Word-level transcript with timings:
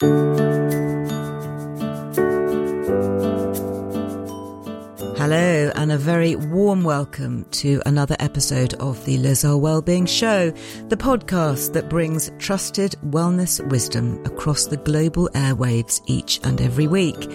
Hello, 0.00 0.80
and 5.76 5.92
a 5.92 5.96
very 5.96 6.34
warm 6.34 6.82
welcome 6.82 7.44
to 7.52 7.80
another 7.86 8.16
episode 8.18 8.74
of 8.74 9.04
the 9.04 9.18
Liz 9.18 9.44
Earle 9.44 9.60
Wellbeing 9.60 10.06
Show, 10.06 10.50
the 10.88 10.96
podcast 10.96 11.74
that 11.74 11.88
brings 11.88 12.32
trusted 12.40 12.96
wellness 13.06 13.64
wisdom 13.70 14.20
across 14.26 14.66
the 14.66 14.78
global 14.78 15.28
airwaves 15.34 16.02
each 16.06 16.40
and 16.42 16.60
every 16.60 16.88
week. 16.88 17.30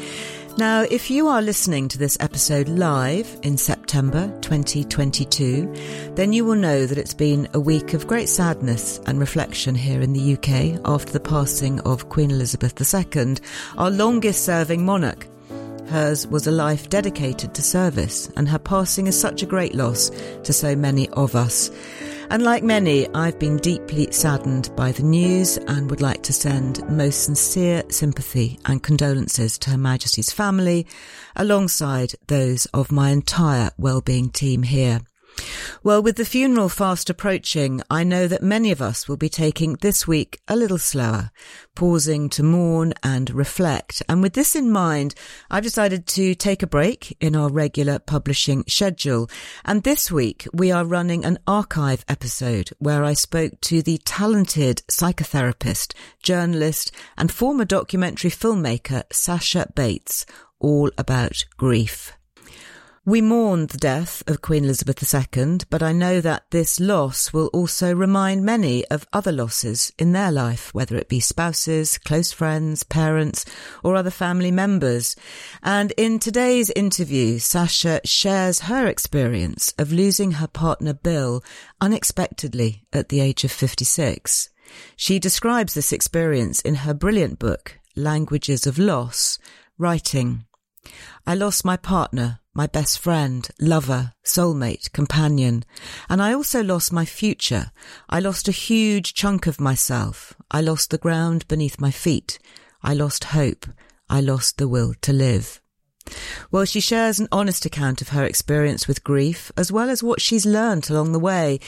Now, 0.59 0.81
if 0.81 1.09
you 1.09 1.29
are 1.29 1.41
listening 1.41 1.87
to 1.87 1.97
this 1.97 2.17
episode 2.19 2.67
live 2.67 3.39
in 3.43 3.55
September 3.55 4.27
2022, 4.41 6.13
then 6.15 6.33
you 6.33 6.43
will 6.43 6.55
know 6.55 6.85
that 6.85 6.97
it's 6.97 7.13
been 7.13 7.47
a 7.53 7.59
week 7.61 7.93
of 7.93 8.07
great 8.07 8.27
sadness 8.27 8.99
and 9.05 9.21
reflection 9.21 9.73
here 9.73 10.01
in 10.01 10.11
the 10.11 10.33
UK 10.33 10.81
after 10.83 11.13
the 11.13 11.19
passing 11.21 11.79
of 11.87 12.09
Queen 12.09 12.29
Elizabeth 12.29 12.73
II, 12.93 13.37
our 13.77 13.89
longest 13.89 14.43
serving 14.43 14.83
monarch. 14.83 15.27
Hers 15.87 16.27
was 16.27 16.45
a 16.45 16.51
life 16.51 16.89
dedicated 16.89 17.53
to 17.53 17.61
service, 17.61 18.29
and 18.35 18.49
her 18.49 18.59
passing 18.59 19.07
is 19.07 19.17
such 19.17 19.41
a 19.41 19.45
great 19.45 19.75
loss 19.75 20.11
to 20.43 20.51
so 20.51 20.75
many 20.75 21.07
of 21.11 21.37
us. 21.37 21.71
And 22.31 22.43
like 22.43 22.63
many, 22.63 23.07
I've 23.15 23.39
been 23.39 23.57
deeply 23.57 24.11
saddened 24.11 24.69
by 24.75 24.91
the 24.91 25.01
news 25.01 25.57
and 25.57 25.89
would 25.89 25.99
like 25.99 26.21
to 26.23 26.33
send 26.33 26.87
most 26.87 27.23
sincere 27.23 27.81
sympathy 27.89 28.59
and 28.65 28.83
condolences 28.83 29.57
to 29.57 29.71
Her 29.71 29.79
Majesty's 29.79 30.31
family, 30.31 30.85
alongside 31.35 32.13
those 32.27 32.67
of 32.67 32.91
my 32.91 33.09
entire 33.09 33.71
wellbeing 33.79 34.29
team 34.29 34.61
here. 34.61 35.01
Well, 35.81 36.03
with 36.03 36.17
the 36.17 36.25
funeral 36.25 36.67
fast 36.67 37.09
approaching, 37.09 37.81
I 37.89 38.03
know 38.03 38.27
that 38.27 38.43
many 38.43 38.71
of 38.71 38.81
us 38.81 39.07
will 39.07 39.15
be 39.15 39.29
taking 39.29 39.75
this 39.75 40.05
week 40.05 40.41
a 40.47 40.55
little 40.55 40.77
slower, 40.77 41.31
pausing 41.73 42.27
to 42.31 42.43
mourn 42.43 42.93
and 43.01 43.29
reflect. 43.29 44.03
And 44.09 44.21
with 44.21 44.33
this 44.33 44.57
in 44.57 44.69
mind, 44.69 45.15
I've 45.49 45.63
decided 45.63 46.05
to 46.07 46.35
take 46.35 46.61
a 46.61 46.67
break 46.67 47.15
in 47.21 47.33
our 47.33 47.49
regular 47.49 47.97
publishing 47.97 48.65
schedule. 48.67 49.29
And 49.63 49.83
this 49.83 50.11
week 50.11 50.47
we 50.51 50.69
are 50.69 50.83
running 50.83 51.23
an 51.23 51.39
archive 51.47 52.03
episode 52.09 52.71
where 52.79 53.05
I 53.05 53.13
spoke 53.13 53.61
to 53.61 53.81
the 53.81 53.99
talented 53.99 54.81
psychotherapist, 54.91 55.93
journalist 56.21 56.91
and 57.17 57.31
former 57.31 57.63
documentary 57.63 58.31
filmmaker 58.31 59.03
Sasha 59.13 59.67
Bates, 59.73 60.25
all 60.59 60.91
about 60.97 61.45
grief. 61.55 62.18
We 63.09 63.21
mourn 63.21 63.65
the 63.65 63.79
death 63.79 64.21
of 64.27 64.43
Queen 64.43 64.65
Elizabeth 64.65 65.01
II, 65.11 65.61
but 65.71 65.81
I 65.81 65.93
know 65.93 66.21
that 66.21 66.51
this 66.51 66.79
loss 66.79 67.33
will 67.33 67.47
also 67.47 67.91
remind 67.91 68.45
many 68.45 68.85
of 68.89 69.07
other 69.11 69.31
losses 69.31 69.91
in 69.97 70.11
their 70.11 70.31
life, 70.31 70.71
whether 70.75 70.95
it 70.95 71.09
be 71.09 71.19
spouses, 71.19 71.97
close 71.97 72.31
friends, 72.31 72.83
parents, 72.83 73.45
or 73.83 73.95
other 73.95 74.11
family 74.11 74.51
members. 74.51 75.15
And 75.63 75.91
in 75.97 76.19
today's 76.19 76.69
interview, 76.69 77.39
Sasha 77.39 77.99
shares 78.05 78.59
her 78.59 78.85
experience 78.85 79.73
of 79.79 79.91
losing 79.91 80.33
her 80.33 80.47
partner 80.47 80.93
Bill 80.93 81.43
unexpectedly 81.81 82.85
at 82.93 83.09
the 83.09 83.21
age 83.21 83.43
of 83.43 83.51
56. 83.51 84.51
She 84.95 85.17
describes 85.17 85.73
this 85.73 85.91
experience 85.91 86.61
in 86.61 86.75
her 86.75 86.93
brilliant 86.93 87.39
book, 87.39 87.79
Languages 87.95 88.67
of 88.67 88.77
Loss, 88.77 89.39
writing, 89.79 90.45
I 91.25 91.35
lost 91.35 91.65
my 91.65 91.75
partner, 91.75 92.39
my 92.59 92.67
best 92.67 92.99
friend, 92.99 93.47
lover, 93.61 94.11
soulmate, 94.25 94.91
companion, 94.91 95.63
and 96.09 96.21
I 96.21 96.33
also 96.33 96.61
lost 96.61 96.91
my 96.91 97.05
future. 97.05 97.71
I 98.09 98.19
lost 98.19 98.49
a 98.49 98.51
huge 98.67 99.13
chunk 99.13 99.47
of 99.47 99.61
myself. 99.61 100.33
I 100.51 100.59
lost 100.59 100.91
the 100.91 100.97
ground 100.97 101.47
beneath 101.47 101.79
my 101.79 101.89
feet. 101.89 102.37
I 102.83 102.95
lost 102.95 103.23
hope. 103.39 103.65
I 104.09 104.19
lost 104.19 104.57
the 104.57 104.67
will 104.67 104.93
to 105.03 105.13
live. 105.13 105.61
Well, 106.51 106.65
she 106.65 106.79
shares 106.79 107.19
an 107.19 107.27
honest 107.31 107.65
account 107.65 108.01
of 108.01 108.09
her 108.09 108.23
experience 108.23 108.87
with 108.87 109.03
grief, 109.03 109.51
as 109.57 109.71
well 109.71 109.89
as 109.89 110.03
what 110.03 110.21
she's 110.21 110.45
learnt 110.45 110.89
along 110.89 111.11
the 111.11 111.19
way. 111.19 111.59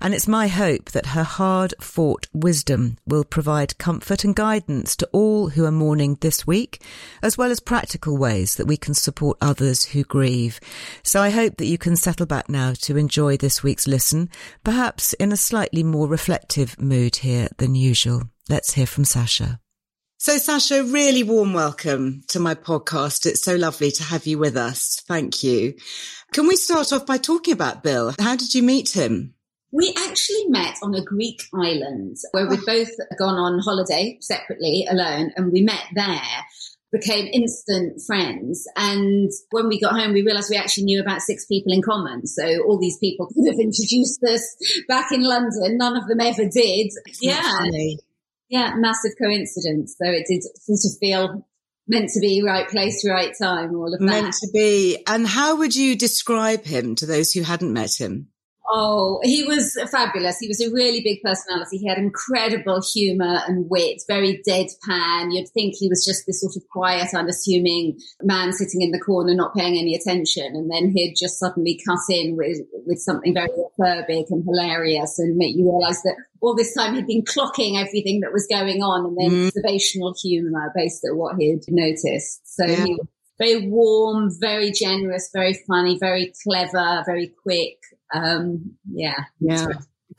And 0.00 0.14
it's 0.14 0.28
my 0.28 0.48
hope 0.48 0.90
that 0.92 1.06
her 1.06 1.22
hard 1.22 1.74
fought 1.80 2.26
wisdom 2.32 2.96
will 3.06 3.24
provide 3.24 3.78
comfort 3.78 4.24
and 4.24 4.34
guidance 4.34 4.96
to 4.96 5.08
all 5.12 5.50
who 5.50 5.64
are 5.64 5.72
mourning 5.72 6.16
this 6.20 6.46
week, 6.46 6.82
as 7.22 7.36
well 7.36 7.50
as 7.50 7.60
practical 7.60 8.16
ways 8.16 8.56
that 8.56 8.66
we 8.66 8.76
can 8.76 8.94
support 8.94 9.38
others 9.40 9.86
who 9.86 10.04
grieve. 10.04 10.60
So 11.02 11.20
I 11.20 11.30
hope 11.30 11.56
that 11.56 11.66
you 11.66 11.78
can 11.78 11.96
settle 11.96 12.26
back 12.26 12.48
now 12.48 12.72
to 12.82 12.96
enjoy 12.96 13.36
this 13.36 13.62
week's 13.62 13.86
listen, 13.86 14.28
perhaps 14.64 15.12
in 15.14 15.32
a 15.32 15.36
slightly 15.36 15.82
more 15.82 16.08
reflective 16.08 16.80
mood 16.80 17.16
here 17.16 17.48
than 17.58 17.74
usual. 17.74 18.24
Let's 18.48 18.74
hear 18.74 18.86
from 18.86 19.04
Sasha. 19.04 19.60
So, 20.22 20.36
Sasha, 20.36 20.84
really 20.84 21.22
warm 21.22 21.54
welcome 21.54 22.24
to 22.28 22.38
my 22.38 22.54
podcast. 22.54 23.24
It's 23.24 23.42
so 23.42 23.56
lovely 23.56 23.90
to 23.92 24.02
have 24.02 24.26
you 24.26 24.36
with 24.36 24.54
us. 24.54 25.00
Thank 25.08 25.42
you. 25.42 25.72
Can 26.34 26.46
we 26.46 26.56
start 26.56 26.92
off 26.92 27.06
by 27.06 27.16
talking 27.16 27.54
about 27.54 27.82
Bill? 27.82 28.14
How 28.20 28.36
did 28.36 28.54
you 28.54 28.62
meet 28.62 28.94
him? 28.94 29.32
We 29.72 29.94
actually 29.96 30.44
met 30.48 30.76
on 30.82 30.94
a 30.94 31.02
Greek 31.02 31.40
island 31.54 32.18
where 32.32 32.46
we'd 32.46 32.60
oh. 32.60 32.66
both 32.66 32.90
gone 33.18 33.36
on 33.36 33.60
holiday 33.60 34.18
separately, 34.20 34.86
alone, 34.90 35.32
and 35.36 35.54
we 35.54 35.62
met 35.62 35.84
there, 35.94 36.20
became 36.92 37.26
instant 37.32 38.02
friends. 38.06 38.68
And 38.76 39.30
when 39.52 39.68
we 39.68 39.80
got 39.80 39.98
home, 39.98 40.12
we 40.12 40.20
realized 40.20 40.50
we 40.50 40.58
actually 40.58 40.84
knew 40.84 41.00
about 41.00 41.22
six 41.22 41.46
people 41.46 41.72
in 41.72 41.80
common. 41.80 42.26
So 42.26 42.62
all 42.64 42.78
these 42.78 42.98
people 42.98 43.26
could 43.28 43.46
have 43.46 43.58
introduced 43.58 44.22
us 44.24 44.84
back 44.86 45.12
in 45.12 45.24
London. 45.24 45.78
None 45.78 45.96
of 45.96 46.06
them 46.08 46.20
ever 46.20 46.44
did. 46.44 46.90
It's 47.06 47.20
yeah. 47.22 47.40
funny. 47.40 48.00
Yeah, 48.50 48.74
massive 48.76 49.12
coincidence. 49.20 49.94
So 49.96 50.10
it 50.10 50.26
did 50.28 50.42
sort 50.42 50.80
of 50.84 50.98
feel 50.98 51.46
meant 51.86 52.10
to 52.10 52.20
be 52.20 52.42
right 52.44 52.68
place, 52.68 53.06
right 53.08 53.32
time, 53.40 53.76
all 53.76 53.94
of 53.94 54.00
that. 54.00 54.04
Meant 54.04 54.34
to 54.42 54.48
be. 54.52 55.02
And 55.06 55.26
how 55.26 55.56
would 55.56 55.74
you 55.74 55.96
describe 55.96 56.64
him 56.64 56.96
to 56.96 57.06
those 57.06 57.32
who 57.32 57.42
hadn't 57.42 57.72
met 57.72 58.00
him? 58.00 58.29
Oh, 58.72 59.18
he 59.24 59.42
was 59.44 59.76
fabulous. 59.90 60.38
He 60.38 60.46
was 60.46 60.60
a 60.60 60.70
really 60.72 61.00
big 61.02 61.22
personality. 61.22 61.78
He 61.78 61.88
had 61.88 61.98
incredible 61.98 62.80
humor 62.94 63.40
and 63.48 63.68
wit, 63.68 64.02
very 64.06 64.40
deadpan. 64.46 65.34
You'd 65.34 65.48
think 65.48 65.74
he 65.76 65.88
was 65.88 66.04
just 66.04 66.24
this 66.26 66.40
sort 66.40 66.54
of 66.56 66.62
quiet, 66.70 67.08
unassuming 67.14 67.98
man 68.22 68.52
sitting 68.52 68.82
in 68.82 68.92
the 68.92 69.00
corner, 69.00 69.34
not 69.34 69.54
paying 69.54 69.76
any 69.78 69.94
attention. 69.96 70.54
And 70.54 70.70
then 70.70 70.92
he'd 70.94 71.14
just 71.18 71.38
suddenly 71.38 71.80
cut 71.84 71.98
in 72.08 72.36
with, 72.36 72.58
with 72.86 72.98
something 73.00 73.34
very 73.34 73.48
acerbic 73.48 74.26
and 74.30 74.44
hilarious 74.44 75.18
and 75.18 75.36
make 75.36 75.56
you 75.56 75.64
realize 75.64 76.02
that 76.02 76.16
all 76.40 76.54
this 76.54 76.72
time 76.74 76.94
he'd 76.94 77.06
been 77.06 77.22
clocking 77.24 77.76
everything 77.80 78.20
that 78.20 78.32
was 78.32 78.46
going 78.50 78.82
on 78.82 79.06
and 79.06 79.16
then 79.18 79.30
Mm. 79.30 79.46
observational 79.48 80.14
humor 80.22 80.72
based 80.74 81.04
on 81.10 81.18
what 81.18 81.36
he'd 81.38 81.62
noticed. 81.68 82.40
So 82.44 82.64
Yeah. 82.66 82.84
he 82.84 82.94
was 82.94 83.06
very 83.38 83.68
warm, 83.68 84.30
very 84.38 84.70
generous, 84.70 85.30
very 85.32 85.54
funny, 85.66 85.98
very 85.98 86.32
clever, 86.44 87.02
very 87.06 87.32
quick. 87.42 87.78
Um, 88.14 88.76
yeah. 88.90 89.24
Yeah. 89.40 89.66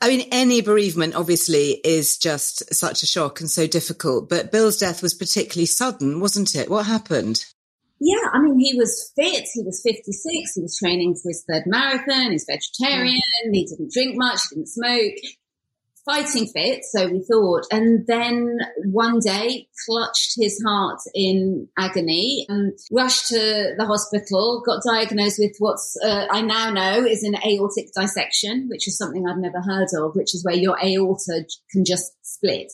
I 0.00 0.08
mean, 0.08 0.28
any 0.32 0.62
bereavement 0.62 1.14
obviously 1.14 1.80
is 1.84 2.16
just 2.16 2.74
such 2.74 3.02
a 3.02 3.06
shock 3.06 3.40
and 3.40 3.50
so 3.50 3.66
difficult, 3.66 4.28
but 4.28 4.50
Bill's 4.50 4.78
death 4.78 5.02
was 5.02 5.14
particularly 5.14 5.66
sudden, 5.66 6.20
wasn't 6.20 6.54
it? 6.54 6.70
What 6.70 6.86
happened? 6.86 7.44
Yeah, 8.00 8.30
I 8.32 8.40
mean, 8.40 8.58
he 8.58 8.74
was 8.76 9.12
fit. 9.14 9.46
He 9.54 9.62
was 9.62 9.80
56. 9.84 10.54
He 10.54 10.60
was 10.60 10.76
training 10.76 11.14
for 11.14 11.28
his 11.28 11.44
third 11.48 11.64
marathon. 11.66 12.32
He's 12.32 12.46
vegetarian. 12.48 13.20
He 13.52 13.64
didn't 13.64 13.92
drink 13.92 14.16
much. 14.16 14.40
He 14.50 14.56
didn't 14.56 14.68
smoke. 14.70 15.14
Fighting 16.04 16.46
fit, 16.46 16.84
so 16.84 17.08
we 17.08 17.22
thought. 17.22 17.62
And 17.70 18.06
then 18.06 18.58
one 18.84 19.20
day 19.20 19.68
clutched 19.86 20.34
his 20.36 20.62
heart 20.66 21.00
in 21.14 21.68
agony 21.78 22.46
and 22.48 22.72
rushed 22.90 23.28
to 23.28 23.74
the 23.78 23.86
hospital, 23.86 24.62
got 24.64 24.82
diagnosed 24.84 25.38
with 25.38 25.54
what's 25.58 25.96
uh, 26.04 26.26
I 26.30 26.42
now 26.42 26.70
know 26.70 27.04
is 27.04 27.22
an 27.22 27.36
aortic 27.46 27.92
dissection, 27.94 28.68
which 28.68 28.88
is 28.88 28.98
something 28.98 29.24
I've 29.26 29.38
never 29.38 29.60
heard 29.60 29.88
of, 29.96 30.14
which 30.14 30.34
is 30.34 30.44
where 30.44 30.56
your 30.56 30.76
aorta 30.82 31.44
can 31.70 31.84
just 31.84 32.12
split. 32.22 32.72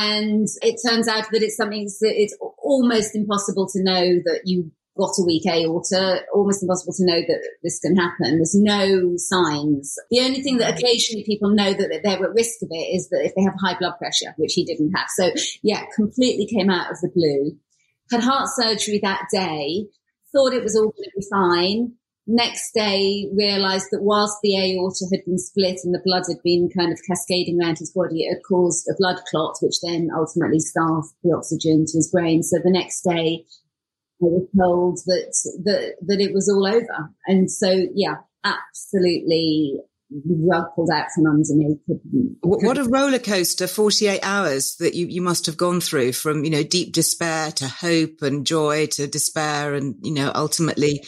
And 0.00 0.46
it 0.60 0.78
turns 0.86 1.08
out 1.08 1.30
that 1.32 1.42
it's 1.42 1.56
something 1.56 1.84
that 1.84 2.14
it's 2.14 2.36
almost 2.58 3.16
impossible 3.16 3.68
to 3.72 3.82
know 3.82 4.04
that 4.24 4.42
you 4.44 4.70
got 4.98 5.14
a 5.18 5.24
weak 5.24 5.46
aorta, 5.46 6.22
almost 6.34 6.62
impossible 6.62 6.92
to 6.92 7.06
know 7.06 7.20
that 7.20 7.48
this 7.62 7.78
can 7.78 7.96
happen. 7.96 8.38
There's 8.38 8.56
no 8.58 9.16
signs. 9.16 9.94
The 10.10 10.20
only 10.20 10.42
thing 10.42 10.58
that 10.58 10.76
occasionally 10.76 11.24
people 11.24 11.50
know 11.50 11.72
that 11.72 12.00
they're 12.02 12.24
at 12.24 12.34
risk 12.34 12.62
of 12.62 12.68
it 12.70 12.96
is 12.96 13.08
that 13.10 13.22
if 13.24 13.32
they 13.34 13.42
have 13.42 13.54
high 13.62 13.78
blood 13.78 13.94
pressure, 13.98 14.34
which 14.36 14.54
he 14.54 14.64
didn't 14.64 14.92
have. 14.92 15.06
So 15.16 15.30
yeah, 15.62 15.84
completely 15.94 16.46
came 16.46 16.68
out 16.68 16.90
of 16.90 17.00
the 17.00 17.10
blue. 17.14 17.56
Had 18.10 18.24
heart 18.24 18.48
surgery 18.56 18.98
that 19.02 19.26
day, 19.32 19.86
thought 20.32 20.52
it 20.52 20.64
was 20.64 20.76
all 20.76 20.90
going 20.90 21.04
to 21.04 21.10
be 21.16 21.26
fine. 21.30 21.92
Next 22.26 22.72
day, 22.74 23.30
realized 23.34 23.88
that 23.90 24.02
whilst 24.02 24.36
the 24.42 24.58
aorta 24.58 25.06
had 25.10 25.24
been 25.24 25.38
split 25.38 25.78
and 25.82 25.94
the 25.94 26.02
blood 26.04 26.24
had 26.28 26.42
been 26.44 26.68
kind 26.76 26.92
of 26.92 27.00
cascading 27.08 27.58
around 27.58 27.78
his 27.78 27.90
body, 27.90 28.24
it 28.24 28.34
had 28.34 28.42
caused 28.46 28.86
a 28.86 28.94
blood 28.98 29.16
clot, 29.30 29.56
which 29.62 29.80
then 29.82 30.08
ultimately 30.14 30.60
starved 30.60 31.08
the 31.22 31.34
oxygen 31.34 31.86
to 31.86 31.96
his 31.96 32.10
brain. 32.10 32.42
So 32.42 32.58
the 32.62 32.70
next 32.70 33.00
day, 33.02 33.46
I 34.20 34.24
was 34.24 34.48
told 34.58 34.98
that 35.06 35.34
that 35.64 35.94
that 36.06 36.20
it 36.20 36.32
was 36.32 36.48
all 36.48 36.66
over, 36.66 37.10
and 37.26 37.50
so 37.50 37.86
yeah, 37.94 38.16
absolutely 38.44 39.80
rug 40.10 40.64
pulled 40.74 40.90
out 40.90 41.06
from 41.14 41.26
under 41.26 41.54
me. 41.54 41.76
What 42.40 42.78
a 42.78 42.84
roller 42.84 43.18
coaster! 43.18 43.66
Forty-eight 43.66 44.24
hours 44.24 44.76
that 44.76 44.94
you 44.94 45.06
you 45.06 45.22
must 45.22 45.46
have 45.46 45.56
gone 45.56 45.80
through, 45.80 46.12
from 46.12 46.44
you 46.44 46.50
know 46.50 46.62
deep 46.62 46.92
despair 46.92 47.52
to 47.52 47.68
hope 47.68 48.22
and 48.22 48.46
joy 48.46 48.86
to 48.92 49.06
despair, 49.06 49.74
and 49.74 49.96
you 50.02 50.14
know 50.14 50.32
ultimately 50.34 51.04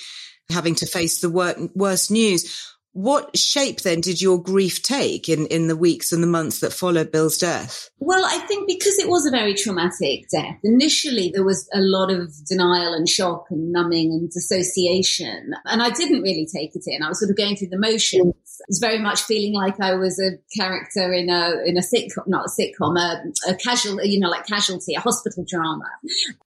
having 0.51 0.75
to 0.77 0.87
face 0.87 1.21
the 1.21 1.31
wor- 1.31 1.71
worst 1.75 2.11
news. 2.11 2.77
What 2.93 3.37
shape 3.37 3.83
then 3.83 4.01
did 4.01 4.21
your 4.21 4.43
grief 4.43 4.83
take 4.83 5.29
in, 5.29 5.47
in 5.47 5.69
the 5.69 5.77
weeks 5.77 6.11
and 6.11 6.23
the 6.23 6.27
months 6.27 6.59
that 6.61 6.73
followed 6.73 7.13
Bill's 7.13 7.39
death? 7.39 7.89
Well, 8.01 8.25
I 8.25 8.39
think 8.47 8.67
because 8.67 8.99
it 8.99 9.09
was 9.09 9.27
a 9.27 9.31
very 9.31 9.55
traumatic 9.55 10.29
death, 10.31 10.59
initially 10.65 11.31
there 11.33 11.45
was 11.45 11.69
a 11.73 11.81
lot 11.81 12.11
of 12.11 12.33
denial 12.47 12.93
and 12.93 13.09
shock 13.09 13.47
and 13.51 13.71
numbing 13.71 14.11
and 14.11 14.31
dissociation. 14.31 15.53
And 15.67 15.83
I 15.83 15.91
didn't 15.91 16.23
really 16.23 16.49
take 16.53 16.75
it 16.75 16.83
in. 16.87 17.03
I 17.03 17.09
was 17.09 17.21
sort 17.21 17.31
of 17.31 17.37
going 17.37 17.57
through 17.57 17.69
the 17.69 17.79
motions. 17.79 18.35
Was 18.69 18.79
very 18.79 18.99
much 18.99 19.23
feeling 19.23 19.55
like 19.55 19.81
I 19.81 19.95
was 19.95 20.21
a 20.21 20.39
character 20.57 21.13
in 21.13 21.29
a, 21.29 21.63
in 21.65 21.77
a 21.77 21.81
sitcom, 21.81 22.27
not 22.27 22.47
a 22.47 22.51
sitcom, 22.51 22.99
a, 22.99 23.51
a 23.51 23.55
casual, 23.57 24.03
you 24.05 24.21
know, 24.21 24.29
like 24.29 24.47
casualty, 24.47 24.95
a 24.95 25.01
hospital 25.01 25.45
drama. 25.49 25.89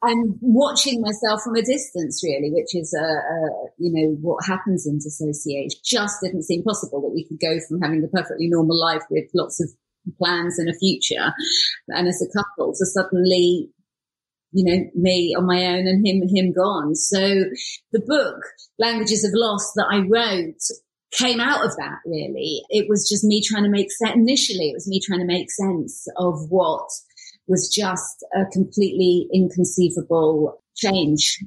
And 0.03 0.37
watching 0.41 1.01
myself 1.01 1.43
from 1.43 1.57
a 1.57 1.63
distance, 1.63 2.23
really, 2.25 2.51
which 2.51 2.75
is, 2.75 2.95
a, 2.95 3.05
a 3.05 3.51
you 3.79 3.93
know, 3.93 4.17
what 4.21 4.45
happens 4.47 4.87
in 4.87 4.99
dissociation. 4.99 5.81
Just 5.85 6.21
didn't 6.23 6.43
seem 6.43 6.63
possible 6.63 7.01
that 7.03 7.15
we 7.15 7.27
could 7.27 7.41
go 7.41 7.59
from 7.69 7.81
having 7.81 8.05
a 8.05 8.09
perfectly 8.09 8.49
normal 8.49 8.79
life 8.79 9.03
with 9.11 9.25
lots 9.35 9.63
of 9.63 9.69
plans 10.19 10.59
and 10.59 10.69
a 10.69 10.75
future 10.75 11.33
and 11.89 12.09
as 12.09 12.23
a 12.23 12.39
couple 12.39 12.73
to 12.73 12.85
suddenly 12.85 13.71
you 14.53 14.65
know 14.65 14.85
me 14.95 15.35
on 15.37 15.47
my 15.47 15.65
own 15.65 15.87
and 15.87 16.07
him 16.07 16.23
him 16.29 16.53
gone 16.53 16.95
so 16.95 17.45
the 17.93 18.01
book 18.07 18.37
languages 18.79 19.25
of 19.25 19.31
loss 19.35 19.73
that 19.75 19.87
i 19.91 19.99
wrote 19.99 20.61
came 21.17 21.41
out 21.41 21.65
of 21.65 21.75
that 21.77 21.99
really 22.05 22.63
it 22.71 22.87
was 22.89 23.09
just 23.09 23.25
me 23.25 23.43
trying 23.43 23.63
to 23.63 23.71
make 23.71 23.91
sense 23.91 24.15
initially 24.15 24.71
it 24.71 24.75
was 24.75 24.89
me 24.89 25.01
trying 25.01 25.21
to 25.21 25.27
make 25.27 25.51
sense 25.51 26.07
of 26.17 26.51
what 26.51 26.89
was 27.47 27.69
just 27.69 28.25
a 28.35 28.45
completely 28.53 29.29
inconceivable 29.33 30.61
change 30.75 31.39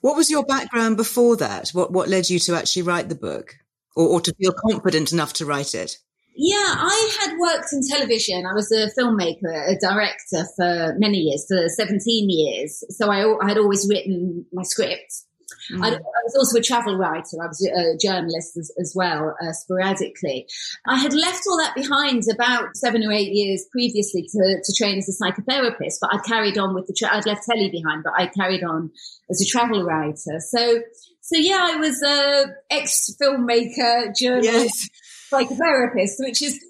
what 0.00 0.16
was 0.16 0.30
your 0.30 0.44
background 0.44 0.96
before 0.96 1.36
that 1.36 1.70
what 1.70 1.90
what 1.92 2.08
led 2.08 2.28
you 2.28 2.38
to 2.38 2.54
actually 2.54 2.82
write 2.82 3.08
the 3.08 3.14
book 3.14 3.56
or, 3.96 4.08
or 4.08 4.20
to 4.20 4.34
feel 4.34 4.52
confident 4.52 5.12
enough 5.12 5.32
to 5.34 5.46
write 5.46 5.74
it? 5.74 5.98
Yeah, 6.36 6.56
I 6.56 7.18
had 7.20 7.38
worked 7.38 7.72
in 7.72 7.80
television. 7.88 8.44
I 8.44 8.54
was 8.54 8.72
a 8.72 8.90
filmmaker, 8.98 9.68
a 9.68 9.78
director 9.78 10.44
for 10.56 10.94
many 10.98 11.18
years, 11.18 11.46
for 11.48 11.68
17 11.68 12.28
years. 12.28 12.82
So 12.90 13.08
I, 13.08 13.24
I 13.40 13.48
had 13.48 13.58
always 13.58 13.86
written 13.88 14.44
my 14.52 14.64
scripts. 14.64 15.26
Mm. 15.72 15.84
I, 15.84 15.88
I, 15.94 16.22
was 16.24 16.36
also 16.36 16.58
a 16.58 16.62
travel 16.62 16.96
writer. 16.96 17.36
I 17.42 17.46
was 17.46 17.66
a 17.66 17.96
journalist 17.98 18.56
as, 18.56 18.70
as 18.78 18.92
well, 18.94 19.34
uh, 19.42 19.52
sporadically. 19.52 20.46
I 20.86 20.98
had 20.98 21.12
left 21.14 21.42
all 21.48 21.58
that 21.58 21.74
behind 21.74 22.22
about 22.32 22.76
seven 22.76 23.02
or 23.04 23.12
eight 23.12 23.32
years 23.32 23.66
previously 23.72 24.22
to, 24.22 24.60
to 24.62 24.74
train 24.76 24.98
as 24.98 25.08
a 25.08 25.22
psychotherapist, 25.22 25.96
but 26.00 26.12
I 26.12 26.18
carried 26.18 26.58
on 26.58 26.74
with 26.74 26.86
the, 26.86 26.94
tra- 26.96 27.14
I'd 27.16 27.26
left 27.26 27.44
telly 27.48 27.70
behind, 27.70 28.04
but 28.04 28.14
I 28.16 28.26
carried 28.26 28.64
on 28.64 28.90
as 29.30 29.40
a 29.40 29.46
travel 29.46 29.84
writer. 29.84 30.38
So 30.40 30.80
so 31.24 31.38
yeah, 31.38 31.68
I 31.72 31.76
was 31.76 32.02
a 32.02 32.44
ex 32.70 33.16
filmmaker, 33.20 34.14
journalist, 34.14 34.90
yes. 34.92 35.30
psychotherapist, 35.32 36.16
which 36.18 36.42
is 36.42 36.60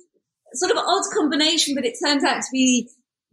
sort 0.53 0.71
of 0.71 0.79
an 0.79 0.85
odd 0.87 1.03
combination, 1.13 1.75
but 1.75 1.85
it 1.85 1.97
turned 2.03 2.25
out 2.25 2.41
to 2.41 2.49
be 2.53 2.89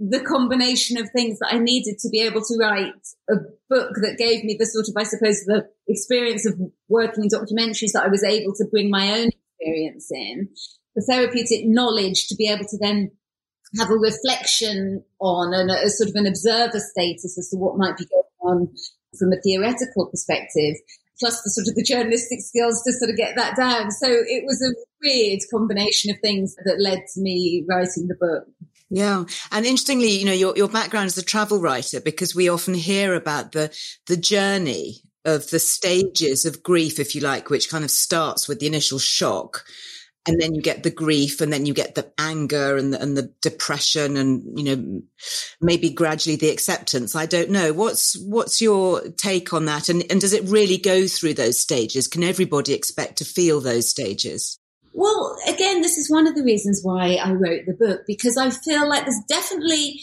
the 0.09 0.19
combination 0.19 0.97
of 0.97 1.11
things 1.11 1.37
that 1.39 1.53
I 1.53 1.59
needed 1.59 1.99
to 1.99 2.09
be 2.09 2.21
able 2.21 2.41
to 2.41 2.57
write 2.59 3.07
a 3.29 3.35
book 3.69 3.91
that 4.01 4.17
gave 4.17 4.43
me 4.43 4.55
the 4.57 4.65
sort 4.65 4.87
of, 4.89 4.95
I 4.97 5.03
suppose, 5.03 5.45
the 5.45 5.69
experience 5.87 6.45
of 6.47 6.59
working 6.89 7.25
in 7.25 7.29
documentaries 7.29 7.93
that 7.93 8.05
I 8.05 8.07
was 8.07 8.23
able 8.23 8.53
to 8.55 8.65
bring 8.71 8.89
my 8.89 9.19
own 9.19 9.29
experience 9.29 10.09
in, 10.11 10.49
the 10.95 11.05
therapeutic 11.07 11.67
knowledge 11.67 12.27
to 12.27 12.35
be 12.35 12.49
able 12.49 12.65
to 12.65 12.77
then 12.79 13.11
have 13.77 13.91
a 13.91 13.93
reflection 13.93 15.03
on 15.19 15.53
and 15.53 15.69
a, 15.69 15.85
a 15.85 15.89
sort 15.89 16.09
of 16.09 16.15
an 16.15 16.25
observer 16.25 16.79
status 16.79 17.37
as 17.37 17.49
to 17.49 17.57
what 17.57 17.77
might 17.77 17.95
be 17.95 18.05
going 18.05 18.23
on 18.41 18.73
from 19.17 19.31
a 19.31 19.41
theoretical 19.41 20.07
perspective 20.07 20.75
plus 21.19 21.41
the 21.43 21.51
sort 21.51 21.67
of 21.67 21.75
the 21.75 21.83
journalistic 21.83 22.41
skills 22.41 22.81
to 22.81 22.91
sort 22.91 23.11
of 23.11 23.15
get 23.15 23.35
that 23.35 23.55
down. 23.55 23.91
So 23.91 24.07
it 24.09 24.43
was 24.43 24.59
a 24.61 24.73
weird 25.03 25.39
combination 25.51 26.09
of 26.09 26.17
things 26.19 26.55
that 26.65 26.81
led 26.81 27.05
to 27.13 27.21
me 27.21 27.63
writing 27.69 28.07
the 28.07 28.17
book. 28.19 28.47
Yeah. 28.93 29.23
And 29.51 29.65
interestingly, 29.65 30.11
you 30.11 30.25
know, 30.25 30.33
your, 30.33 30.53
your 30.57 30.67
background 30.67 31.07
as 31.07 31.17
a 31.17 31.23
travel 31.23 31.59
writer, 31.59 32.01
because 32.01 32.35
we 32.35 32.49
often 32.49 32.73
hear 32.73 33.15
about 33.15 33.53
the, 33.53 33.73
the 34.05 34.17
journey 34.17 34.97
of 35.23 35.49
the 35.49 35.59
stages 35.59 36.45
of 36.45 36.61
grief, 36.61 36.99
if 36.99 37.15
you 37.15 37.21
like, 37.21 37.49
which 37.49 37.69
kind 37.69 37.85
of 37.85 37.91
starts 37.91 38.49
with 38.49 38.59
the 38.59 38.67
initial 38.67 38.99
shock 38.99 39.63
and 40.27 40.39
then 40.39 40.53
you 40.53 40.61
get 40.61 40.83
the 40.83 40.91
grief 40.91 41.41
and 41.41 41.51
then 41.51 41.65
you 41.65 41.73
get 41.73 41.95
the 41.95 42.11
anger 42.19 42.77
and 42.77 42.93
the, 42.93 43.01
and 43.01 43.17
the 43.17 43.33
depression 43.41 44.17
and 44.17 44.59
you 44.59 44.63
know 44.63 45.01
maybe 45.61 45.89
gradually 45.89 46.35
the 46.35 46.49
acceptance. 46.49 47.15
I 47.15 47.25
don't 47.25 47.49
know. 47.49 47.73
What's 47.73 48.19
what's 48.19 48.61
your 48.61 49.01
take 49.17 49.53
on 49.53 49.65
that? 49.65 49.89
And 49.89 50.03
and 50.11 50.21
does 50.21 50.33
it 50.33 50.43
really 50.45 50.77
go 50.77 51.07
through 51.07 51.35
those 51.35 51.59
stages? 51.59 52.07
Can 52.07 52.23
everybody 52.23 52.73
expect 52.73 53.17
to 53.17 53.25
feel 53.25 53.61
those 53.61 53.89
stages 53.89 54.59
well 54.93 55.37
again 55.47 55.81
this 55.81 55.97
is 55.97 56.09
one 56.09 56.27
of 56.27 56.35
the 56.35 56.43
reasons 56.43 56.81
why 56.83 57.15
i 57.15 57.31
wrote 57.31 57.65
the 57.65 57.73
book 57.73 58.01
because 58.07 58.37
i 58.37 58.49
feel 58.49 58.87
like 58.87 59.03
there's 59.03 59.23
definitely 59.27 60.01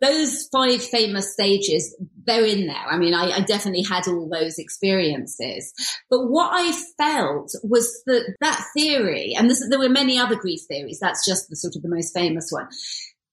those 0.00 0.48
five 0.52 0.82
famous 0.82 1.32
stages, 1.32 1.96
they're 2.24 2.44
in 2.44 2.66
there. 2.66 2.76
I 2.76 2.98
mean, 2.98 3.14
I, 3.14 3.32
I, 3.32 3.40
definitely 3.40 3.82
had 3.82 4.06
all 4.06 4.28
those 4.28 4.58
experiences. 4.58 5.72
But 6.08 6.28
what 6.28 6.50
I 6.52 6.72
felt 6.96 7.52
was 7.64 8.02
that 8.06 8.34
that 8.40 8.64
theory, 8.76 9.34
and 9.36 9.50
this, 9.50 9.66
there 9.68 9.78
were 9.78 9.88
many 9.88 10.18
other 10.18 10.36
grief 10.36 10.60
theories, 10.68 11.00
that's 11.00 11.26
just 11.26 11.48
the 11.48 11.56
sort 11.56 11.74
of 11.74 11.82
the 11.82 11.88
most 11.88 12.14
famous 12.14 12.50
one. 12.50 12.68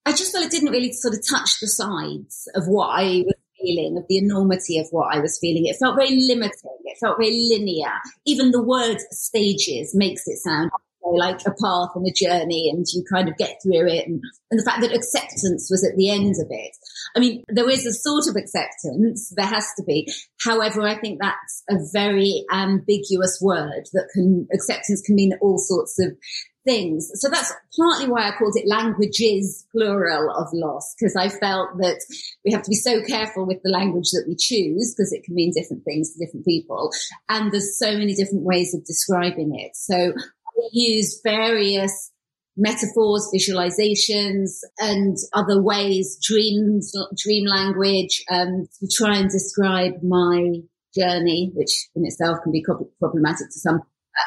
I 0.05 0.11
just 0.11 0.31
felt 0.31 0.45
it 0.45 0.51
didn't 0.51 0.71
really 0.71 0.91
sort 0.91 1.13
of 1.13 1.27
touch 1.27 1.59
the 1.61 1.67
sides 1.67 2.47
of 2.55 2.67
what 2.67 2.87
I 2.87 3.23
was 3.25 3.35
feeling, 3.61 3.97
of 3.97 4.05
the 4.07 4.17
enormity 4.17 4.79
of 4.79 4.87
what 4.91 5.15
I 5.15 5.19
was 5.19 5.37
feeling. 5.39 5.65
It 5.65 5.77
felt 5.77 5.95
very 5.95 6.15
limiting. 6.15 6.77
It 6.85 6.97
felt 6.99 7.17
very 7.17 7.47
linear. 7.49 7.91
Even 8.25 8.51
the 8.51 8.61
word 8.61 8.97
stages 9.11 9.95
makes 9.95 10.27
it 10.27 10.37
sound 10.37 10.71
like 11.13 11.41
a 11.45 11.51
path 11.51 11.89
and 11.95 12.07
a 12.07 12.11
journey 12.11 12.69
and 12.73 12.85
you 12.93 13.03
kind 13.11 13.29
of 13.29 13.37
get 13.37 13.57
through 13.61 13.87
it 13.87 14.07
and, 14.07 14.21
and 14.49 14.59
the 14.59 14.63
fact 14.63 14.81
that 14.81 14.93
acceptance 14.93 15.67
was 15.69 15.85
at 15.85 15.95
the 15.95 16.09
end 16.09 16.35
of 16.41 16.47
it. 16.49 16.75
I 17.15 17.19
mean, 17.19 17.43
there 17.47 17.69
is 17.69 17.85
a 17.85 17.93
sort 17.93 18.27
of 18.27 18.35
acceptance. 18.35 19.31
There 19.35 19.45
has 19.45 19.67
to 19.77 19.83
be. 19.83 20.11
However, 20.43 20.81
I 20.81 20.99
think 20.99 21.19
that's 21.21 21.63
a 21.69 21.75
very 21.93 22.43
ambiguous 22.51 23.39
word 23.41 23.85
that 23.93 24.09
can, 24.13 24.47
acceptance 24.53 25.01
can 25.05 25.15
mean 25.15 25.33
all 25.41 25.57
sorts 25.57 25.99
of 25.99 26.17
things. 26.65 27.11
So 27.13 27.29
that's 27.29 27.53
partly 27.79 28.09
why 28.09 28.27
I 28.27 28.35
called 28.35 28.55
it 28.55 28.67
languages 28.67 29.67
plural 29.71 30.31
of 30.35 30.47
loss, 30.51 30.95
because 30.97 31.15
I 31.15 31.29
felt 31.29 31.77
that 31.77 32.01
we 32.43 32.51
have 32.51 32.63
to 32.63 32.69
be 32.69 32.75
so 32.75 33.03
careful 33.03 33.45
with 33.45 33.61
the 33.63 33.69
language 33.69 34.09
that 34.13 34.25
we 34.27 34.35
choose, 34.35 34.95
because 34.95 35.13
it 35.13 35.23
can 35.23 35.35
mean 35.35 35.53
different 35.53 35.83
things 35.83 36.13
to 36.13 36.25
different 36.25 36.45
people. 36.45 36.89
And 37.29 37.51
there's 37.51 37.77
so 37.77 37.91
many 37.91 38.15
different 38.15 38.43
ways 38.43 38.73
of 38.73 38.83
describing 38.83 39.53
it. 39.53 39.75
So 39.75 40.13
use 40.71 41.21
various 41.23 42.11
metaphors, 42.57 43.29
visualizations, 43.33 44.59
and 44.79 45.17
other 45.33 45.61
ways, 45.61 46.17
dreams, 46.25 46.93
dream 47.17 47.45
language, 47.45 48.23
um, 48.31 48.67
to 48.79 48.87
try 48.87 49.17
and 49.17 49.29
describe 49.29 50.01
my 50.01 50.61
journey, 50.97 51.51
which 51.53 51.89
in 51.95 52.05
itself 52.05 52.37
can 52.43 52.51
be 52.51 52.63
problematic 52.99 53.47
to 53.47 53.59
some 53.59 53.81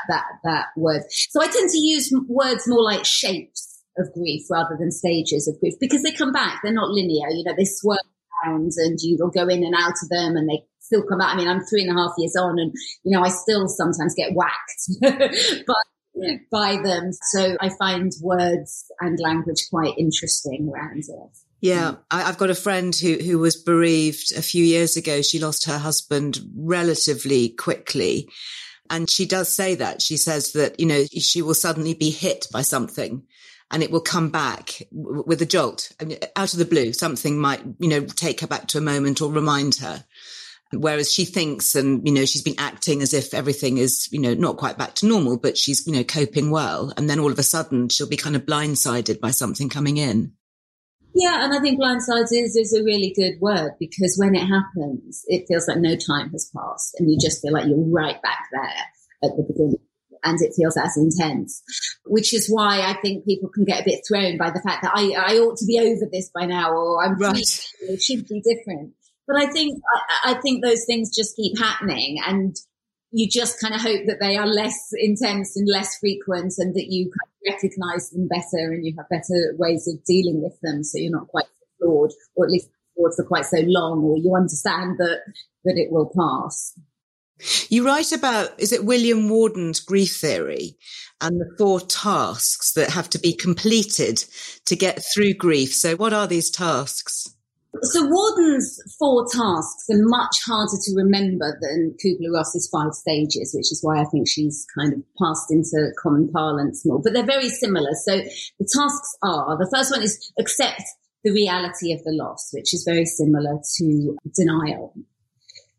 that, 0.09 0.15
that, 0.15 0.25
that 0.45 0.67
word. 0.77 1.03
So 1.31 1.41
I 1.43 1.47
tend 1.47 1.71
to 1.71 1.79
use 1.79 2.13
words 2.29 2.69
more 2.69 2.83
like 2.83 3.05
shapes 3.07 3.83
of 3.97 4.13
grief 4.13 4.43
rather 4.51 4.77
than 4.79 4.91
stages 4.91 5.49
of 5.49 5.59
grief 5.61 5.75
because 5.81 6.03
they 6.03 6.13
come 6.13 6.33
back. 6.33 6.61
They're 6.63 6.73
not 6.73 6.91
linear. 6.91 7.31
You 7.31 7.45
know, 7.45 7.55
they 7.57 7.65
swirl 7.65 7.99
around 8.45 8.73
and 8.77 8.99
you'll 9.01 9.31
go 9.31 9.49
in 9.49 9.65
and 9.65 9.75
out 9.75 9.95
of 10.03 10.09
them 10.11 10.37
and 10.37 10.49
they 10.49 10.65
still 10.81 11.03
come 11.03 11.21
out. 11.21 11.35
I 11.35 11.37
mean, 11.37 11.49
I'm 11.49 11.65
three 11.65 11.83
and 11.83 11.91
a 11.91 12.01
half 12.01 12.13
years 12.19 12.37
on 12.37 12.59
and, 12.59 12.73
you 13.03 13.17
know, 13.17 13.25
I 13.25 13.31
still 13.31 13.67
sometimes 13.67 14.15
get 14.15 14.35
whacked 14.35 14.83
but 15.67 15.77
by 16.51 16.81
them. 16.83 17.11
So 17.31 17.57
I 17.61 17.71
find 17.79 18.13
words 18.21 18.91
and 19.01 19.19
language 19.21 19.67
quite 19.71 19.95
interesting 19.99 20.71
around 20.73 21.05
it. 21.09 21.39
Yeah, 21.61 21.97
I, 22.11 22.23
have 22.23 22.39
got 22.39 22.51
a 22.51 22.55
friend 22.55 22.95
who 22.95 23.15
who 23.15 23.39
was 23.39 23.57
bereaved 23.57 24.33
a 24.37 24.43
few 24.43 24.65
years 24.65 24.97
ago. 24.97 25.23
She 25.23 25.41
lost 25.41 25.67
her 25.67 25.79
husband 25.79 26.39
relatively 26.57 27.49
quickly, 27.49 28.29
and 28.89 29.11
she 29.11 29.27
does 29.27 29.49
say 29.49 29.75
that. 29.75 30.01
She 30.01 30.17
says 30.17 30.53
that 30.53 30.79
you 30.79 30.87
know 30.87 31.05
she 31.07 31.43
will 31.43 31.55
suddenly 31.55 31.95
be 31.95 32.11
hit 32.11 32.47
by 32.53 32.63
something, 32.63 33.25
and 33.73 33.83
it 33.83 33.91
will 33.91 34.01
come 34.01 34.31
back 34.31 34.83
w- 34.97 35.25
with 35.27 35.43
a 35.43 35.47
jolt 35.47 35.91
I 36.01 36.05
mean, 36.05 36.19
out 36.37 36.53
of 36.53 36.61
the 36.61 36.65
blue. 36.65 36.93
Something 36.93 37.39
might 37.39 37.63
you 37.81 37.89
know 37.89 38.05
take 38.05 38.41
her 38.41 38.47
back 38.47 38.69
to 38.69 38.79
a 38.79 38.83
moment 38.83 39.21
or 39.21 39.33
remind 39.33 39.77
her. 39.77 40.05
Whereas 40.73 41.11
she 41.11 41.25
thinks 41.25 41.75
and, 41.75 42.07
you 42.07 42.13
know, 42.13 42.27
she's 42.27 42.43
been 42.43 42.59
acting 42.59 43.01
as 43.01 43.15
if 43.15 43.33
everything 43.33 43.79
is, 43.79 44.09
you 44.13 44.21
know, 44.21 44.35
not 44.35 44.59
quite 44.59 44.77
back 44.77 44.95
to 44.97 45.07
normal, 45.07 45.39
but 45.39 45.57
she's, 45.57 45.87
you 45.87 45.95
know, 45.95 46.05
coping 46.05 46.51
well. 46.51 46.93
And 46.97 47.09
then 47.09 47.19
all 47.19 47.33
of 47.33 47.39
a 47.39 47.43
sudden 47.43 47.89
she'll 47.89 48.09
be 48.09 48.19
kind 48.19 48.37
of 48.37 48.45
blindsided 48.45 49.19
by 49.19 49.31
something 49.31 49.71
coming 49.71 49.97
in. 49.97 50.33
Yeah, 51.15 51.45
and 51.45 51.55
I 51.55 51.61
think 51.61 51.81
blindsided 51.81 52.33
is, 52.33 52.55
is 52.55 52.75
a 52.75 52.85
really 52.85 53.15
good 53.17 53.41
word 53.41 53.73
because 53.81 54.17
when 54.19 54.35
it 54.35 54.47
happens, 54.47 55.25
it 55.27 55.47
feels 55.49 55.67
like 55.67 55.79
no 55.79 55.97
time 55.97 56.31
has 56.31 56.51
passed 56.55 56.95
and 56.99 57.11
you 57.11 57.19
just 57.19 57.41
feel 57.41 57.53
like 57.53 57.67
you're 57.67 57.91
right 57.91 58.21
back 58.21 58.49
there 58.53 59.31
at 59.31 59.37
the 59.37 59.45
beginning 59.49 59.81
and 60.23 60.41
it 60.43 60.53
feels 60.55 60.77
as 60.77 60.97
intense, 60.97 61.63
which 62.05 62.35
is 62.35 62.49
why 62.49 62.81
I 62.83 62.95
think 63.01 63.25
people 63.25 63.49
can 63.49 63.65
get 63.65 63.81
a 63.81 63.85
bit 63.85 64.03
thrown 64.07 64.37
by 64.37 64.51
the 64.51 64.61
fact 64.61 64.83
that 64.83 64.93
I, 64.95 65.13
I 65.17 65.39
ought 65.39 65.57
to 65.59 65.67
be 65.67 65.79
over 65.79 66.09
this 66.11 66.31
by 66.35 66.47
now 66.47 66.73
or 66.73 67.05
I'm 67.05 67.17
right. 67.19 67.39
it 67.81 68.03
should 68.03 68.29
be 68.29 68.43
different. 68.43 68.93
But 69.29 69.37
I 69.37 69.47
think, 69.47 69.79
I, 70.25 70.33
I 70.33 70.41
think 70.41 70.65
those 70.65 70.85
things 70.87 71.15
just 71.15 71.37
keep 71.37 71.59
happening 71.59 72.17
and 72.27 72.57
you 73.11 73.29
just 73.29 73.61
kind 73.61 73.75
of 73.75 73.81
hope 73.81 74.07
that 74.07 74.19
they 74.21 74.37
are 74.37 74.47
less 74.47 74.79
intense 74.93 75.57
and 75.57 75.69
less 75.71 75.99
frequent 75.99 76.55
and 76.59 76.75
that 76.75 76.87
you 76.89 77.11
recognize 77.47 78.11
them 78.11 78.27
better 78.27 78.73
and 78.73 78.85
you 78.85 78.95
have 78.99 79.09
better 79.09 79.55
ways 79.59 79.87
of 79.87 80.03
dealing 80.05 80.43
with 80.43 80.59
them. 80.63 80.83
So 80.83 80.99
you're 80.99 81.13
not 81.13 81.29
quite 81.29 81.47
floored 81.79 82.13
or 82.35 82.47
at 82.47 82.51
least 82.51 82.71
floored 82.97 83.13
for 83.15 83.25
quite 83.25 83.47
so 83.47 83.61
long 83.65 84.03
or 84.03 84.19
you 84.19 84.35
understand 84.35 84.97
that, 84.99 85.21
that 85.65 85.77
it 85.77 85.93
will 85.93 86.11
pass. 86.19 86.75
You 87.69 87.87
write 87.87 88.13
about, 88.13 88.59
is 88.59 88.73
it 88.73 88.85
William 88.85 89.29
Worden's 89.29 89.79
grief 89.79 90.17
theory 90.17 90.77
and 91.21 91.41
the 91.41 91.55
four 91.59 91.81
tasks 91.81 92.73
that 92.73 92.91
have 92.91 93.11
to 93.11 93.19
be 93.19 93.33
completed 93.33 94.25
to 94.67 94.77
get 94.77 95.05
through 95.05 95.35
grief. 95.35 95.75
So 95.75 95.97
what 95.97 96.13
are 96.13 96.27
these 96.27 96.51
tasks? 96.51 97.35
So 97.83 98.09
Worden's 98.09 98.81
four 98.99 99.27
tasks 99.31 99.85
are 99.91 100.01
much 100.01 100.37
harder 100.47 100.77
to 100.83 100.95
remember 100.97 101.59
than 101.61 101.95
Kubler-Ross's 102.03 102.69
five 102.73 102.93
stages, 102.93 103.53
which 103.55 103.71
is 103.71 103.81
why 103.83 104.01
I 104.01 104.05
think 104.07 104.27
she's 104.27 104.67
kind 104.77 104.95
of 104.95 105.01
passed 105.21 105.51
into 105.51 105.93
common 106.03 106.29
parlance 106.33 106.85
more. 106.87 107.01
But 107.01 107.13
they're 107.13 107.27
very 107.27 107.51
similar. 107.51 107.91
So 107.93 108.21
the 108.59 108.69
tasks 108.75 109.17
are, 109.23 109.57
the 109.59 109.71
first 109.73 109.91
one 109.93 110.03
is 110.03 110.33
accept 110.39 110.83
the 111.25 111.31
reality 111.31 111.93
of 111.93 112.03
the 112.05 112.13
loss, 112.13 112.49
which 112.53 112.73
is 112.73 112.85
very 112.85 113.05
similar 113.05 113.59
to 113.77 114.17
denial. 114.35 114.95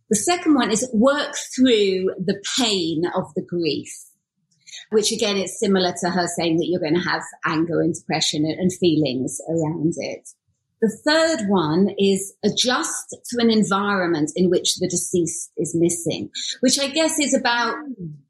The 0.09 0.15
second 0.15 0.55
one 0.55 0.71
is 0.71 0.89
work 0.93 1.35
through 1.55 2.11
the 2.17 2.41
pain 2.57 3.03
of 3.15 3.33
the 3.35 3.41
grief, 3.41 3.91
which 4.91 5.11
again, 5.11 5.37
is 5.37 5.59
similar 5.59 5.93
to 6.01 6.09
her 6.11 6.27
saying 6.27 6.57
that 6.57 6.67
you're 6.67 6.79
going 6.79 7.01
to 7.01 7.09
have 7.09 7.23
anger 7.45 7.81
and 7.81 7.93
depression 7.93 8.45
and 8.45 8.71
feelings 8.73 9.39
around 9.49 9.93
it. 9.97 10.29
The 10.81 10.97
third 11.05 11.49
one 11.49 11.89
is 11.97 12.33
adjust 12.43 13.09
to 13.11 13.37
an 13.39 13.49
environment 13.49 14.31
in 14.35 14.49
which 14.49 14.77
the 14.77 14.87
deceased 14.87 15.51
is 15.57 15.75
missing, 15.77 16.29
which 16.61 16.79
I 16.79 16.87
guess 16.87 17.19
is 17.19 17.33
about 17.33 17.75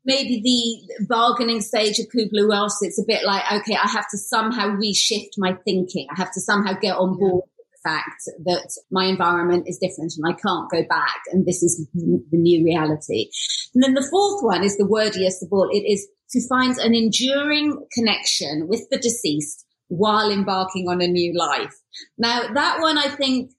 maybe 0.03 0.41
the 0.44 1.06
bargaining 1.06 1.62
stage 1.62 2.00
of 2.00 2.08
Kubler-Ross. 2.08 2.82
It's 2.82 3.00
a 3.00 3.06
bit 3.06 3.24
like, 3.24 3.44
okay, 3.51 3.75
I 3.75 3.88
have 3.88 4.10
to 4.10 4.18
somehow 4.18 4.70
reshift 4.70 5.38
my 5.38 5.53
thinking. 5.63 6.08
I 6.12 6.15
have 6.18 6.32
to 6.34 6.41
somehow 6.41 6.74
get 6.74 6.96
on 6.96 7.20
board 7.20 7.44
with 7.56 7.68
the 7.72 7.89
fact 7.89 8.24
that 8.46 8.72
my 8.89 9.06
environment 9.06 9.65
is 9.68 9.77
different 9.77 10.13
and 10.18 10.25
I 10.27 10.34
can't 10.34 10.72
go 10.72 10.84
back 10.89 11.22
and 11.32 11.46
this 11.46 11.62
is 11.62 11.88
the 11.94 12.38
new 12.38 12.65
reality. 12.65 13.29
And 13.75 13.84
then 13.84 13.94
the 13.94 14.08
fourth 14.10 14.44
one 14.44 14.63
is 14.63 14.75
the 14.75 14.88
wordiest 14.88 15.44
of 15.44 15.50
all. 15.51 15.70
It 15.72 15.86
is 15.88 16.08
to 16.32 16.48
find 16.48 16.77
an 16.79 16.96
enduring 16.96 17.86
connection 17.94 18.68
with 18.68 18.89
the 18.89 18.98
deceased 18.98 19.65
while 19.89 20.31
embarking 20.31 20.88
on 20.88 21.01
a 21.01 21.08
new 21.08 21.38
life. 21.38 21.75
Now, 22.17 22.53
that 22.53 22.79
one 22.79 22.98
I 22.98 23.10
think 23.10 23.51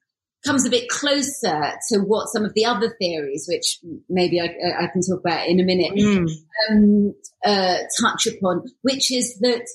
comes 0.45 0.65
a 0.65 0.69
bit 0.69 0.89
closer 0.89 1.73
to 1.89 1.99
what 1.99 2.27
some 2.29 2.43
of 2.43 2.53
the 2.55 2.65
other 2.65 2.95
theories, 2.99 3.45
which 3.47 3.79
maybe 4.09 4.41
I, 4.41 4.45
I 4.79 4.87
can 4.87 5.01
talk 5.01 5.19
about 5.19 5.47
in 5.47 5.59
a 5.59 5.63
minute, 5.63 5.93
mm. 5.93 6.27
um, 6.71 7.13
uh, 7.45 7.77
touch 8.01 8.27
upon, 8.27 8.63
which 8.81 9.11
is 9.11 9.37
that 9.39 9.67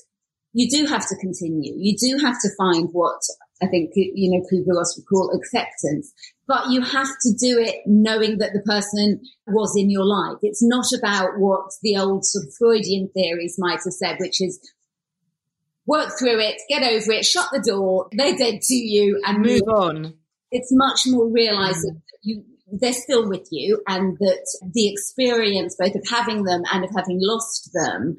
you 0.53 0.69
do 0.69 0.85
have 0.85 1.07
to 1.07 1.15
continue. 1.17 1.73
You 1.77 1.95
do 1.97 2.25
have 2.25 2.35
to 2.41 2.49
find 2.57 2.89
what 2.91 3.21
I 3.61 3.67
think, 3.67 3.91
you 3.95 4.31
know, 4.31 4.45
Kubler-Ross 4.51 4.97
would 4.97 5.07
call 5.07 5.31
acceptance, 5.35 6.13
but 6.47 6.69
you 6.69 6.81
have 6.81 7.07
to 7.07 7.33
do 7.39 7.59
it 7.59 7.77
knowing 7.85 8.37
that 8.37 8.51
the 8.53 8.61
person 8.61 9.21
was 9.47 9.75
in 9.75 9.89
your 9.89 10.05
life. 10.05 10.37
It's 10.41 10.63
not 10.63 10.85
about 10.97 11.39
what 11.39 11.71
the 11.81 11.97
old 11.97 12.25
sort 12.25 12.45
of 12.45 12.53
Freudian 12.57 13.09
theories 13.13 13.55
might 13.57 13.79
have 13.83 13.93
said, 13.93 14.17
which 14.19 14.41
is 14.41 14.59
work 15.87 16.11
through 16.19 16.39
it, 16.39 16.61
get 16.69 16.83
over 16.83 17.11
it, 17.11 17.25
shut 17.25 17.47
the 17.51 17.59
door, 17.59 18.09
they're 18.11 18.35
dead 18.35 18.61
to 18.61 18.75
you 18.75 19.21
and 19.25 19.43
move 19.43 19.61
on. 19.63 20.13
It's 20.51 20.69
much 20.71 21.01
more 21.07 21.27
realizing 21.31 21.95
mm. 21.95 22.01
that 22.11 22.19
you, 22.21 22.43
they're 22.71 22.93
still 22.93 23.27
with 23.27 23.47
you 23.51 23.81
and 23.87 24.17
that 24.19 24.45
the 24.73 24.91
experience 24.91 25.75
both 25.79 25.95
of 25.95 26.05
having 26.09 26.43
them 26.43 26.61
and 26.71 26.83
of 26.83 26.91
having 26.95 27.19
lost 27.21 27.71
them 27.73 28.15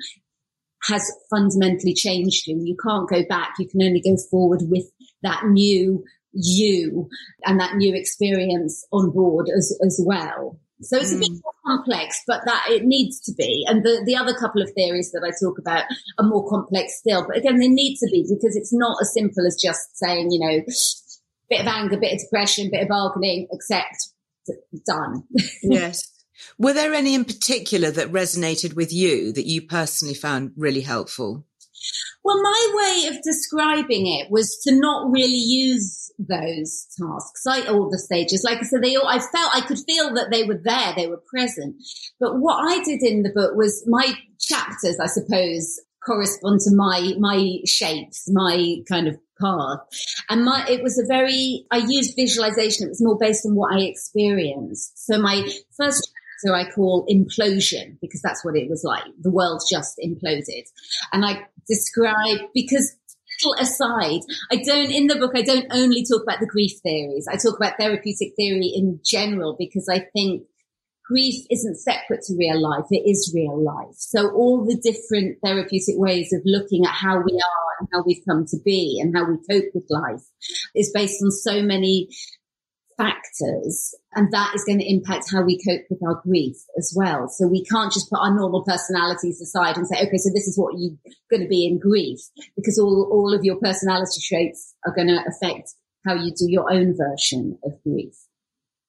has 0.84 1.10
fundamentally 1.30 1.94
changed 1.94 2.46
you. 2.46 2.58
You 2.64 2.76
can't 2.82 3.08
go 3.08 3.22
back. 3.28 3.54
You 3.58 3.68
can 3.68 3.82
only 3.82 4.00
go 4.00 4.16
forward 4.30 4.62
with 4.62 4.90
that 5.22 5.44
new 5.44 6.04
you 6.32 7.08
and 7.44 7.60
that 7.60 7.76
new 7.76 7.94
experience 7.94 8.86
on 8.92 9.10
board 9.10 9.48
as, 9.54 9.76
as 9.84 10.00
well. 10.04 10.58
So 10.80 10.96
it's 10.96 11.12
a 11.12 11.18
bit 11.18 11.30
mm. 11.30 11.40
more 11.42 11.76
complex, 11.76 12.22
but 12.26 12.42
that 12.44 12.66
it 12.70 12.84
needs 12.84 13.20
to 13.22 13.32
be. 13.34 13.64
And 13.66 13.84
the, 13.84 14.02
the 14.06 14.16
other 14.16 14.34
couple 14.34 14.62
of 14.62 14.70
theories 14.72 15.10
that 15.12 15.24
I 15.24 15.30
talk 15.42 15.58
about 15.58 15.84
are 16.18 16.26
more 16.26 16.48
complex 16.48 16.98
still. 16.98 17.26
But 17.26 17.38
again, 17.38 17.58
they 17.58 17.68
need 17.68 17.96
to 17.96 18.08
be 18.10 18.22
because 18.22 18.56
it's 18.56 18.72
not 18.72 18.96
as 19.00 19.12
simple 19.12 19.46
as 19.46 19.60
just 19.60 19.96
saying, 19.96 20.30
you 20.30 20.38
know, 20.38 20.62
bit 21.50 21.60
of 21.60 21.66
anger, 21.66 21.98
bit 21.98 22.14
of 22.14 22.20
depression, 22.20 22.70
bit 22.70 22.82
of 22.82 22.88
bargaining, 22.88 23.48
accept, 23.52 24.10
done. 24.86 25.24
yes. 25.62 26.00
Were 26.58 26.72
there 26.72 26.94
any 26.94 27.14
in 27.14 27.24
particular 27.24 27.90
that 27.90 28.12
resonated 28.12 28.74
with 28.74 28.92
you 28.92 29.32
that 29.32 29.46
you 29.46 29.62
personally 29.62 30.14
found 30.14 30.52
really 30.56 30.82
helpful? 30.82 31.44
Well, 32.28 32.42
my 32.42 32.72
way 32.74 33.08
of 33.08 33.22
describing 33.22 34.06
it 34.06 34.30
was 34.30 34.60
to 34.64 34.78
not 34.78 35.10
really 35.10 35.32
use 35.32 36.12
those 36.18 36.86
tasks, 37.00 37.46
like 37.46 37.70
all 37.70 37.88
the 37.88 37.96
stages. 37.98 38.44
Like 38.44 38.58
I 38.58 38.64
said, 38.64 38.82
they 38.82 38.96
all, 38.96 39.08
I 39.08 39.18
felt, 39.18 39.56
I 39.56 39.62
could 39.62 39.78
feel 39.78 40.12
that 40.12 40.30
they 40.30 40.44
were 40.44 40.60
there, 40.62 40.92
they 40.94 41.06
were 41.06 41.22
present. 41.26 41.76
But 42.20 42.38
what 42.38 42.56
I 42.70 42.84
did 42.84 43.02
in 43.02 43.22
the 43.22 43.32
book 43.34 43.52
was 43.56 43.82
my 43.86 44.12
chapters, 44.38 44.98
I 45.00 45.06
suppose, 45.06 45.80
correspond 46.04 46.60
to 46.64 46.76
my, 46.76 47.14
my 47.18 47.60
shapes, 47.64 48.28
my 48.30 48.76
kind 48.86 49.08
of 49.08 49.16
path. 49.40 49.78
And 50.28 50.44
my, 50.44 50.66
it 50.68 50.82
was 50.82 50.98
a 50.98 51.06
very, 51.08 51.64
I 51.70 51.78
used 51.78 52.14
visualization. 52.14 52.88
It 52.88 52.90
was 52.90 53.02
more 53.02 53.16
based 53.18 53.46
on 53.46 53.54
what 53.54 53.72
I 53.72 53.84
experienced. 53.84 55.06
So 55.06 55.18
my 55.18 55.48
first 55.78 56.12
so 56.44 56.54
I 56.54 56.70
call 56.70 57.06
implosion 57.10 57.98
because 58.00 58.22
that's 58.22 58.44
what 58.44 58.56
it 58.56 58.68
was 58.70 58.84
like. 58.84 59.04
The 59.20 59.30
world 59.30 59.62
just 59.70 59.98
imploded. 60.04 60.64
And 61.12 61.24
I 61.24 61.46
describe, 61.66 62.38
because 62.54 62.94
little 63.44 63.62
aside, 63.62 64.20
I 64.50 64.56
don't, 64.56 64.90
in 64.90 65.06
the 65.06 65.16
book, 65.16 65.32
I 65.34 65.42
don't 65.42 65.66
only 65.70 66.04
talk 66.04 66.22
about 66.22 66.40
the 66.40 66.46
grief 66.46 66.72
theories. 66.82 67.28
I 67.30 67.36
talk 67.36 67.56
about 67.56 67.78
therapeutic 67.78 68.34
theory 68.36 68.72
in 68.74 69.00
general 69.04 69.56
because 69.58 69.88
I 69.90 70.06
think 70.12 70.44
grief 71.04 71.44
isn't 71.50 71.76
separate 71.76 72.22
to 72.22 72.36
real 72.36 72.60
life. 72.60 72.84
It 72.90 73.08
is 73.08 73.32
real 73.34 73.62
life. 73.62 73.94
So 73.96 74.30
all 74.30 74.64
the 74.64 74.76
different 74.76 75.38
therapeutic 75.42 75.94
ways 75.96 76.32
of 76.32 76.42
looking 76.44 76.84
at 76.84 76.92
how 76.92 77.16
we 77.16 77.32
are 77.32 77.76
and 77.80 77.88
how 77.92 78.02
we've 78.06 78.24
come 78.28 78.44
to 78.46 78.56
be 78.64 79.00
and 79.00 79.16
how 79.16 79.24
we 79.24 79.36
cope 79.50 79.70
with 79.74 79.86
life 79.88 80.22
is 80.74 80.92
based 80.92 81.22
on 81.22 81.30
so 81.30 81.62
many 81.62 82.08
factors 82.98 83.94
and 84.14 84.32
that 84.32 84.52
is 84.54 84.64
going 84.64 84.80
to 84.80 84.90
impact 84.90 85.30
how 85.32 85.42
we 85.42 85.62
cope 85.66 85.82
with 85.88 86.02
our 86.02 86.20
grief 86.22 86.56
as 86.76 86.92
well. 86.94 87.28
So 87.28 87.46
we 87.46 87.64
can't 87.64 87.92
just 87.92 88.10
put 88.10 88.18
our 88.18 88.34
normal 88.34 88.64
personalities 88.64 89.40
aside 89.40 89.76
and 89.76 89.86
say, 89.86 89.96
okay, 89.96 90.18
so 90.18 90.30
this 90.34 90.48
is 90.48 90.58
what 90.58 90.74
you're 90.76 90.98
going 91.30 91.42
to 91.42 91.48
be 91.48 91.66
in 91.66 91.78
grief 91.78 92.18
because 92.56 92.78
all, 92.78 93.08
all 93.10 93.32
of 93.32 93.44
your 93.44 93.56
personality 93.56 94.20
traits 94.28 94.74
are 94.84 94.94
going 94.94 95.08
to 95.08 95.22
affect 95.26 95.70
how 96.04 96.14
you 96.14 96.32
do 96.32 96.46
your 96.48 96.70
own 96.70 96.96
version 96.96 97.58
of 97.64 97.72
grief. 97.82 98.14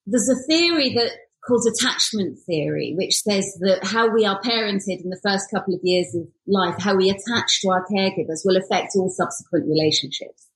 There's 0.06 0.28
a 0.28 0.42
theory 0.48 0.92
that 0.94 1.12
called 1.46 1.66
attachment 1.66 2.38
theory, 2.46 2.94
which 2.96 3.20
says 3.22 3.56
that 3.60 3.84
how 3.84 4.12
we 4.12 4.26
are 4.26 4.40
parented 4.42 5.02
in 5.02 5.10
the 5.10 5.20
first 5.22 5.50
couple 5.50 5.74
of 5.74 5.80
years 5.82 6.14
of 6.14 6.28
life, 6.46 6.74
how 6.78 6.94
we 6.96 7.08
attach 7.08 7.60
to 7.60 7.68
our 7.70 7.86
caregivers 7.86 8.42
will 8.44 8.56
affect 8.56 8.92
all 8.96 9.08
subsequent 9.08 9.66
relationships. 9.66 10.49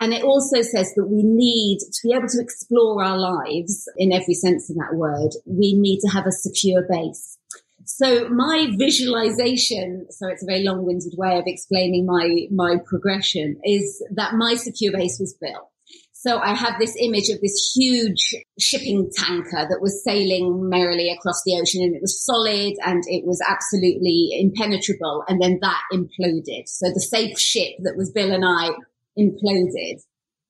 And 0.00 0.12
it 0.12 0.22
also 0.22 0.60
says 0.60 0.92
that 0.94 1.06
we 1.06 1.22
need 1.22 1.78
to 1.78 2.00
be 2.04 2.14
able 2.14 2.28
to 2.28 2.40
explore 2.40 3.02
our 3.02 3.16
lives 3.16 3.88
in 3.96 4.12
every 4.12 4.34
sense 4.34 4.68
of 4.68 4.76
that 4.76 4.94
word. 4.94 5.30
We 5.46 5.74
need 5.74 6.00
to 6.00 6.08
have 6.08 6.26
a 6.26 6.32
secure 6.32 6.82
base. 6.88 7.38
So 7.86 8.28
my 8.28 8.68
visualization, 8.76 10.06
so 10.10 10.28
it's 10.28 10.42
a 10.42 10.46
very 10.46 10.64
long-winded 10.64 11.14
way 11.16 11.38
of 11.38 11.44
explaining 11.46 12.04
my, 12.04 12.46
my 12.50 12.76
progression 12.84 13.58
is 13.64 14.04
that 14.14 14.34
my 14.34 14.54
secure 14.54 14.92
base 14.92 15.18
was 15.20 15.36
built. 15.40 15.70
So 16.12 16.38
I 16.38 16.54
have 16.54 16.80
this 16.80 16.96
image 16.98 17.28
of 17.28 17.40
this 17.40 17.72
huge 17.76 18.34
shipping 18.58 19.08
tanker 19.14 19.68
that 19.68 19.78
was 19.80 20.02
sailing 20.02 20.68
merrily 20.68 21.10
across 21.10 21.40
the 21.44 21.54
ocean 21.60 21.84
and 21.84 21.94
it 21.94 22.02
was 22.02 22.24
solid 22.24 22.74
and 22.84 23.04
it 23.06 23.24
was 23.24 23.40
absolutely 23.48 24.30
impenetrable. 24.32 25.22
And 25.28 25.40
then 25.40 25.60
that 25.62 25.82
imploded. 25.92 26.66
So 26.66 26.88
the 26.88 27.00
safe 27.00 27.38
ship 27.38 27.74
that 27.84 27.96
was 27.96 28.10
Bill 28.10 28.32
and 28.32 28.44
I 28.44 28.70
imploded. 29.18 30.00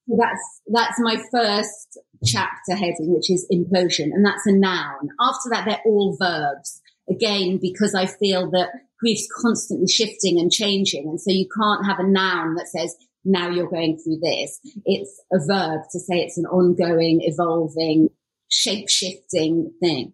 So 0.08 0.16
that's, 0.18 0.60
that's 0.68 0.98
my 1.00 1.16
first 1.32 1.98
chapter 2.24 2.74
heading, 2.74 3.12
which 3.12 3.30
is 3.30 3.46
implosion. 3.52 4.12
And 4.12 4.24
that's 4.24 4.46
a 4.46 4.52
noun. 4.52 5.08
After 5.20 5.50
that, 5.50 5.64
they're 5.66 5.82
all 5.84 6.16
verbs. 6.20 6.80
Again, 7.08 7.58
because 7.60 7.94
I 7.94 8.06
feel 8.06 8.50
that 8.50 8.68
grief's 8.98 9.28
constantly 9.40 9.88
shifting 9.88 10.40
and 10.40 10.50
changing. 10.50 11.08
And 11.08 11.20
so 11.20 11.30
you 11.30 11.46
can't 11.56 11.86
have 11.86 11.98
a 11.98 12.08
noun 12.08 12.54
that 12.54 12.68
says, 12.68 12.96
now 13.24 13.48
you're 13.48 13.68
going 13.68 13.98
through 13.98 14.18
this. 14.22 14.60
It's 14.84 15.22
a 15.32 15.38
verb 15.46 15.82
to 15.90 15.98
say 15.98 16.18
it's 16.18 16.38
an 16.38 16.46
ongoing, 16.46 17.20
evolving, 17.22 18.08
shape 18.48 18.88
shifting 18.88 19.72
thing. 19.80 20.12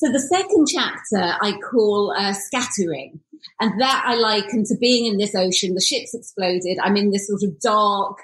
So 0.00 0.10
the 0.10 0.18
second 0.18 0.66
chapter 0.66 1.36
I 1.42 1.58
call 1.70 2.14
uh, 2.16 2.32
scattering. 2.32 3.20
And 3.58 3.78
that 3.80 4.04
I 4.06 4.14
liken 4.14 4.64
to 4.64 4.76
being 4.80 5.04
in 5.04 5.18
this 5.18 5.34
ocean. 5.34 5.74
The 5.74 5.80
ship's 5.82 6.14
exploded. 6.14 6.78
I'm 6.82 6.96
in 6.96 7.10
this 7.10 7.26
sort 7.26 7.42
of 7.42 7.60
dark, 7.60 8.18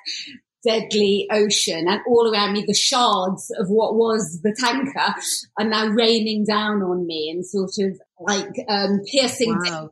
deadly 0.64 1.28
ocean 1.30 1.86
and 1.86 2.00
all 2.08 2.32
around 2.32 2.54
me, 2.54 2.64
the 2.66 2.74
shards 2.74 3.52
of 3.58 3.68
what 3.68 3.94
was 3.94 4.40
the 4.42 4.56
tanker 4.58 5.14
are 5.58 5.68
now 5.68 5.86
raining 5.88 6.46
down 6.46 6.82
on 6.82 7.06
me 7.06 7.30
and 7.30 7.44
sort 7.44 7.72
of 7.78 8.00
like, 8.18 8.54
um, 8.68 9.00
piercing 9.10 9.54
wow. 9.62 9.90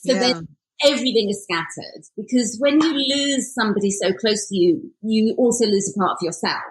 So 0.00 0.12
yeah. 0.12 0.18
then 0.18 0.48
everything 0.82 1.28
is 1.28 1.42
scattered 1.42 2.04
because 2.16 2.56
when 2.58 2.80
you 2.80 2.92
lose 2.92 3.52
somebody 3.54 3.90
so 3.90 4.12
close 4.12 4.48
to 4.48 4.56
you, 4.56 4.92
you 5.02 5.34
also 5.36 5.66
lose 5.66 5.92
a 5.94 5.98
part 5.98 6.12
of 6.12 6.22
yourself. 6.22 6.62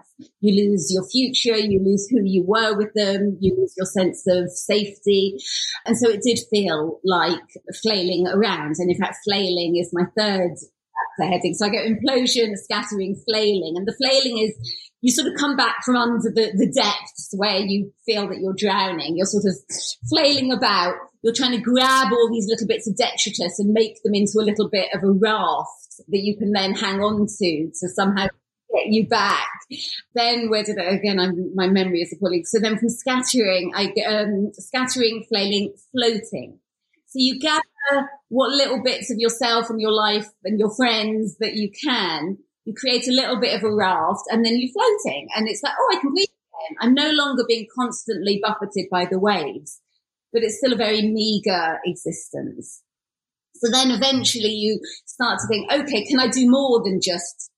You 0.42 0.70
lose 0.70 0.92
your 0.92 1.08
future, 1.08 1.58
you 1.58 1.80
lose 1.84 2.08
who 2.10 2.22
you 2.24 2.44
were 2.46 2.78
with 2.78 2.94
them, 2.94 3.38
you 3.40 3.56
lose 3.58 3.74
your 3.78 3.86
sense 3.86 4.26
of 4.28 4.50
safety. 4.52 5.38
And 5.86 5.98
so 5.98 6.10
it 6.10 6.22
did 6.22 6.40
feel 6.50 7.00
like 7.04 7.40
flailing 7.82 8.28
around. 8.28 8.76
And 8.80 8.92
in 8.92 8.98
fact, 8.98 9.18
flailing 9.24 9.78
is 9.78 9.92
my 9.94 10.06
third 10.18 10.56
heading. 11.20 11.54
So 11.54 11.66
I 11.66 11.70
go 11.70 11.78
implosion, 11.78 12.56
scattering, 12.56 13.22
flailing. 13.28 13.74
And 13.76 13.88
the 13.88 13.96
flailing 13.98 14.40
is 14.40 14.56
you 15.02 15.12
sort 15.12 15.28
of 15.28 15.36
come 15.38 15.56
back 15.56 15.84
from 15.84 15.96
under 15.96 16.30
the, 16.30 16.52
the 16.56 16.72
depths 16.74 17.34
where 17.36 17.60
you 17.60 17.94
feel 18.06 18.28
that 18.28 18.40
you're 18.40 18.56
drowning. 18.58 19.16
You're 19.18 19.26
sort 19.26 19.46
of 19.46 19.56
flailing 20.10 20.52
about. 20.52 20.96
You're 21.22 21.34
trying 21.34 21.52
to 21.52 21.62
grab 21.62 22.12
all 22.12 22.30
these 22.32 22.48
little 22.48 22.68
bits 22.68 22.88
of 22.88 22.96
detritus 22.96 23.60
and 23.60 23.74
make 23.74 24.02
them 24.04 24.14
into 24.14 24.40
a 24.40 24.46
little 24.46 24.70
bit 24.70 24.90
of 24.94 25.04
a 25.04 25.12
raft 25.12 26.02
that 26.08 26.20
you 26.20 26.38
can 26.38 26.52
then 26.52 26.74
hang 26.74 27.02
on 27.02 27.28
to 27.28 27.72
to 27.80 27.90
somehow 27.90 28.28
get 28.74 28.88
you 28.88 29.08
back. 29.08 29.50
Then 30.16 30.50
where 30.50 30.64
did 30.64 30.80
I, 30.80 30.86
again, 30.86 31.20
I'm, 31.20 31.54
my 31.56 31.68
memory 31.68 32.02
is 32.02 32.14
appalling. 32.14 32.46
So 32.46 32.60
then 32.60 32.78
from 32.78 32.90
scattering, 32.90 33.74
I, 33.76 33.94
um, 34.08 34.52
scattering, 34.54 35.26
flailing, 35.28 35.74
floating. 35.92 36.60
So 37.08 37.16
you 37.16 37.40
gather 37.40 38.10
what 38.30 38.52
little 38.52 38.82
bits 38.84 39.12
of 39.12 39.18
yourself 39.18 39.70
and 39.70 39.82
your 39.82 39.92
life 39.92 40.28
and 40.44 40.60
your 40.60 40.74
friends 40.74 41.38
that 41.40 41.56
you 41.56 41.72
can 41.84 42.38
you 42.70 42.76
create 42.76 43.08
a 43.08 43.12
little 43.12 43.40
bit 43.40 43.58
of 43.58 43.64
a 43.64 43.74
raft 43.74 44.22
and 44.30 44.46
then 44.46 44.60
you're 44.60 44.72
floating 44.72 45.28
and 45.36 45.48
it's 45.48 45.64
like, 45.64 45.74
oh, 45.78 45.96
I 45.98 46.00
can 46.00 46.12
breathe. 46.12 46.28
I'm 46.80 46.94
no 46.94 47.10
longer 47.10 47.44
being 47.48 47.66
constantly 47.74 48.40
buffeted 48.44 48.88
by 48.92 49.06
the 49.06 49.18
waves, 49.18 49.82
but 50.32 50.44
it's 50.44 50.58
still 50.58 50.74
a 50.74 50.78
very 50.78 51.02
meager 51.02 51.80
existence. 51.86 52.84
So 53.56 53.70
then 53.72 53.92
eventually 53.92 54.52
you 54.52 54.80
start 55.06 55.40
to 55.40 55.48
think, 55.48 55.72
okay, 55.72 56.06
can 56.06 56.20
I 56.20 56.28
do 56.28 56.50
more 56.50 56.82
than 56.84 57.02
just 57.02 57.52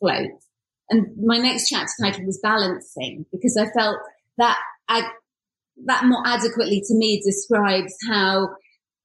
float? 0.00 0.30
And 0.90 1.06
my 1.22 1.38
next 1.38 1.68
chapter 1.68 1.92
title 2.02 2.24
was 2.24 2.40
balancing 2.42 3.26
because 3.30 3.56
I 3.60 3.66
felt 3.78 3.98
that 4.38 4.58
that 5.86 6.04
more 6.04 6.26
adequately 6.26 6.82
to 6.86 6.94
me 6.94 7.22
describes 7.24 7.94
how 8.08 8.48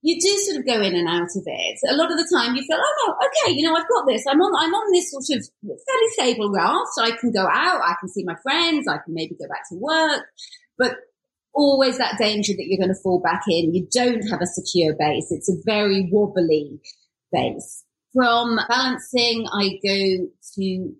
you 0.01 0.19
do 0.19 0.37
sort 0.37 0.57
of 0.57 0.65
go 0.65 0.81
in 0.81 0.95
and 0.95 1.07
out 1.07 1.29
of 1.35 1.43
it. 1.45 1.79
A 1.87 1.95
lot 1.95 2.11
of 2.11 2.17
the 2.17 2.27
time 2.35 2.55
you 2.55 2.63
feel, 2.63 2.77
oh 2.77 2.93
no, 3.07 3.27
okay, 3.27 3.55
you 3.55 3.65
know, 3.65 3.75
I've 3.75 3.87
got 3.87 4.05
this. 4.07 4.25
I'm 4.27 4.41
on, 4.41 4.65
I'm 4.65 4.73
on 4.73 4.91
this 4.91 5.11
sort 5.11 5.23
of 5.37 5.45
fairly 5.63 6.09
stable 6.11 6.51
raft. 6.51 6.91
I 6.99 7.11
can 7.11 7.31
go 7.31 7.43
out. 7.43 7.81
I 7.81 7.95
can 7.99 8.09
see 8.09 8.23
my 8.25 8.35
friends. 8.43 8.87
I 8.87 8.97
can 8.97 9.13
maybe 9.13 9.35
go 9.39 9.47
back 9.47 9.69
to 9.69 9.77
work, 9.77 10.25
but 10.77 10.95
always 11.53 11.97
that 11.97 12.17
danger 12.17 12.53
that 12.53 12.65
you're 12.65 12.83
going 12.83 12.93
to 12.93 13.01
fall 13.01 13.21
back 13.21 13.43
in. 13.47 13.73
You 13.73 13.87
don't 13.91 14.23
have 14.29 14.41
a 14.41 14.47
secure 14.47 14.95
base. 14.97 15.27
It's 15.31 15.49
a 15.49 15.55
very 15.65 16.09
wobbly 16.11 16.79
base. 17.31 17.83
From 18.13 18.59
balancing, 18.69 19.47
I 19.51 19.79
go 19.83 20.27
to 20.55 20.93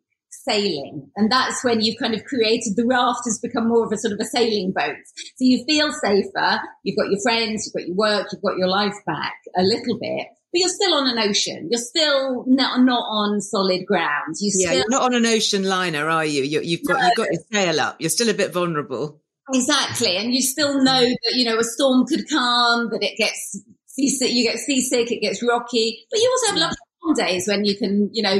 sailing. 0.43 1.09
And 1.15 1.31
that's 1.31 1.63
when 1.63 1.81
you've 1.81 1.99
kind 1.99 2.13
of 2.13 2.23
created 2.25 2.75
the 2.75 2.85
raft 2.85 3.21
has 3.25 3.39
become 3.39 3.69
more 3.69 3.85
of 3.85 3.91
a 3.91 3.97
sort 3.97 4.13
of 4.13 4.19
a 4.19 4.25
sailing 4.25 4.73
boat. 4.75 4.95
So 5.35 5.45
you 5.45 5.63
feel 5.65 5.91
safer. 5.93 6.59
You've 6.83 6.97
got 6.97 7.09
your 7.09 7.21
friends, 7.21 7.65
you've 7.65 7.73
got 7.73 7.87
your 7.87 7.95
work, 7.95 8.27
you've 8.31 8.41
got 8.41 8.57
your 8.57 8.67
life 8.67 8.95
back 9.05 9.35
a 9.55 9.61
little 9.61 9.99
bit. 9.99 10.27
But 10.51 10.59
you're 10.59 10.69
still 10.69 10.93
on 10.93 11.07
an 11.07 11.29
ocean. 11.29 11.69
You're 11.71 11.81
still 11.81 12.43
not, 12.45 12.81
not 12.81 13.01
on 13.01 13.41
solid 13.41 13.85
ground. 13.87 14.35
You 14.39 14.51
yeah, 14.53 14.67
still, 14.67 14.77
you're 14.79 14.89
not 14.89 15.01
on 15.01 15.15
an 15.15 15.25
ocean 15.25 15.63
liner, 15.63 16.07
are 16.07 16.25
you? 16.25 16.43
you 16.43 16.77
have 16.77 16.87
got 16.87 16.99
no. 16.99 17.05
you've 17.07 17.17
got 17.17 17.27
your 17.31 17.43
sail 17.51 17.79
up. 17.79 17.95
You're 17.99 18.09
still 18.11 18.29
a 18.29 18.35
bit 18.35 18.53
vulnerable. 18.53 19.22
Exactly, 19.51 20.15
and 20.15 20.33
you 20.33 20.41
still 20.41 20.81
know 20.81 21.01
that 21.01 21.33
you 21.33 21.43
know 21.43 21.59
a 21.59 21.63
storm 21.63 22.05
could 22.05 22.29
come, 22.29 22.89
that 22.91 23.03
it 23.03 23.17
gets 23.17 23.59
seasick. 23.87 24.31
You 24.31 24.43
get 24.43 24.57
seasick, 24.57 25.11
it 25.11 25.19
gets 25.19 25.43
rocky, 25.43 26.05
but 26.09 26.19
you 26.19 26.29
also 26.31 26.47
have 26.53 26.61
lovely 26.61 26.77
calm 27.03 27.13
days 27.13 27.47
when 27.47 27.65
you 27.65 27.75
can, 27.77 28.09
you 28.13 28.23
know, 28.23 28.39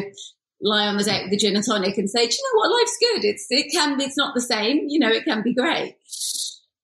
lie 0.62 0.88
on 0.88 0.96
the 0.98 1.04
deck 1.04 1.24
with 1.24 1.32
the 1.32 1.38
gin 1.38 1.56
and 1.58 1.66
tonic 1.66 1.98
and 1.98 2.10
say, 2.10 2.26
do 2.26 2.34
you 2.34 2.40
know 2.54 2.60
what? 2.60 2.80
Life's 2.80 2.98
good. 3.02 3.26
It's, 3.26 3.48
it 3.50 3.72
can, 3.74 4.00
it's 4.00 4.18
not 4.18 4.34
the 4.34 4.40
same. 4.42 4.86
You 4.88 5.00
know, 5.00 5.10
it 5.10 5.26
can 5.26 5.44
be 5.44 5.54
great. 5.54 5.98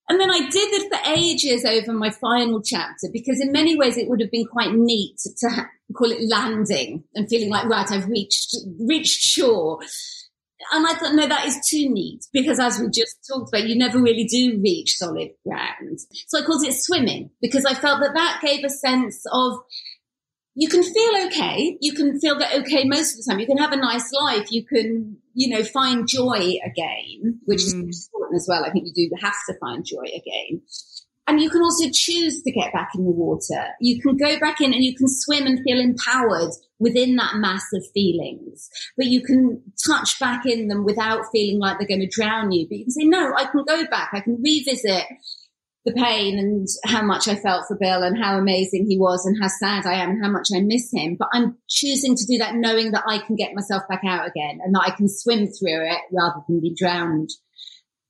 And 0.10 0.20
then 0.20 0.32
I 0.32 0.40
did 0.50 0.74
it 0.74 0.92
for 0.92 1.12
ages 1.12 1.64
over 1.66 1.94
my 1.94 2.10
final 2.10 2.62
chapter 2.64 3.08
because 3.14 3.40
in 3.40 3.52
many 3.52 3.78
ways 3.78 3.96
it 3.96 4.10
would 4.10 4.22
have 4.22 4.32
been 4.32 4.46
quite 4.46 4.74
neat 4.74 5.18
to 5.38 5.50
ha- 5.50 5.70
call 5.96 6.12
it 6.12 6.28
landing 6.28 7.04
and 7.14 7.30
feeling 7.30 7.50
like, 7.52 7.66
right, 7.66 7.90
I've 7.92 8.08
reached, 8.08 8.56
reached 8.80 9.22
shore. 9.22 9.80
And 10.72 10.86
I 10.86 10.94
thought, 10.94 11.16
no, 11.16 11.28
that 11.28 11.46
is 11.46 11.60
too 11.70 11.90
neat 11.90 12.26
because 12.34 12.60
as 12.60 12.80
we 12.80 12.88
just 12.88 13.18
talked 13.28 13.50
about, 13.50 13.68
you 13.68 13.78
never 13.78 14.02
really 14.02 14.26
do 14.26 14.60
reach 14.62 14.98
solid 14.98 15.30
ground. 15.46 16.00
So 16.28 16.40
I 16.40 16.46
called 16.46 16.66
it 16.66 16.74
swimming 16.74 17.30
because 17.42 17.66
I 17.66 17.74
felt 17.76 18.02
that 18.02 18.14
that 18.14 18.42
gave 18.44 18.64
a 18.66 18.70
sense 18.70 19.24
of 19.32 19.60
you 20.56 20.68
can 20.68 20.84
feel 20.84 21.26
okay. 21.28 21.78
You 21.80 21.94
can 21.94 22.20
feel 22.20 22.38
that 22.40 22.54
okay 22.62 22.84
most 22.84 23.14
of 23.14 23.24
the 23.24 23.32
time. 23.32 23.40
You 23.40 23.48
can 23.48 23.58
have 23.58 23.72
a 23.72 23.78
nice 23.78 24.12
life. 24.12 24.52
You 24.52 24.66
can, 24.66 25.18
you 25.34 25.56
know, 25.56 25.64
find 25.64 26.06
joy 26.06 26.58
again, 26.66 27.40
which 27.46 27.62
mm. 27.62 27.90
is 27.90 28.10
important 28.12 28.36
as 28.36 28.46
well. 28.50 28.66
I 28.66 28.72
think 28.72 28.88
you 28.88 29.10
do 29.10 29.16
have 29.22 29.38
to 29.48 29.58
find 29.60 29.86
joy 29.86 30.04
again. 30.04 30.62
And 31.30 31.40
you 31.40 31.52
can 31.52 31.62
also 31.62 31.88
choose 31.94 32.42
to 32.42 32.52
get 32.52 32.74
back 32.74 32.90
in 32.96 33.06
the 33.06 33.12
water. 33.12 33.64
You 33.80 34.02
can 34.02 34.18
go 34.18 34.40
back 34.40 34.62
in 34.62 34.74
and 34.74 34.84
you 34.84 34.96
can 34.96 35.08
swim 35.08 35.46
and 35.46 35.60
feel 35.64 35.80
empowered 35.80 36.50
within 36.80 37.18
that 37.18 37.36
mass 37.36 37.66
of 37.72 37.86
feelings. 37.94 38.68
But 38.98 39.06
you 39.06 39.22
can 39.22 39.62
touch 39.86 40.20
back 40.20 40.48
in 40.48 40.70
them 40.70 40.86
without 40.86 41.26
feeling 41.32 41.60
like 41.60 41.78
they're 41.78 41.88
going 41.88 42.00
to 42.00 42.08
drown 42.08 42.52
you. 42.52 42.66
But 42.68 42.80
you 42.80 42.86
can 42.86 42.92
say, 42.92 43.04
no, 43.04 43.32
I 43.38 43.46
can 43.46 43.64
go 43.64 43.86
back. 43.92 44.10
I 44.12 44.22
can 44.22 44.42
revisit 44.42 45.06
the 45.86 45.94
pain 45.94 46.40
and 46.40 46.68
how 46.86 47.04
much 47.04 47.28
I 47.28 47.36
felt 47.36 47.66
for 47.68 47.78
Bill 47.80 48.02
and 48.02 48.18
how 48.18 48.40
amazing 48.40 48.88
he 48.90 48.98
was 48.98 49.24
and 49.24 49.38
how 49.40 49.50
sad 49.50 49.86
I 49.86 50.02
am 50.02 50.10
and 50.10 50.24
how 50.24 50.32
much 50.32 50.48
I 50.52 50.62
miss 50.62 50.92
him. 50.92 51.16
But 51.16 51.30
I'm 51.32 51.60
choosing 51.70 52.16
to 52.16 52.26
do 52.26 52.40
that 52.40 52.56
knowing 52.56 52.90
that 52.94 53.04
I 53.08 53.20
can 53.20 53.36
get 53.36 53.54
myself 53.54 53.84
back 53.88 54.02
out 54.04 54.28
again 54.28 54.62
and 54.64 54.74
that 54.74 54.84
I 54.88 54.96
can 54.98 55.08
swim 55.08 55.46
through 55.46 55.92
it 55.92 56.00
rather 56.12 56.42
than 56.48 56.60
be 56.60 56.74
drowned 56.74 57.30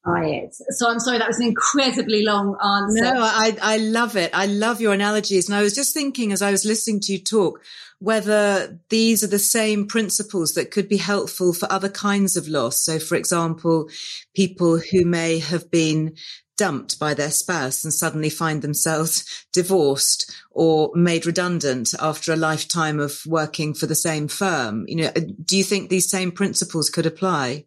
it. 0.06 0.56
So 0.70 0.90
I'm 0.90 1.00
sorry, 1.00 1.18
that 1.18 1.28
was 1.28 1.40
an 1.40 1.48
incredibly 1.48 2.24
long 2.24 2.58
answer. 2.64 3.14
No, 3.14 3.22
I, 3.22 3.58
I 3.62 3.78
love 3.78 4.16
it. 4.16 4.32
I 4.34 4.46
love 4.46 4.82
your 4.82 4.94
analogies. 4.94 5.48
And 5.48 5.56
I 5.56 5.62
was 5.62 5.76
just 5.76 5.94
thinking 5.94 6.32
as 6.32 6.42
I 6.42 6.52
was 6.52 6.66
listening 6.66 7.02
to 7.02 7.14
you 7.14 7.20
talk, 7.20 7.62
whether 8.00 8.80
these 8.90 9.24
are 9.24 9.28
the 9.28 9.40
same 9.40 9.88
principles 9.88 10.54
that 10.54 10.72
could 10.72 10.88
be 10.88 10.98
helpful 10.98 11.54
for 11.54 11.72
other 11.72 11.90
kinds 11.90 12.38
of 12.38 12.48
loss. 12.48 12.84
So, 12.84 12.98
for 12.98 13.16
example, 13.16 13.90
people 14.34 14.80
who 14.80 15.06
may 15.06 15.40
have 15.40 15.70
been 15.70 16.16
dumped 16.58 17.00
by 17.00 17.14
their 17.14 17.32
spouse 17.32 17.86
and 17.86 17.94
suddenly 17.94 18.30
find 18.30 18.62
themselves 18.62 19.46
divorced 19.54 20.34
or 20.52 20.92
made 20.94 21.26
redundant 21.26 21.94
after 22.00 22.34
a 22.34 22.38
lifetime 22.38 23.00
of 23.00 23.22
working 23.26 23.74
for 23.74 23.86
the 23.86 23.96
same 23.96 24.28
firm. 24.28 24.86
You 24.88 24.96
know, 24.96 25.12
do 25.12 25.58
you 25.58 25.64
think 25.64 25.90
these 25.90 26.10
same 26.10 26.32
principles 26.32 26.90
could 26.90 27.06
apply? 27.06 27.66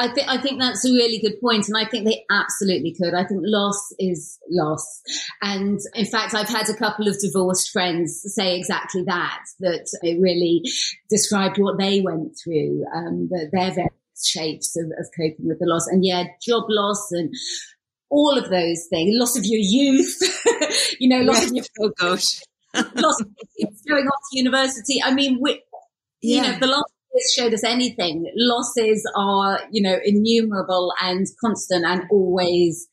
I 0.00 0.08
think 0.08 0.28
I 0.28 0.38
think 0.38 0.58
that's 0.58 0.84
a 0.86 0.92
really 0.92 1.18
good 1.18 1.38
point, 1.42 1.68
and 1.68 1.76
I 1.76 1.84
think 1.84 2.06
they 2.06 2.24
absolutely 2.30 2.94
could. 2.94 3.12
I 3.12 3.26
think 3.26 3.42
loss 3.44 3.94
is 3.98 4.38
loss, 4.48 5.02
and 5.42 5.78
in 5.94 6.06
fact, 6.06 6.34
I've 6.34 6.48
had 6.48 6.70
a 6.70 6.74
couple 6.74 7.06
of 7.06 7.20
divorced 7.20 7.70
friends 7.70 8.22
say 8.34 8.56
exactly 8.56 9.02
that. 9.04 9.44
That 9.60 9.86
it 10.02 10.18
really 10.18 10.62
described 11.10 11.58
what 11.58 11.78
they 11.78 12.00
went 12.00 12.34
through, 12.42 12.82
um, 12.94 13.28
that 13.30 13.50
their 13.52 13.74
various 13.74 13.92
shapes 14.24 14.74
of, 14.74 14.86
of 14.98 15.06
coping 15.14 15.46
with 15.46 15.58
the 15.58 15.66
loss, 15.66 15.86
and 15.86 16.02
yeah, 16.02 16.24
job 16.40 16.64
loss 16.68 17.12
and 17.12 17.34
all 18.08 18.38
of 18.38 18.48
those 18.48 18.86
things, 18.88 19.14
loss 19.18 19.36
of 19.36 19.44
your 19.44 19.60
youth, 19.60 20.18
you 20.98 21.10
know, 21.10 21.20
loss 21.20 21.42
yes. 21.42 21.50
of 21.50 21.56
your 21.56 21.64
oh 21.80 21.92
gosh, 21.98 22.40
loss 22.94 23.20
of 23.20 23.28
going 23.86 24.06
off 24.06 24.22
to 24.32 24.38
university. 24.38 25.02
I 25.02 25.12
mean, 25.12 25.38
we, 25.42 25.62
you 26.22 26.40
know, 26.40 26.58
the 26.58 26.68
last 26.68 26.89
years 27.14 27.32
showed 27.36 27.54
us 27.54 27.64
anything. 27.64 28.30
Losses 28.36 29.08
are, 29.16 29.60
you 29.70 29.82
know, 29.82 29.98
innumerable 30.04 30.92
and 31.00 31.26
constant 31.40 31.84
and 31.84 32.02
always 32.10 32.88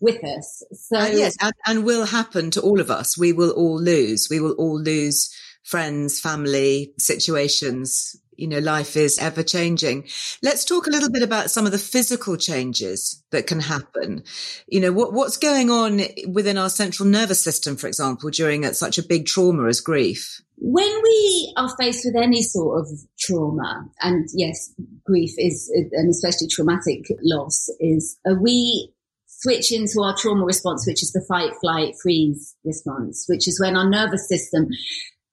with 0.00 0.22
us. 0.24 0.64
So 0.72 0.98
uh, 0.98 1.06
yes, 1.06 1.36
and, 1.40 1.54
and 1.66 1.84
will 1.84 2.06
happen 2.06 2.50
to 2.52 2.60
all 2.60 2.80
of 2.80 2.90
us. 2.90 3.16
We 3.16 3.32
will 3.32 3.52
all 3.52 3.80
lose. 3.80 4.28
We 4.30 4.40
will 4.40 4.54
all 4.54 4.80
lose 4.80 5.32
friends, 5.64 6.20
family, 6.20 6.92
situations. 6.98 8.16
You 8.42 8.48
know, 8.48 8.58
life 8.58 8.96
is 8.96 9.20
ever 9.20 9.44
changing. 9.44 10.08
Let's 10.42 10.64
talk 10.64 10.88
a 10.88 10.90
little 10.90 11.12
bit 11.12 11.22
about 11.22 11.48
some 11.48 11.64
of 11.64 11.70
the 11.70 11.78
physical 11.78 12.36
changes 12.36 13.22
that 13.30 13.46
can 13.46 13.60
happen. 13.60 14.24
You 14.66 14.80
know, 14.80 14.90
what, 14.90 15.12
what's 15.12 15.36
going 15.36 15.70
on 15.70 16.00
within 16.26 16.58
our 16.58 16.68
central 16.68 17.08
nervous 17.08 17.40
system, 17.40 17.76
for 17.76 17.86
example, 17.86 18.30
during 18.30 18.64
such 18.72 18.98
a 18.98 19.04
big 19.04 19.26
trauma 19.26 19.68
as 19.68 19.80
grief? 19.80 20.40
When 20.56 20.92
we 21.04 21.54
are 21.56 21.72
faced 21.78 22.04
with 22.04 22.20
any 22.20 22.42
sort 22.42 22.80
of 22.80 22.88
trauma, 23.16 23.88
and 24.00 24.28
yes, 24.34 24.74
grief 25.06 25.30
is, 25.38 25.70
and 25.92 26.10
especially 26.10 26.48
traumatic 26.48 27.06
loss, 27.22 27.68
is 27.78 28.18
uh, 28.28 28.34
we 28.40 28.92
switch 29.26 29.72
into 29.72 30.02
our 30.02 30.16
trauma 30.16 30.44
response, 30.44 30.84
which 30.84 31.04
is 31.04 31.12
the 31.12 31.24
fight, 31.28 31.52
flight, 31.60 31.94
freeze 32.02 32.56
response, 32.64 33.24
which 33.28 33.46
is 33.46 33.60
when 33.60 33.76
our 33.76 33.88
nervous 33.88 34.28
system 34.28 34.66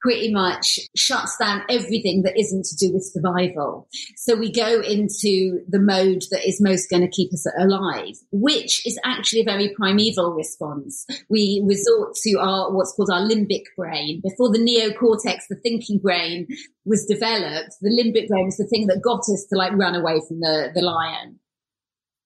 pretty 0.01 0.31
much 0.31 0.79
shuts 0.95 1.37
down 1.37 1.63
everything 1.69 2.23
that 2.23 2.39
isn't 2.39 2.65
to 2.65 2.75
do 2.75 2.93
with 2.93 3.03
survival. 3.03 3.87
So 4.15 4.35
we 4.35 4.51
go 4.51 4.81
into 4.81 5.59
the 5.67 5.79
mode 5.79 6.23
that 6.31 6.47
is 6.47 6.61
most 6.61 6.89
going 6.89 7.01
to 7.01 7.09
keep 7.09 7.33
us 7.33 7.45
alive, 7.57 8.15
which 8.31 8.85
is 8.85 8.99
actually 9.03 9.41
a 9.41 9.45
very 9.45 9.73
primeval 9.75 10.33
response. 10.33 11.05
We 11.29 11.63
resort 11.65 12.15
to 12.23 12.39
our, 12.39 12.71
what's 12.73 12.93
called 12.93 13.09
our 13.11 13.27
limbic 13.27 13.63
brain. 13.75 14.21
Before 14.23 14.51
the 14.51 14.59
neocortex, 14.59 15.41
the 15.49 15.59
thinking 15.61 15.99
brain 15.99 16.47
was 16.85 17.05
developed, 17.05 17.75
the 17.81 17.89
limbic 17.89 18.27
brain 18.27 18.45
was 18.45 18.57
the 18.57 18.67
thing 18.67 18.87
that 18.87 19.01
got 19.03 19.19
us 19.19 19.45
to 19.49 19.57
like 19.57 19.73
run 19.73 19.95
away 19.95 20.21
from 20.27 20.39
the, 20.39 20.71
the 20.73 20.81
lion 20.81 21.38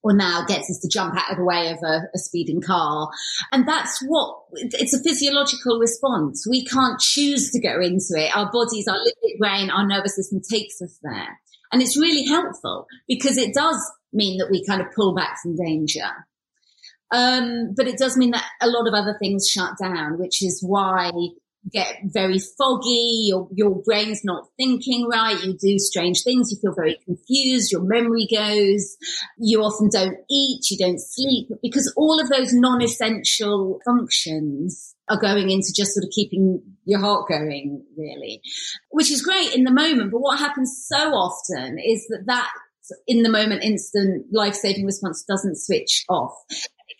or 0.03 0.13
now 0.13 0.45
gets 0.45 0.69
us 0.69 0.79
to 0.79 0.89
jump 0.89 1.15
out 1.17 1.31
of 1.31 1.37
the 1.37 1.45
way 1.45 1.71
of 1.71 1.79
a, 1.81 2.01
a, 2.13 2.19
speeding 2.19 2.61
car. 2.61 3.09
And 3.51 3.67
that's 3.67 4.03
what, 4.05 4.37
it's 4.53 4.93
a 4.93 5.01
physiological 5.01 5.79
response. 5.79 6.45
We 6.47 6.65
can't 6.65 6.99
choose 6.99 7.49
to 7.51 7.61
go 7.61 7.79
into 7.81 8.13
it. 8.15 8.35
Our 8.35 8.51
bodies, 8.51 8.87
our 8.87 8.97
limbic 8.97 9.39
brain, 9.39 9.69
our 9.69 9.87
nervous 9.87 10.15
system 10.17 10.41
takes 10.41 10.81
us 10.81 10.99
there. 11.01 11.39
And 11.71 11.81
it's 11.81 11.97
really 11.97 12.25
helpful 12.25 12.85
because 13.07 13.37
it 13.37 13.53
does 13.53 13.79
mean 14.11 14.37
that 14.37 14.51
we 14.51 14.65
kind 14.65 14.81
of 14.81 14.93
pull 14.93 15.15
back 15.15 15.37
from 15.41 15.55
danger. 15.55 16.11
Um, 17.11 17.73
but 17.75 17.87
it 17.87 17.97
does 17.97 18.17
mean 18.17 18.31
that 18.31 18.45
a 18.61 18.67
lot 18.67 18.87
of 18.87 18.93
other 18.93 19.15
things 19.19 19.47
shut 19.47 19.71
down, 19.81 20.19
which 20.19 20.43
is 20.43 20.63
why 20.65 21.11
get 21.71 21.99
very 22.05 22.39
foggy, 22.39 23.25
your, 23.27 23.47
your 23.53 23.81
brain's 23.83 24.21
not 24.23 24.47
thinking 24.57 25.07
right, 25.09 25.41
you 25.43 25.57
do 25.57 25.79
strange 25.79 26.23
things, 26.23 26.51
you 26.51 26.57
feel 26.61 26.75
very 26.75 26.97
confused, 27.05 27.71
your 27.71 27.83
memory 27.83 28.27
goes, 28.29 28.97
you 29.37 29.61
often 29.61 29.89
don't 29.89 30.17
eat, 30.29 30.69
you 30.69 30.77
don't 30.77 30.99
sleep, 30.99 31.47
because 31.61 31.91
all 31.95 32.19
of 32.19 32.29
those 32.29 32.53
non-essential 32.53 33.79
functions 33.85 34.95
are 35.09 35.19
going 35.19 35.49
into 35.49 35.73
just 35.75 35.93
sort 35.93 36.03
of 36.03 36.11
keeping 36.11 36.61
your 36.85 36.99
heart 36.99 37.27
going, 37.27 37.83
really, 37.97 38.41
which 38.89 39.11
is 39.11 39.21
great 39.21 39.53
in 39.55 39.63
the 39.63 39.71
moment. 39.71 40.11
But 40.11 40.21
what 40.21 40.39
happens 40.39 40.85
so 40.87 41.11
often 41.11 41.77
is 41.79 42.07
that 42.09 42.25
that 42.27 42.49
in 43.07 43.23
the 43.23 43.29
moment 43.29 43.63
instant 43.63 44.25
life-saving 44.31 44.85
response 44.85 45.23
doesn't 45.23 45.57
switch 45.57 46.03
off 46.09 46.33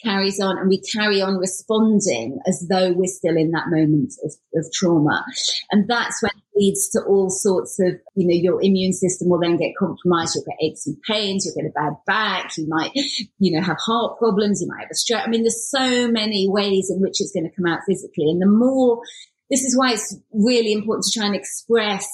carries 0.03 0.39
on 0.39 0.57
and 0.57 0.69
we 0.69 0.79
carry 0.81 1.21
on 1.21 1.37
responding 1.37 2.39
as 2.45 2.65
though 2.69 2.91
we're 2.93 3.07
still 3.07 3.37
in 3.37 3.51
that 3.51 3.67
moment 3.67 4.13
of, 4.23 4.33
of, 4.55 4.71
trauma. 4.73 5.23
And 5.71 5.87
that's 5.87 6.21
when 6.21 6.31
it 6.31 6.59
leads 6.59 6.89
to 6.89 7.01
all 7.01 7.29
sorts 7.29 7.79
of, 7.79 7.93
you 8.15 8.27
know, 8.27 8.35
your 8.35 8.61
immune 8.61 8.93
system 8.93 9.29
will 9.29 9.39
then 9.39 9.57
get 9.57 9.73
compromised. 9.77 10.35
You'll 10.35 10.45
get 10.45 10.65
aches 10.65 10.87
and 10.87 11.01
pains. 11.07 11.45
You'll 11.45 11.55
get 11.55 11.69
a 11.69 11.73
bad 11.73 11.93
back. 12.05 12.57
You 12.57 12.67
might, 12.67 12.91
you 13.39 13.55
know, 13.55 13.65
have 13.65 13.77
heart 13.79 14.17
problems. 14.17 14.61
You 14.61 14.67
might 14.67 14.81
have 14.81 14.91
a 14.91 14.95
stroke. 14.95 15.23
I 15.25 15.29
mean, 15.29 15.43
there's 15.43 15.69
so 15.69 16.11
many 16.11 16.47
ways 16.49 16.91
in 16.93 17.01
which 17.01 17.21
it's 17.21 17.31
going 17.31 17.49
to 17.49 17.55
come 17.55 17.71
out 17.71 17.79
physically. 17.87 18.29
And 18.29 18.41
the 18.41 18.47
more, 18.47 19.01
this 19.49 19.63
is 19.63 19.77
why 19.77 19.93
it's 19.93 20.15
really 20.31 20.73
important 20.73 21.05
to 21.05 21.19
try 21.19 21.27
and 21.27 21.35
express 21.35 22.07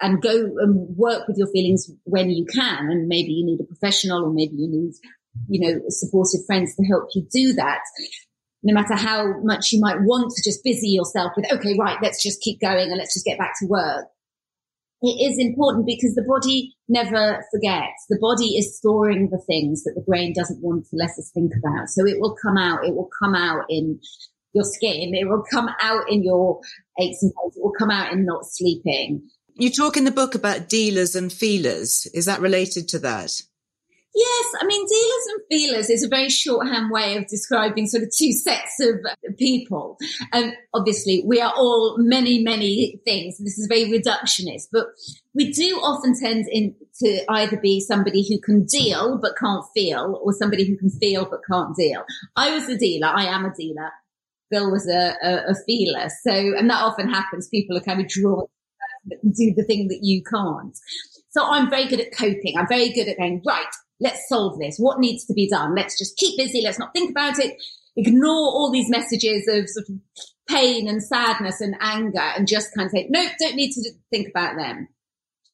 and 0.00 0.20
go 0.20 0.30
and 0.58 0.96
work 0.96 1.26
with 1.26 1.38
your 1.38 1.48
feelings 1.48 1.90
when 2.04 2.30
you 2.30 2.44
can. 2.44 2.90
And 2.90 3.08
maybe 3.08 3.32
you 3.32 3.46
need 3.46 3.60
a 3.60 3.64
professional 3.64 4.24
or 4.24 4.32
maybe 4.32 4.54
you 4.56 4.68
need 4.68 4.92
you 5.48 5.60
know, 5.60 5.80
supportive 5.88 6.44
friends 6.46 6.74
to 6.76 6.84
help 6.84 7.08
you 7.14 7.26
do 7.30 7.52
that. 7.54 7.80
No 8.62 8.74
matter 8.74 8.94
how 8.94 9.40
much 9.42 9.72
you 9.72 9.80
might 9.80 10.00
want 10.00 10.32
to 10.34 10.42
just 10.42 10.64
busy 10.64 10.88
yourself 10.88 11.32
with, 11.36 11.50
okay, 11.52 11.76
right, 11.78 11.98
let's 12.02 12.22
just 12.22 12.40
keep 12.40 12.60
going 12.60 12.88
and 12.88 12.98
let's 12.98 13.14
just 13.14 13.26
get 13.26 13.38
back 13.38 13.52
to 13.60 13.66
work. 13.66 14.06
It 15.02 15.30
is 15.30 15.38
important 15.38 15.86
because 15.86 16.14
the 16.14 16.24
body 16.26 16.74
never 16.88 17.44
forgets. 17.52 18.06
The 18.08 18.18
body 18.20 18.56
is 18.56 18.76
storing 18.78 19.28
the 19.30 19.42
things 19.46 19.84
that 19.84 19.92
the 19.94 20.00
brain 20.00 20.32
doesn't 20.34 20.62
want 20.62 20.86
to 20.86 20.96
let 20.96 21.10
us 21.10 21.30
think 21.34 21.52
about. 21.62 21.88
So 21.90 22.06
it 22.06 22.18
will 22.18 22.34
come 22.42 22.56
out. 22.56 22.84
It 22.84 22.94
will 22.94 23.10
come 23.22 23.34
out 23.34 23.66
in 23.68 24.00
your 24.54 24.64
skin. 24.64 25.14
It 25.14 25.28
will 25.28 25.44
come 25.52 25.68
out 25.82 26.10
in 26.10 26.24
your 26.24 26.60
aches 26.98 27.22
and 27.22 27.32
pains. 27.36 27.56
It 27.56 27.62
will 27.62 27.74
come 27.78 27.90
out 27.90 28.12
in 28.12 28.24
not 28.24 28.46
sleeping. 28.46 29.28
You 29.54 29.70
talk 29.70 29.96
in 29.96 30.04
the 30.04 30.10
book 30.10 30.34
about 30.34 30.68
dealers 30.68 31.14
and 31.14 31.32
feelers. 31.32 32.06
Is 32.12 32.24
that 32.24 32.40
related 32.40 32.88
to 32.88 32.98
that? 33.00 33.32
Yes, 34.18 34.46
I 34.58 34.64
mean, 34.64 34.86
dealers 34.86 35.26
and 35.28 35.42
feelers 35.50 35.90
is 35.90 36.02
a 36.02 36.08
very 36.08 36.30
shorthand 36.30 36.90
way 36.90 37.18
of 37.18 37.26
describing 37.26 37.86
sort 37.86 38.02
of 38.02 38.08
two 38.16 38.32
sets 38.32 38.80
of 38.80 39.36
people. 39.36 39.98
And 40.32 40.54
obviously, 40.72 41.22
we 41.26 41.38
are 41.42 41.52
all 41.54 41.96
many, 41.98 42.42
many 42.42 42.98
things. 43.04 43.36
This 43.36 43.58
is 43.58 43.66
very 43.66 43.84
reductionist, 43.84 44.68
but 44.72 44.86
we 45.34 45.52
do 45.52 45.76
often 45.82 46.18
tend 46.18 46.46
in, 46.50 46.74
to 47.02 47.30
either 47.30 47.58
be 47.58 47.78
somebody 47.78 48.26
who 48.26 48.40
can 48.40 48.64
deal 48.64 49.18
but 49.18 49.36
can't 49.36 49.66
feel, 49.74 50.18
or 50.24 50.32
somebody 50.32 50.66
who 50.66 50.78
can 50.78 50.88
feel 50.88 51.26
but 51.26 51.40
can't 51.50 51.76
deal. 51.76 52.02
I 52.36 52.54
was 52.54 52.70
a 52.70 52.78
dealer. 52.78 53.08
I 53.08 53.26
am 53.26 53.44
a 53.44 53.54
dealer. 53.54 53.90
Bill 54.50 54.70
was 54.70 54.88
a, 54.88 55.14
a, 55.22 55.50
a 55.50 55.54
feeler. 55.66 56.08
So, 56.22 56.32
and 56.32 56.70
that 56.70 56.82
often 56.82 57.10
happens. 57.10 57.48
People 57.48 57.76
are 57.76 57.82
kind 57.82 58.00
of 58.00 58.08
drawn 58.08 58.46
to 59.10 59.16
do 59.24 59.52
the 59.54 59.64
thing 59.64 59.88
that 59.88 60.00
you 60.00 60.22
can't. 60.22 60.74
So 61.28 61.44
I'm 61.44 61.68
very 61.68 61.86
good 61.86 62.00
at 62.00 62.16
coping. 62.16 62.54
I'm 62.56 62.66
very 62.66 62.88
good 62.94 63.08
at 63.08 63.18
going, 63.18 63.42
right, 63.44 63.66
Let's 64.00 64.28
solve 64.28 64.58
this. 64.58 64.76
What 64.78 65.00
needs 65.00 65.24
to 65.26 65.34
be 65.34 65.48
done? 65.48 65.74
Let's 65.74 65.98
just 65.98 66.16
keep 66.16 66.36
busy. 66.36 66.60
Let's 66.62 66.78
not 66.78 66.92
think 66.92 67.10
about 67.10 67.38
it. 67.38 67.56
Ignore 67.96 68.30
all 68.30 68.70
these 68.70 68.90
messages 68.90 69.48
of 69.48 69.68
sort 69.68 69.88
of 69.88 69.96
pain 70.48 70.88
and 70.88 71.02
sadness 71.02 71.60
and 71.60 71.76
anger 71.80 72.20
and 72.20 72.46
just 72.46 72.74
kind 72.74 72.86
of 72.86 72.92
say, 72.92 73.06
no, 73.08 73.26
don't 73.40 73.56
need 73.56 73.72
to 73.72 73.90
think 74.10 74.28
about 74.28 74.56
them. 74.56 74.88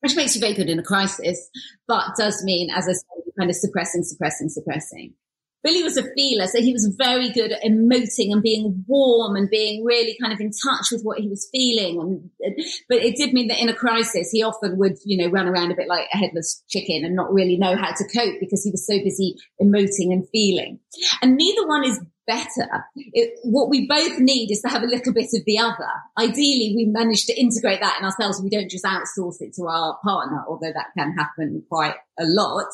Which 0.01 0.17
makes 0.17 0.35
you 0.35 0.41
very 0.41 0.55
good 0.55 0.69
in 0.69 0.81
a 0.81 0.83
crisis, 0.83 1.49
but 1.87 2.17
does 2.17 2.43
mean, 2.43 2.71
as 2.71 2.89
I 2.89 2.93
said, 2.93 3.33
kind 3.39 3.51
of 3.51 3.57
suppressing, 3.57 4.03
suppressing, 4.03 4.49
suppressing. 4.49 5.15
Billy 5.63 5.83
was 5.83 5.97
a 5.97 6.03
feeler, 6.15 6.47
so 6.47 6.61
he 6.61 6.73
was 6.73 6.95
very 6.99 7.31
good 7.31 7.53
at 7.53 7.63
emoting 7.63 8.33
and 8.33 8.43
being 8.43 8.85
warm 8.87 9.37
and 9.37 9.49
being 9.49 9.85
really 9.85 10.17
kind 10.21 10.33
of 10.33 10.41
in 10.41 10.51
touch 10.51 10.87
with 10.91 11.03
what 11.03 11.19
he 11.19 11.29
was 11.29 11.49
feeling. 11.53 12.01
And 12.01 12.55
but 12.89 12.99
it 12.99 13.17
did 13.17 13.33
mean 13.33 13.49
that 13.49 13.61
in 13.61 13.69
a 13.69 13.75
crisis, 13.75 14.31
he 14.31 14.43
often 14.43 14.77
would, 14.79 14.97
you 15.05 15.23
know, 15.23 15.31
run 15.31 15.49
around 15.49 15.71
a 15.71 15.77
bit 15.77 15.89
like 15.89 16.09
a 16.13 16.17
headless 16.17 16.63
chicken 16.69 17.05
and 17.05 17.15
not 17.15 17.33
really 17.33 17.57
know 17.57 17.77
how 17.77 17.93
to 17.93 18.05
cope 18.13 18.41
because 18.41 18.65
he 18.65 18.71
was 18.71 18.87
so 18.87 18.99
busy 18.99 19.37
emoting 19.61 20.13
and 20.13 20.29
feeling. 20.31 20.81
And 21.23 21.37
neither 21.37 21.67
one 21.67 21.85
is 21.85 22.01
better. 22.27 22.85
It, 22.97 23.39
what 23.43 23.69
we 23.69 23.87
both 23.87 24.19
need 24.19 24.51
is 24.51 24.61
to 24.63 24.69
have 24.69 24.83
a 24.83 24.87
little 24.87 25.13
bit 25.13 25.29
of 25.35 25.45
the 25.47 25.59
other. 25.59 25.89
Ideally, 26.19 26.75
we 26.77 26.87
manage 26.87 27.27
to 27.27 27.41
integrate 27.41 27.81
that 27.81 27.99
in 27.99 28.05
ourselves. 28.05 28.41
We 28.43 28.51
don't 28.51 28.71
just 28.71 28.85
outsource 28.85 29.37
it 29.41 29.55
to 29.57 29.67
our 29.67 29.99
partner, 30.05 30.45
although 30.49 30.73
that 30.73 30.93
can 30.97 31.15
happen 31.17 31.63
quite 31.69 31.97
a 32.19 32.25
lot. 32.25 32.67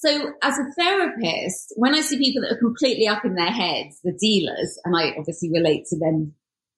So 0.00 0.32
as 0.42 0.58
a 0.58 0.72
therapist, 0.78 1.74
when 1.76 1.94
I 1.94 2.00
see 2.00 2.16
people 2.16 2.40
that 2.40 2.52
are 2.52 2.58
completely 2.58 3.06
up 3.06 3.26
in 3.26 3.34
their 3.34 3.50
heads, 3.50 4.00
the 4.02 4.16
dealers, 4.18 4.78
and 4.86 4.96
I 4.96 5.14
obviously 5.18 5.50
relate 5.50 5.84
to 5.90 5.98
them 5.98 6.32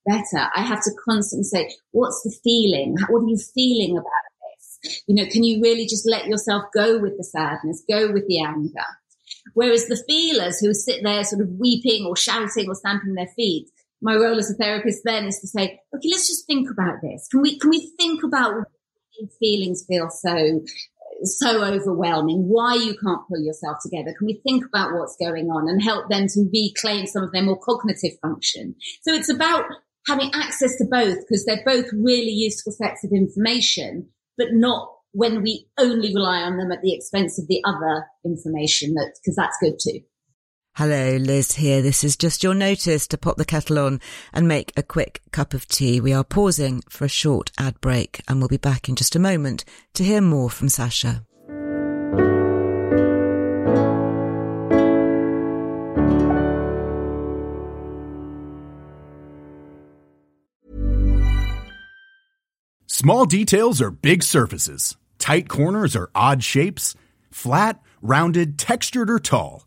better, 0.05 0.49
I 0.57 0.63
have 0.63 0.83
to 0.83 0.91
constantly 1.05 1.45
say, 1.45 1.71
what's 1.93 2.21
the 2.25 2.37
feeling? 2.43 2.97
What 3.09 3.23
are 3.23 3.29
you 3.29 3.39
feeling 3.39 3.93
about 3.93 4.27
this? 4.43 5.03
You 5.07 5.15
know, 5.15 5.31
can 5.31 5.45
you 5.45 5.63
really 5.63 5.87
just 5.87 6.05
let 6.05 6.27
yourself 6.27 6.65
go 6.75 6.99
with 6.99 7.17
the 7.17 7.23
sadness, 7.23 7.85
go 7.89 8.11
with 8.11 8.27
the 8.27 8.41
anger? 8.43 8.91
Whereas 9.55 9.87
the 9.87 10.03
feelers 10.09 10.59
who 10.59 10.75
sit 10.75 11.05
there 11.05 11.23
sort 11.23 11.43
of 11.43 11.61
weeping 11.61 12.05
or 12.05 12.17
shouting 12.17 12.69
or 12.69 12.75
stamping 12.75 13.15
their 13.15 13.29
feet, 13.37 13.69
my 14.01 14.17
role 14.17 14.39
as 14.41 14.51
a 14.51 14.55
therapist 14.55 15.03
then 15.05 15.27
is 15.27 15.39
to 15.39 15.47
say, 15.47 15.81
okay, 15.95 16.09
let's 16.11 16.27
just 16.27 16.45
think 16.49 16.69
about 16.69 16.97
this. 17.01 17.29
Can 17.31 17.41
we, 17.41 17.57
can 17.57 17.71
we 17.71 17.93
think 17.97 18.25
about 18.25 18.65
feelings 19.39 19.85
feel 19.87 20.11
so 20.11 20.61
so 21.25 21.63
overwhelming, 21.65 22.49
why 22.49 22.75
you 22.75 22.97
can't 22.97 23.27
pull 23.29 23.41
yourself 23.41 23.79
together. 23.83 24.15
Can 24.17 24.27
we 24.27 24.41
think 24.43 24.65
about 24.67 24.93
what's 24.93 25.17
going 25.17 25.47
on 25.47 25.69
and 25.69 25.83
help 25.83 26.09
them 26.09 26.27
to 26.29 26.49
reclaim 26.53 27.07
some 27.07 27.23
of 27.23 27.33
their 27.33 27.43
more 27.43 27.59
cognitive 27.59 28.19
function? 28.21 28.75
So 29.03 29.13
it's 29.13 29.29
about 29.29 29.65
having 30.07 30.31
access 30.35 30.77
to 30.79 30.85
both 30.91 31.19
because 31.21 31.45
they're 31.45 31.63
both 31.65 31.87
really 31.93 32.33
useful 32.33 32.73
sets 32.73 33.05
of 33.05 33.13
information, 33.13 34.09
but 34.37 34.49
not 34.53 34.89
when 35.13 35.43
we 35.43 35.69
only 35.79 36.15
rely 36.15 36.43
on 36.43 36.57
them 36.57 36.73
at 36.73 36.81
the 36.83 36.95
expense 36.95 37.39
of 37.39 37.47
the 37.47 37.63
other 37.65 38.07
information 38.25 38.95
that, 38.95 39.13
because 39.23 39.37
that's 39.37 39.57
good 39.61 39.79
too. 39.79 40.01
Hello, 40.77 41.19
Liz 41.19 41.53
here. 41.53 41.83
This 41.83 42.03
is 42.03 42.17
just 42.17 42.43
your 42.43 42.55
notice 42.55 43.07
to 43.09 43.19
pop 43.19 43.37
the 43.37 43.45
kettle 43.45 43.79
on 43.79 44.01
and 44.33 44.49
make 44.49 44.73
a 44.75 44.83
quick 44.83 45.21
cup 45.31 45.53
of 45.53 45.69
tea. 45.69 46.01
We 46.01 46.15
are 46.15 46.25
pausing 46.25 46.83
for 46.89 47.05
a 47.05 47.11
short 47.11 47.53
ad 47.59 47.79
break 47.83 48.23
and 48.27 48.39
we'll 48.39 48.49
be 48.49 48.57
back 48.57 48.89
in 48.89 48.97
just 48.97 49.15
a 49.15 49.19
moment 49.19 49.67
to 49.93 50.03
hear 50.03 50.23
more 50.23 50.49
from 50.49 50.71
Sasha. 50.71 51.27
Small 62.87 63.27
details 63.27 63.83
are 63.83 63.91
big 63.91 64.23
surfaces. 64.23 64.97
Tight 65.19 65.51
corners 65.51 65.95
are 65.95 66.11
odd 66.15 66.43
shapes. 66.43 66.95
Flat, 67.31 67.79
rounded, 68.01 68.59
textured, 68.59 69.11
or 69.11 69.19
tall. 69.19 69.67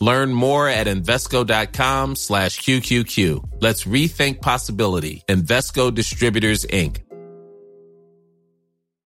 Learn 0.00 0.32
more 0.32 0.66
at 0.66 0.86
Invesco.com 0.86 2.16
slash 2.16 2.60
QQQ. 2.60 3.60
Let's 3.60 3.84
rethink 3.84 4.40
possibility. 4.40 5.24
Invesco 5.28 5.94
Distributors, 5.94 6.64
Inc. 6.64 7.02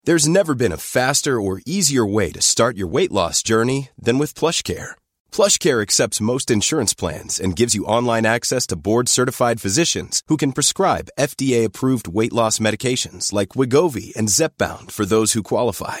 There's 0.04 0.28
never 0.28 0.54
been 0.54 0.72
a 0.72 0.76
faster 0.76 1.40
or 1.40 1.62
easier 1.64 2.04
way 2.04 2.30
to 2.32 2.42
start 2.42 2.76
your 2.76 2.88
weight 2.88 3.10
loss 3.10 3.42
journey 3.42 3.88
than 3.98 4.18
with 4.18 4.34
PlushCare. 4.34 4.92
PlushCare 5.32 5.80
accepts 5.80 6.20
most 6.20 6.50
insurance 6.50 6.92
plans 6.92 7.40
and 7.40 7.56
gives 7.56 7.74
you 7.74 7.86
online 7.86 8.26
access 8.26 8.66
to 8.66 8.76
board-certified 8.76 9.62
physicians 9.62 10.22
who 10.28 10.36
can 10.36 10.52
prescribe 10.52 11.08
FDA-approved 11.18 12.06
weight 12.06 12.34
loss 12.34 12.58
medications 12.58 13.32
like 13.32 13.56
Wegovy 13.56 14.14
and 14.14 14.28
Zepbound 14.28 14.90
for 14.90 15.06
those 15.06 15.32
who 15.32 15.42
qualify. 15.42 16.00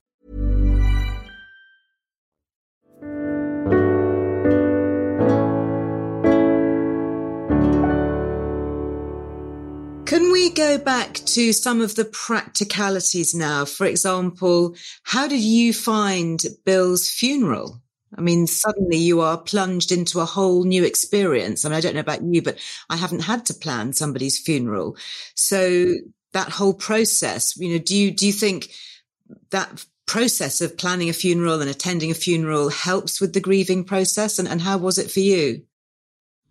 Can 10.11 10.33
we 10.33 10.49
go 10.49 10.77
back 10.77 11.13
to 11.13 11.53
some 11.53 11.79
of 11.79 11.95
the 11.95 12.03
practicalities 12.03 13.33
now? 13.33 13.63
For 13.63 13.85
example, 13.85 14.75
how 15.03 15.25
did 15.25 15.39
you 15.39 15.71
find 15.71 16.43
Bill's 16.65 17.07
funeral? 17.07 17.81
I 18.17 18.19
mean, 18.19 18.45
suddenly 18.45 18.97
you 18.97 19.21
are 19.21 19.37
plunged 19.37 19.89
into 19.89 20.19
a 20.19 20.25
whole 20.25 20.65
new 20.65 20.83
experience. 20.83 21.63
I 21.63 21.69
mean, 21.69 21.77
I 21.77 21.79
don't 21.79 21.93
know 21.93 22.01
about 22.01 22.23
you, 22.23 22.41
but 22.41 22.59
I 22.89 22.97
haven't 22.97 23.21
had 23.21 23.45
to 23.45 23.53
plan 23.53 23.93
somebody's 23.93 24.37
funeral. 24.37 24.97
So 25.35 25.93
that 26.33 26.49
whole 26.49 26.73
process, 26.73 27.55
you 27.55 27.71
know, 27.71 27.81
do 27.81 27.95
you, 27.95 28.11
do 28.11 28.27
you 28.27 28.33
think 28.33 28.73
that 29.51 29.85
process 30.07 30.59
of 30.59 30.77
planning 30.77 31.07
a 31.07 31.13
funeral 31.13 31.61
and 31.61 31.69
attending 31.69 32.11
a 32.11 32.15
funeral 32.15 32.67
helps 32.67 33.21
with 33.21 33.31
the 33.31 33.39
grieving 33.39 33.85
process? 33.85 34.39
And, 34.39 34.47
and 34.49 34.59
how 34.59 34.77
was 34.77 34.97
it 34.97 35.09
for 35.09 35.21
you? 35.21 35.63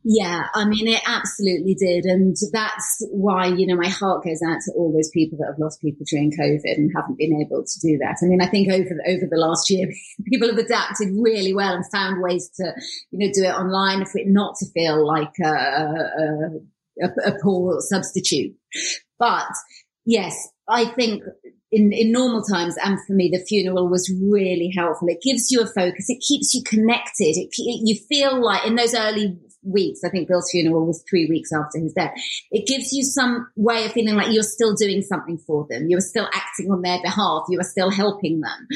Yeah, 0.02 0.44
I 0.54 0.64
mean, 0.64 0.88
it 0.88 1.02
absolutely 1.06 1.74
did. 1.74 2.06
And 2.06 2.34
that's 2.52 3.06
why, 3.10 3.48
you 3.48 3.66
know, 3.66 3.76
my 3.76 3.88
heart 3.88 4.24
goes 4.24 4.40
out 4.42 4.58
to 4.64 4.72
all 4.74 4.92
those 4.92 5.10
people 5.10 5.36
that 5.38 5.48
have 5.48 5.58
lost 5.58 5.82
people 5.82 6.06
during 6.10 6.32
COVID 6.32 6.62
and 6.64 6.90
haven't 6.96 7.18
been 7.18 7.38
able 7.38 7.64
to 7.64 7.80
do 7.80 7.98
that. 7.98 8.16
I 8.22 8.26
mean, 8.26 8.40
I 8.40 8.46
think 8.46 8.72
over 8.72 8.88
the, 8.88 9.12
over 9.12 9.26
the 9.30 9.36
last 9.36 9.68
year, 9.68 9.88
people 10.24 10.48
have 10.48 10.56
adapted 10.56 11.08
really 11.12 11.52
well 11.52 11.74
and 11.74 11.84
found 11.92 12.22
ways 12.22 12.50
to, 12.56 12.72
you 13.10 13.18
know, 13.18 13.32
do 13.34 13.44
it 13.44 13.54
online 13.54 14.06
for 14.06 14.18
it 14.18 14.26
not 14.26 14.54
to 14.60 14.70
feel 14.70 15.06
like 15.06 15.34
a, 15.44 15.48
a, 15.48 16.50
a, 17.02 17.32
a 17.32 17.38
poor 17.42 17.80
substitute. 17.80 18.56
But 19.18 19.48
yes, 20.06 20.48
I 20.66 20.86
think 20.86 21.24
in, 21.70 21.92
in 21.92 22.10
normal 22.10 22.42
times 22.42 22.74
and 22.82 22.98
for 23.06 23.12
me, 23.12 23.28
the 23.30 23.44
funeral 23.46 23.90
was 23.90 24.10
really 24.22 24.72
helpful. 24.74 25.08
It 25.08 25.22
gives 25.22 25.50
you 25.50 25.60
a 25.60 25.66
focus. 25.66 26.06
It 26.08 26.24
keeps 26.26 26.54
you 26.54 26.62
connected. 26.64 27.36
It, 27.36 27.50
you 27.58 27.96
feel 28.08 28.42
like 28.42 28.66
in 28.66 28.76
those 28.76 28.94
early 28.94 29.38
weeks. 29.62 30.00
I 30.04 30.08
think 30.08 30.28
Bill's 30.28 30.50
funeral 30.50 30.86
was 30.86 31.04
three 31.08 31.26
weeks 31.26 31.50
after 31.52 31.78
his 31.78 31.92
death. 31.92 32.14
It 32.50 32.66
gives 32.66 32.92
you 32.92 33.02
some 33.04 33.48
way 33.56 33.84
of 33.84 33.92
feeling 33.92 34.16
like 34.16 34.32
you're 34.32 34.42
still 34.42 34.74
doing 34.74 35.02
something 35.02 35.38
for 35.38 35.66
them. 35.68 35.86
You 35.88 35.98
are 35.98 36.02
still 36.02 36.28
acting 36.32 36.70
on 36.70 36.82
their 36.82 37.00
behalf. 37.02 37.44
You 37.48 37.60
are 37.60 37.64
still 37.64 37.90
helping 37.90 38.40
them 38.40 38.68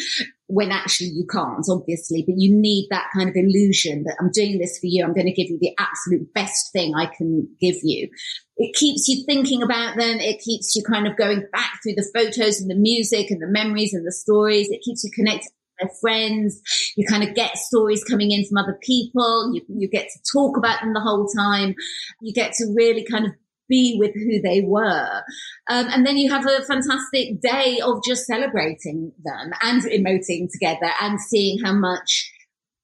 when 0.46 0.70
actually 0.70 1.08
you 1.08 1.26
can't, 1.30 1.64
obviously, 1.70 2.22
but 2.26 2.34
you 2.36 2.54
need 2.54 2.88
that 2.90 3.08
kind 3.16 3.28
of 3.28 3.36
illusion 3.36 4.04
that 4.04 4.16
I'm 4.20 4.30
doing 4.30 4.58
this 4.58 4.78
for 4.78 4.86
you. 4.86 5.04
I'm 5.04 5.14
going 5.14 5.26
to 5.26 5.32
give 5.32 5.48
you 5.48 5.58
the 5.60 5.74
absolute 5.78 6.32
best 6.34 6.72
thing 6.72 6.94
I 6.94 7.06
can 7.06 7.48
give 7.60 7.76
you. 7.82 8.08
It 8.56 8.74
keeps 8.74 9.08
you 9.08 9.24
thinking 9.24 9.62
about 9.62 9.96
them. 9.96 10.20
It 10.20 10.40
keeps 10.40 10.76
you 10.76 10.82
kind 10.82 11.06
of 11.06 11.16
going 11.16 11.44
back 11.50 11.80
through 11.82 11.94
the 11.96 12.10
photos 12.14 12.60
and 12.60 12.70
the 12.70 12.76
music 12.76 13.30
and 13.30 13.42
the 13.42 13.48
memories 13.48 13.94
and 13.94 14.06
the 14.06 14.12
stories. 14.12 14.68
It 14.70 14.82
keeps 14.84 15.02
you 15.02 15.10
connected 15.12 15.50
their 15.78 15.90
friends. 16.00 16.60
You 16.96 17.06
kind 17.06 17.22
of 17.22 17.34
get 17.34 17.56
stories 17.56 18.04
coming 18.04 18.30
in 18.30 18.44
from 18.46 18.58
other 18.58 18.78
people. 18.82 19.52
You, 19.54 19.62
you 19.68 19.88
get 19.88 20.08
to 20.08 20.32
talk 20.32 20.56
about 20.56 20.80
them 20.80 20.94
the 20.94 21.00
whole 21.00 21.26
time. 21.26 21.74
You 22.20 22.32
get 22.32 22.52
to 22.54 22.72
really 22.74 23.04
kind 23.04 23.26
of 23.26 23.32
be 23.68 23.96
with 23.98 24.14
who 24.14 24.40
they 24.42 24.60
were. 24.60 25.22
Um, 25.70 25.86
and 25.88 26.06
then 26.06 26.18
you 26.18 26.30
have 26.30 26.46
a 26.46 26.62
fantastic 26.64 27.40
day 27.40 27.80
of 27.82 28.04
just 28.04 28.26
celebrating 28.26 29.12
them 29.24 29.52
and 29.62 29.82
emoting 29.84 30.48
together 30.52 30.90
and 31.00 31.18
seeing 31.20 31.58
how 31.64 31.72
much 31.72 32.30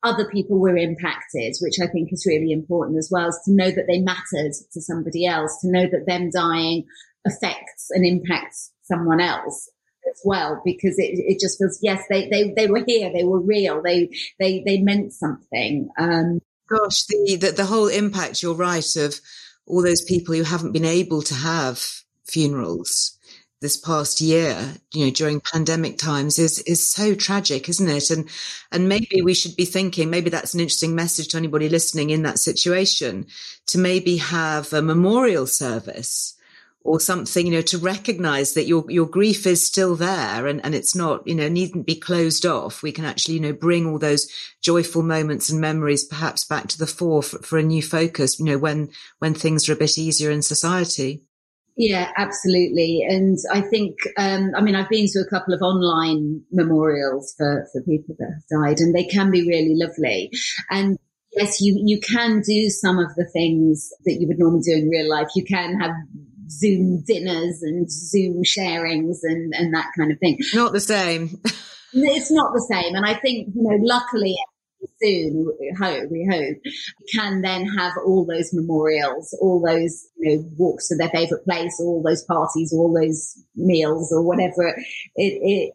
other 0.03 0.27
people 0.31 0.59
were 0.59 0.77
impacted, 0.77 1.55
which 1.61 1.77
I 1.83 1.87
think 1.87 2.09
is 2.13 2.25
really 2.27 2.53
important 2.53 2.97
as 2.99 3.11
well, 3.13 3.29
is 3.29 3.39
to 3.45 3.53
know 3.53 3.71
that 3.71 3.85
they 3.87 4.01
mattered 4.01 4.53
to 4.73 4.81
somebody 4.81 5.27
else, 5.27 5.59
to 5.61 5.71
know 5.71 5.83
that 5.83 6.07
them 6.07 6.31
dying 6.31 6.85
affects 7.27 7.89
and 7.91 8.07
impacts 8.07 8.73
someone 8.83 9.21
else 9.21 9.69
as 10.11 10.21
well 10.25 10.61
because 10.65 10.99
it, 10.99 11.19
it 11.19 11.41
just 11.41 11.59
feels 11.59 11.79
yes 11.83 12.03
they, 12.11 12.29
they 12.29 12.53
they 12.57 12.67
were 12.67 12.85
here 12.87 13.11
they 13.13 13.25
were 13.25 13.41
real 13.41 13.83
they 13.83 14.11
they 14.39 14.63
they 14.67 14.79
meant 14.79 15.13
something 15.13 15.89
um 15.99 16.41
gosh 16.69 17.05
the, 17.07 17.37
the 17.37 17.53
the 17.53 17.67
whole 17.67 17.89
impact 17.89 18.43
you're 18.43 18.55
right 18.55 18.97
of 18.97 19.21
all 19.67 19.83
those 19.83 20.03
people 20.03 20.35
who 20.35 20.43
haven't 20.43 20.73
been 20.73 20.85
able 20.85 21.23
to 21.23 21.35
have 21.35 21.81
funerals 22.25 23.17
this 23.61 23.77
past 23.77 24.23
year, 24.23 24.75
you 24.95 25.05
know, 25.05 25.11
during 25.11 25.41
pandemic 25.41 25.99
times 25.99 26.39
is, 26.39 26.61
is 26.61 26.91
so 26.91 27.15
tragic, 27.15 27.69
isn't 27.69 27.91
it? 27.91 28.11
And, 28.11 28.29
and 28.73 28.89
maybe 28.89 29.21
we 29.23 29.35
should 29.35 29.55
be 29.55 29.67
thinking, 29.67 30.09
maybe 30.09 30.31
that's 30.31 30.55
an 30.55 30.61
interesting 30.61 30.95
message 30.95 31.29
to 31.29 31.37
anybody 31.37 31.69
listening 31.69 32.11
in 32.11 32.23
that 32.23 32.39
situation 32.39 33.27
to 33.67 33.79
maybe 33.79 34.17
have 34.17 34.73
a 34.73 34.81
memorial 34.81 35.47
service 35.47 36.37
or 36.83 36.99
something, 36.99 37.47
you 37.47 37.53
know, 37.53 37.61
to 37.61 37.79
recognize 37.79 38.55
that 38.55 38.67
your, 38.67 38.85
your 38.91 39.07
grief 39.07 39.47
is 39.47 39.65
still 39.65 39.97
there 39.97 40.47
and, 40.47 40.65
and 40.65 40.75
it's 40.75 40.95
not, 40.97 41.27
you 41.27 41.35
know, 41.35 41.49
needn't 41.49 41.87
be 41.87 41.95
closed 41.95 42.47
off. 42.47 42.83
We 42.83 42.91
can 42.91 43.05
actually, 43.05 43.35
you 43.35 43.41
know, 43.41 43.53
bring 43.53 43.87
all 43.87 43.99
those 43.99 44.29
joyful 44.63 45.03
moments 45.03 45.51
and 45.51 45.61
memories 45.61 46.05
perhaps 46.05 46.45
back 46.45 46.69
to 46.69 46.79
the 46.79 46.87
fore 46.87 47.23
for, 47.23 47.39
for 47.41 47.59
a 47.59 47.63
new 47.63 47.83
focus, 47.83 48.39
you 48.39 48.47
know, 48.47 48.59
when, 48.59 48.91
when 49.19 49.35
things 49.35 49.69
are 49.69 49.75
a 49.75 49.77
bit 49.77 49.99
easier 49.99 50.31
in 50.31 50.41
society. 50.41 51.23
Yeah, 51.77 52.11
absolutely. 52.17 53.05
And 53.09 53.39
I 53.53 53.61
think, 53.61 53.97
um, 54.19 54.53
I 54.57 54.63
mean, 54.63 54.75
I've 54.75 54.89
been 54.89 55.07
to 55.09 55.21
a 55.21 55.31
couple 55.31 55.55
of 55.55 55.61
online 55.61 56.43
memorials 56.51 57.35
for, 57.37 57.67
for 57.73 57.83
people 57.83 58.17
that 58.19 58.31
have 58.33 58.63
died 58.65 58.81
and 58.81 58.95
they 58.95 59.05
can 59.05 59.31
be 59.31 59.47
really 59.47 59.75
lovely. 59.75 60.31
And 60.71 60.99
yes, 61.33 61.61
you, 61.61 61.81
you 61.85 62.01
can 62.01 62.41
do 62.41 62.69
some 62.71 62.99
of 62.99 63.15
the 63.17 63.29
things 63.33 63.91
that 64.05 64.19
you 64.21 64.27
would 64.29 64.39
normally 64.39 64.63
do 64.63 64.73
in 64.73 64.89
real 64.89 65.09
life. 65.09 65.29
You 65.35 65.45
can 65.45 65.79
have 65.79 65.93
Zoom 66.51 67.03
dinners 67.07 67.63
and 67.63 67.91
Zoom 67.91 68.43
sharings 68.43 69.19
and, 69.23 69.53
and 69.55 69.75
that 69.75 69.91
kind 69.97 70.13
of 70.13 70.19
thing. 70.19 70.39
Not 70.55 70.73
the 70.73 70.81
same. 70.81 71.41
it's 71.93 72.31
not 72.31 72.53
the 72.53 72.67
same. 72.71 72.95
And 72.95 73.07
I 73.07 73.15
think, 73.15 73.49
you 73.55 73.63
know, 73.63 73.79
luckily 73.81 74.37
soon, 75.03 75.47
we 75.61 75.75
hope, 75.79 76.11
we 76.11 76.29
hope, 76.31 76.57
can 77.13 77.43
then 77.43 77.67
have 77.67 77.93
all 78.05 78.25
those 78.25 78.51
memorials, 78.53 79.37
all 79.41 79.61
those, 79.65 80.09
you 80.17 80.37
know, 80.37 80.45
walks 80.57 80.89
to 80.89 80.97
their 80.97 81.11
favorite 81.11 81.45
place, 81.45 81.79
all 81.81 82.03
those 82.03 82.25
parties, 82.25 82.73
all 82.73 82.93
those 82.93 83.39
meals 83.55 84.13
or 84.13 84.23
whatever 84.23 84.69
it, 85.17 85.75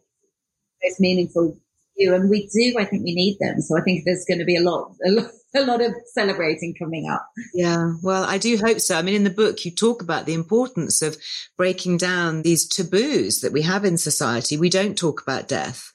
meaningful 1.00 1.58
you. 1.96 2.14
And 2.14 2.30
we 2.30 2.46
do, 2.48 2.74
I 2.78 2.84
think 2.84 3.04
we 3.04 3.14
need 3.14 3.38
them. 3.40 3.60
So 3.60 3.78
I 3.78 3.82
think 3.82 4.04
there's 4.04 4.24
going 4.26 4.38
to 4.38 4.44
be 4.44 4.56
a 4.56 4.60
lot, 4.60 4.94
a 5.04 5.10
lot, 5.10 5.30
a 5.54 5.60
lot 5.62 5.80
of 5.80 5.94
celebrating 6.12 6.74
coming 6.78 7.08
up. 7.08 7.28
Yeah. 7.54 7.94
Well, 8.02 8.24
I 8.24 8.38
do 8.38 8.56
hope 8.58 8.80
so. 8.80 8.96
I 8.96 9.02
mean, 9.02 9.14
in 9.14 9.24
the 9.24 9.30
book, 9.30 9.64
you 9.64 9.70
talk 9.70 10.02
about 10.02 10.26
the 10.26 10.34
importance 10.34 11.02
of 11.02 11.16
breaking 11.56 11.96
down 11.96 12.42
these 12.42 12.66
taboos 12.66 13.40
that 13.40 13.52
we 13.52 13.62
have 13.62 13.84
in 13.84 13.98
society. 13.98 14.56
We 14.56 14.70
don't 14.70 14.96
talk 14.96 15.22
about 15.22 15.48
death. 15.48 15.92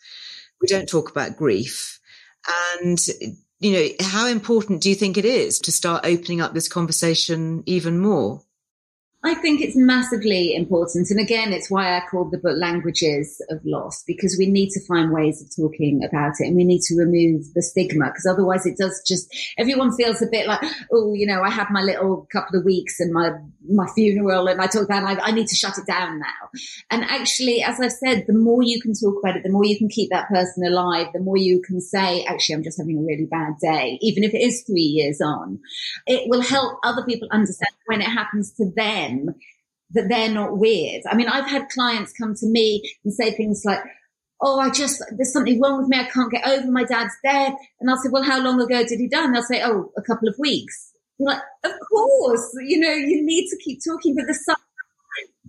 We 0.62 0.68
don't 0.68 0.90
talk 0.90 1.10
about 1.10 1.38
grief 1.38 2.00
and, 2.82 3.00
you 3.60 3.74
know, 3.74 3.88
how 4.00 4.28
important 4.28 4.82
do 4.82 4.90
you 4.90 4.96
think 4.96 5.18
it 5.18 5.26
is 5.26 5.60
to 5.60 5.72
start 5.72 6.06
opening 6.06 6.42
up 6.42 6.54
this 6.54 6.68
conversation 6.68 7.64
even 7.66 8.00
more? 8.00 8.42
I 9.24 9.36
think 9.36 9.62
it's 9.62 9.76
massively 9.76 10.56
important. 10.56 11.12
And 11.12 11.20
again, 11.20 11.54
it's 11.54 11.70
why 11.70 11.96
I 11.96 12.02
called 12.10 12.32
the 12.32 12.40
book 12.40 12.58
Languages 12.58 13.40
of 13.52 13.60
Loss, 13.64 14.04
because 14.08 14.36
we 14.40 14.48
need 14.48 14.72
to 14.72 14.86
find 14.88 15.12
ways 15.12 15.44
of 15.44 15.56
talking 15.56 16.04
about 16.04 16.34
it 16.40 16.48
and 16.48 16.56
we 16.56 16.64
need 16.64 16.82
to 16.86 16.96
remove 16.96 17.54
the 17.54 17.62
stigma, 17.62 18.06
because 18.06 18.26
otherwise 18.26 18.66
it 18.66 18.78
does 18.80 19.00
just, 19.08 19.32
everyone 19.60 19.96
feels 19.96 20.24
a 20.24 20.28
bit 20.28 20.48
like, 20.48 20.62
oh, 20.92 21.14
you 21.14 21.28
know, 21.28 21.44
I 21.44 21.52
had 21.52 21.68
my 21.70 21.82
little 21.82 22.28
couple 22.32 22.58
of 22.58 22.66
weeks 22.66 23.00
and 23.00 23.14
my, 23.14 23.30
my 23.70 23.86
funeral 23.94 24.48
and 24.48 24.60
I 24.60 24.66
talk 24.66 24.86
about 24.86 25.04
I, 25.04 25.20
I 25.20 25.32
need 25.32 25.48
to 25.50 25.56
shut 25.56 25.78
it 25.78 25.86
down 25.86 26.18
now. 26.18 26.50
And 26.90 27.04
actually, 27.04 27.62
as 27.62 27.80
I've 27.80 27.92
said, 27.92 28.26
the 28.26 28.34
more 28.34 28.64
you 28.64 28.82
can 28.82 28.94
talk 28.96 29.20
about 29.22 29.38
it, 29.38 29.44
the 29.44 29.52
more 29.52 29.66
you 29.66 29.78
can 29.78 29.88
keep 29.88 30.10
that 30.10 30.30
person 30.30 30.66
alive, 30.66 31.10
the 31.14 31.20
more 31.20 31.38
you 31.38 31.62
can 31.62 31.80
say, 31.80 32.26
actually, 32.26 32.56
I'm 32.56 32.64
just 32.64 32.80
having 32.80 32.98
a 32.98 33.04
really 33.04 33.28
bad 33.30 33.54
day, 33.62 34.00
even 34.02 34.24
if 34.24 34.34
it 34.34 34.42
is 34.42 34.64
three 34.64 34.82
years 34.82 35.22
on. 35.22 35.60
It 36.08 36.28
will 36.28 36.42
help 36.42 36.80
other 36.84 37.04
people 37.06 37.28
understand 37.30 37.70
when 37.86 38.02
it 38.02 38.10
happens 38.10 38.52
to 38.54 38.72
them 38.76 39.11
them 39.12 39.36
that 39.92 40.08
they're 40.10 40.32
not 40.32 40.58
weird. 40.58 41.04
I 41.10 41.16
mean, 41.16 41.28
I've 41.28 41.50
had 41.50 41.70
clients 41.70 42.14
come 42.14 42.34
to 42.36 42.46
me 42.48 42.82
and 43.04 43.14
say 43.14 43.32
things 43.32 43.64
like, 43.66 43.80
Oh, 44.44 44.60
I 44.60 44.72
just, 44.72 45.04
there's 45.16 45.32
something 45.32 45.62
wrong 45.62 45.80
with 45.80 45.88
me. 45.88 46.00
I 46.00 46.10
can't 46.10 46.32
get 46.32 46.48
over 46.48 46.72
my 46.72 46.84
dad's 46.84 47.14
death. 47.24 47.54
And 47.80 47.92
I'll 47.92 47.98
say, 47.98 48.10
well, 48.12 48.24
how 48.24 48.42
long 48.42 48.60
ago 48.60 48.84
did 48.84 49.00
he 49.00 49.08
die? 49.08 49.24
And 49.24 49.36
they'll 49.36 49.44
say, 49.44 49.62
oh, 49.64 49.92
a 49.96 50.02
couple 50.02 50.28
of 50.28 50.36
weeks. 50.40 50.94
You're 51.20 51.30
like, 51.30 51.44
of 51.64 51.74
course, 51.92 52.58
you 52.66 52.80
know, 52.80 52.92
you 52.92 53.24
need 53.24 53.48
to 53.50 53.58
keep 53.64 53.82
talking, 53.88 54.16
but 54.16 54.34
some, 54.34 54.56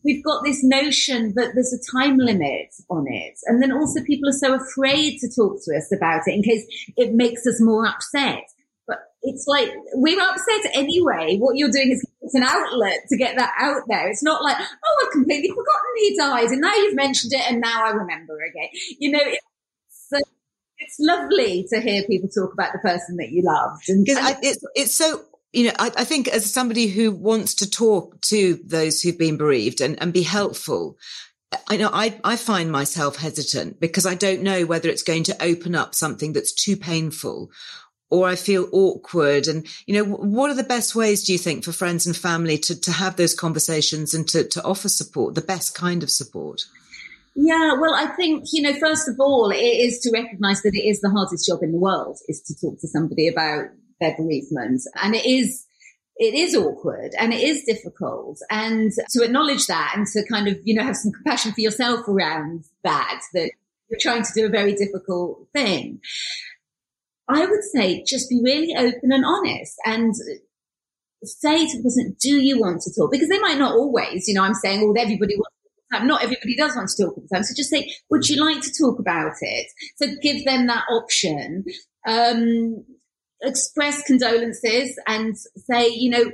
we've 0.05 0.23
got 0.23 0.45
this 0.45 0.63
notion 0.63 1.33
that 1.37 1.53
there's 1.55 1.73
a 1.73 1.97
time 1.97 2.19
limit 2.19 2.75
on 2.91 3.07
it. 3.09 3.39
And 3.47 3.63
then 3.63 3.73
also 3.73 4.03
people 4.03 4.29
are 4.29 4.33
so 4.33 4.55
afraid 4.55 5.19
to 5.21 5.29
talk 5.35 5.59
to 5.65 5.77
us 5.77 5.91
about 5.97 6.23
it 6.27 6.35
in 6.35 6.43
case 6.43 6.67
it 6.97 7.15
makes 7.15 7.47
us 7.47 7.63
more 7.63 7.87
upset 7.87 8.45
But 8.87 8.99
it's 9.23 9.47
like 9.47 9.71
we're 9.95 10.21
upset 10.21 10.71
anyway. 10.75 11.39
What 11.39 11.57
you're 11.57 11.71
doing 11.71 11.93
is 11.93 12.05
it's 12.23 12.35
an 12.35 12.43
outlet 12.43 13.01
to 13.09 13.17
get 13.17 13.37
that 13.37 13.53
out 13.59 13.83
there. 13.89 14.09
It's 14.09 14.23
not 14.23 14.43
like, 14.43 14.57
oh, 14.59 15.05
I've 15.05 15.13
completely 15.13 15.49
forgotten 15.49 15.93
he 15.97 16.17
died, 16.17 16.49
and 16.49 16.61
now 16.61 16.75
you've 16.75 16.95
mentioned 16.95 17.33
it, 17.33 17.43
and 17.51 17.61
now 17.61 17.85
I 17.85 17.91
remember 17.91 18.39
again. 18.43 18.69
You 18.99 19.13
know, 19.13 19.21
it's, 19.23 20.27
it's 20.79 20.97
lovely 20.99 21.67
to 21.71 21.81
hear 21.81 22.05
people 22.05 22.29
talk 22.29 22.53
about 22.53 22.73
the 22.73 22.79
person 22.79 23.17
that 23.17 23.31
you 23.31 23.43
loved, 23.43 23.89
and, 23.89 24.07
and 24.09 24.19
I, 24.19 24.37
it's 24.43 24.65
it's 24.75 24.95
so. 24.95 25.25
You 25.53 25.67
know, 25.67 25.75
I, 25.79 25.93
I 25.99 26.05
think 26.05 26.29
as 26.29 26.51
somebody 26.51 26.87
who 26.87 27.13
wants 27.13 27.57
to 27.57 27.69
talk 27.69 28.19
to 28.23 28.59
those 28.65 29.03
who've 29.03 29.19
been 29.19 29.37
bereaved 29.37 29.83
and, 29.83 30.01
and 30.01 30.11
be 30.11 30.23
helpful, 30.23 30.97
I 31.69 31.77
know 31.77 31.91
I, 31.93 32.19
I 32.25 32.37
find 32.37 32.73
myself 32.73 33.17
hesitant 33.17 33.79
because 33.79 34.07
I 34.07 34.15
don't 34.15 34.41
know 34.41 34.65
whether 34.65 34.89
it's 34.89 35.03
going 35.03 35.25
to 35.25 35.43
open 35.43 35.75
up 35.75 35.95
something 35.95 36.33
that's 36.33 36.55
too 36.55 36.77
painful 36.77 37.51
or 38.13 38.29
I 38.29 38.37
feel 38.37 38.69
awkward. 38.73 39.47
And, 39.47 39.67
you 39.87 39.95
know, 39.95 40.05
what 40.05 40.51
are 40.51 40.55
the 40.55 40.63
best 40.63 40.95
ways, 40.95 41.25
do 41.25 41.33
you 41.33 41.39
think, 41.39 41.65
for 41.65 41.73
friends 41.73 42.07
and 42.07 42.15
family 42.15 42.59
to, 42.59 42.79
to 42.79 42.93
have 42.93 43.17
those 43.17 43.35
conversations 43.35 44.13
and 44.13 44.29
to, 44.29 44.47
to 44.49 44.63
offer 44.65 44.91
support, 44.91 45.35
the 45.35 45.41
best 45.41 45.75
kind 45.75 46.03
of 46.03 46.11
support? 46.11 46.61
Yeah, 47.35 47.73
well, 47.81 47.95
I 47.95 48.09
think, 48.15 48.45
you 48.53 48.61
know, 48.61 48.75
first 48.75 49.09
of 49.09 49.15
all, 49.19 49.51
it 49.51 49.57
is 49.57 49.99
to 50.01 50.11
recognize 50.13 50.61
that 50.61 50.75
it 50.75 50.87
is 50.87 51.01
the 51.01 51.09
hardest 51.09 51.47
job 51.47 51.63
in 51.63 51.73
the 51.73 51.79
world 51.79 52.19
is 52.29 52.43
to 52.43 52.55
talk 52.55 52.79
to 52.81 52.87
somebody 52.87 53.29
about 53.29 53.71
their 53.99 54.15
bereavement. 54.15 54.83
And 55.03 55.15
it 55.15 55.25
is, 55.25 55.65
it 56.17 56.35
is 56.35 56.55
awkward 56.55 57.13
and 57.19 57.33
it 57.33 57.41
is 57.41 57.65
difficult 57.65 58.41
and 58.51 58.93
to 59.13 59.25
acknowledge 59.25 59.69
that 59.69 59.95
and 59.97 60.07
to 60.09 60.23
kind 60.29 60.49
of, 60.49 60.59
you 60.65 60.75
know, 60.75 60.85
have 60.85 60.97
some 60.97 61.13
compassion 61.13 61.53
for 61.53 61.63
yourself 61.63 62.07
around 62.07 62.65
that, 62.85 63.23
that 63.33 63.53
you're 63.89 64.01
trying 64.01 64.23
to 64.23 64.33
do 64.35 64.45
a 64.45 64.51
very 64.51 64.75
difficult 64.75 65.49
thing. 65.55 66.01
I 67.29 67.47
would 67.47 67.63
say 67.75 68.05
just 68.07 68.29
be 68.29 68.41
really 68.43 68.75
open 68.77 69.13
and 69.13 69.25
honest 69.25 69.75
and 69.87 70.13
say 71.25 71.67
to 71.67 71.77
the 71.79 71.83
person, 71.85 72.17
do 72.21 72.37
you 72.37 72.61
want 72.61 72.83
to 72.83 72.93
talk? 72.93 73.11
Because 73.13 73.29
they 73.29 73.39
might 73.39 73.59
not 73.59 73.73
always, 73.73 74.27
you 74.27 74.35
know, 74.35 74.43
I'm 74.43 74.55
saying, 74.55 74.83
well, 74.83 74.95
everybody 74.99 75.37
wants 75.37 75.55
to 75.63 75.99
talk. 75.99 76.07
Not 76.07 76.25
everybody 76.25 76.57
does 76.57 76.75
want 76.75 76.89
to 76.89 77.05
talk 77.05 77.17
all 77.17 77.23
the 77.23 77.35
time. 77.35 77.45
So 77.45 77.55
just 77.57 77.71
say, 77.71 77.91
would 78.11 78.29
you 78.29 78.45
like 78.45 78.61
to 78.63 78.73
talk 78.81 78.99
about 78.99 79.33
it? 79.41 79.67
So 79.97 80.07
give 80.21 80.45
them 80.45 80.67
that 80.67 80.85
option. 80.91 81.65
Um, 82.07 82.85
express 83.41 84.03
condolences 84.05 84.99
and 85.07 85.37
say, 85.57 85.89
you 85.89 86.11
know, 86.11 86.25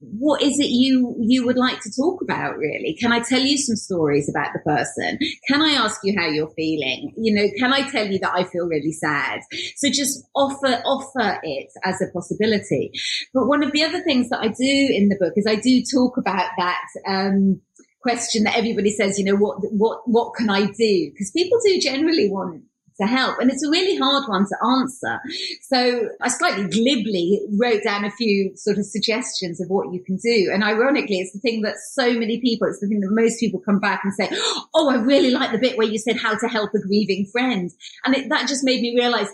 what 0.00 0.40
is 0.42 0.60
it 0.60 0.68
you 0.68 1.16
you 1.18 1.44
would 1.44 1.56
like 1.56 1.80
to 1.80 1.90
talk 1.90 2.22
about 2.22 2.56
really? 2.56 2.96
Can 3.00 3.12
i 3.12 3.18
tell 3.18 3.40
you 3.40 3.58
some 3.58 3.74
stories 3.74 4.28
about 4.28 4.52
the 4.52 4.60
person? 4.60 5.18
Can 5.48 5.60
i 5.60 5.72
ask 5.72 6.00
you 6.04 6.14
how 6.16 6.26
you're 6.26 6.50
feeling? 6.50 7.12
You 7.16 7.34
know 7.34 7.48
can 7.58 7.72
i 7.72 7.88
tell 7.88 8.06
you 8.06 8.18
that 8.20 8.32
i 8.34 8.44
feel 8.44 8.66
really 8.66 8.92
sad? 8.92 9.40
So 9.76 9.88
just 9.90 10.24
offer 10.36 10.80
offer 10.84 11.40
it 11.42 11.72
as 11.84 12.00
a 12.00 12.12
possibility. 12.12 12.92
But 13.34 13.46
one 13.46 13.64
of 13.64 13.72
the 13.72 13.82
other 13.82 14.00
things 14.02 14.28
that 14.28 14.40
i 14.40 14.48
do 14.48 14.54
in 14.60 15.08
the 15.08 15.16
book 15.18 15.32
is 15.36 15.46
i 15.46 15.56
do 15.56 15.82
talk 15.82 16.16
about 16.16 16.50
that 16.56 16.84
um, 17.06 17.60
question 18.00 18.44
that 18.44 18.56
everybody 18.56 18.90
says 18.90 19.18
you 19.18 19.24
know 19.24 19.36
what 19.36 19.58
what 19.72 20.02
what 20.06 20.34
can 20.34 20.48
i 20.48 20.66
do? 20.66 21.10
Because 21.10 21.32
people 21.32 21.58
do 21.64 21.80
generally 21.80 22.30
want 22.30 22.62
to 23.00 23.06
help. 23.06 23.38
And 23.38 23.50
it's 23.50 23.64
a 23.64 23.70
really 23.70 23.96
hard 23.96 24.28
one 24.28 24.46
to 24.46 24.56
answer. 24.64 25.20
So 25.62 26.08
I 26.20 26.28
slightly 26.28 26.68
glibly 26.68 27.40
wrote 27.60 27.82
down 27.82 28.04
a 28.04 28.10
few 28.10 28.56
sort 28.56 28.78
of 28.78 28.84
suggestions 28.86 29.60
of 29.60 29.68
what 29.68 29.92
you 29.92 30.02
can 30.02 30.16
do. 30.16 30.50
And 30.52 30.64
ironically, 30.64 31.18
it's 31.18 31.32
the 31.32 31.40
thing 31.40 31.62
that 31.62 31.76
so 31.92 32.12
many 32.12 32.40
people, 32.40 32.68
it's 32.68 32.80
the 32.80 32.88
thing 32.88 33.00
that 33.00 33.10
most 33.10 33.40
people 33.40 33.60
come 33.60 33.80
back 33.80 34.02
and 34.04 34.12
say, 34.14 34.28
Oh, 34.74 34.90
I 34.90 34.96
really 34.96 35.30
like 35.30 35.52
the 35.52 35.58
bit 35.58 35.78
where 35.78 35.86
you 35.86 35.98
said 35.98 36.16
how 36.16 36.36
to 36.36 36.48
help 36.48 36.70
a 36.74 36.80
grieving 36.80 37.26
friend. 37.30 37.70
And 38.04 38.16
it, 38.16 38.28
that 38.28 38.48
just 38.48 38.64
made 38.64 38.80
me 38.80 38.96
realize 38.96 39.28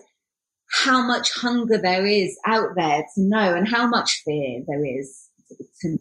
how 0.83 1.07
much 1.07 1.33
hunger 1.35 1.79
there 1.79 2.07
is 2.07 2.39
out 2.47 2.71
there 2.77 3.05
to 3.15 3.21
know 3.21 3.55
and 3.55 3.69
how 3.69 3.87
much 3.87 4.23
fear 4.25 4.63
there 4.67 4.85
is 4.85 5.29
to 5.81 5.91
know. 5.91 5.99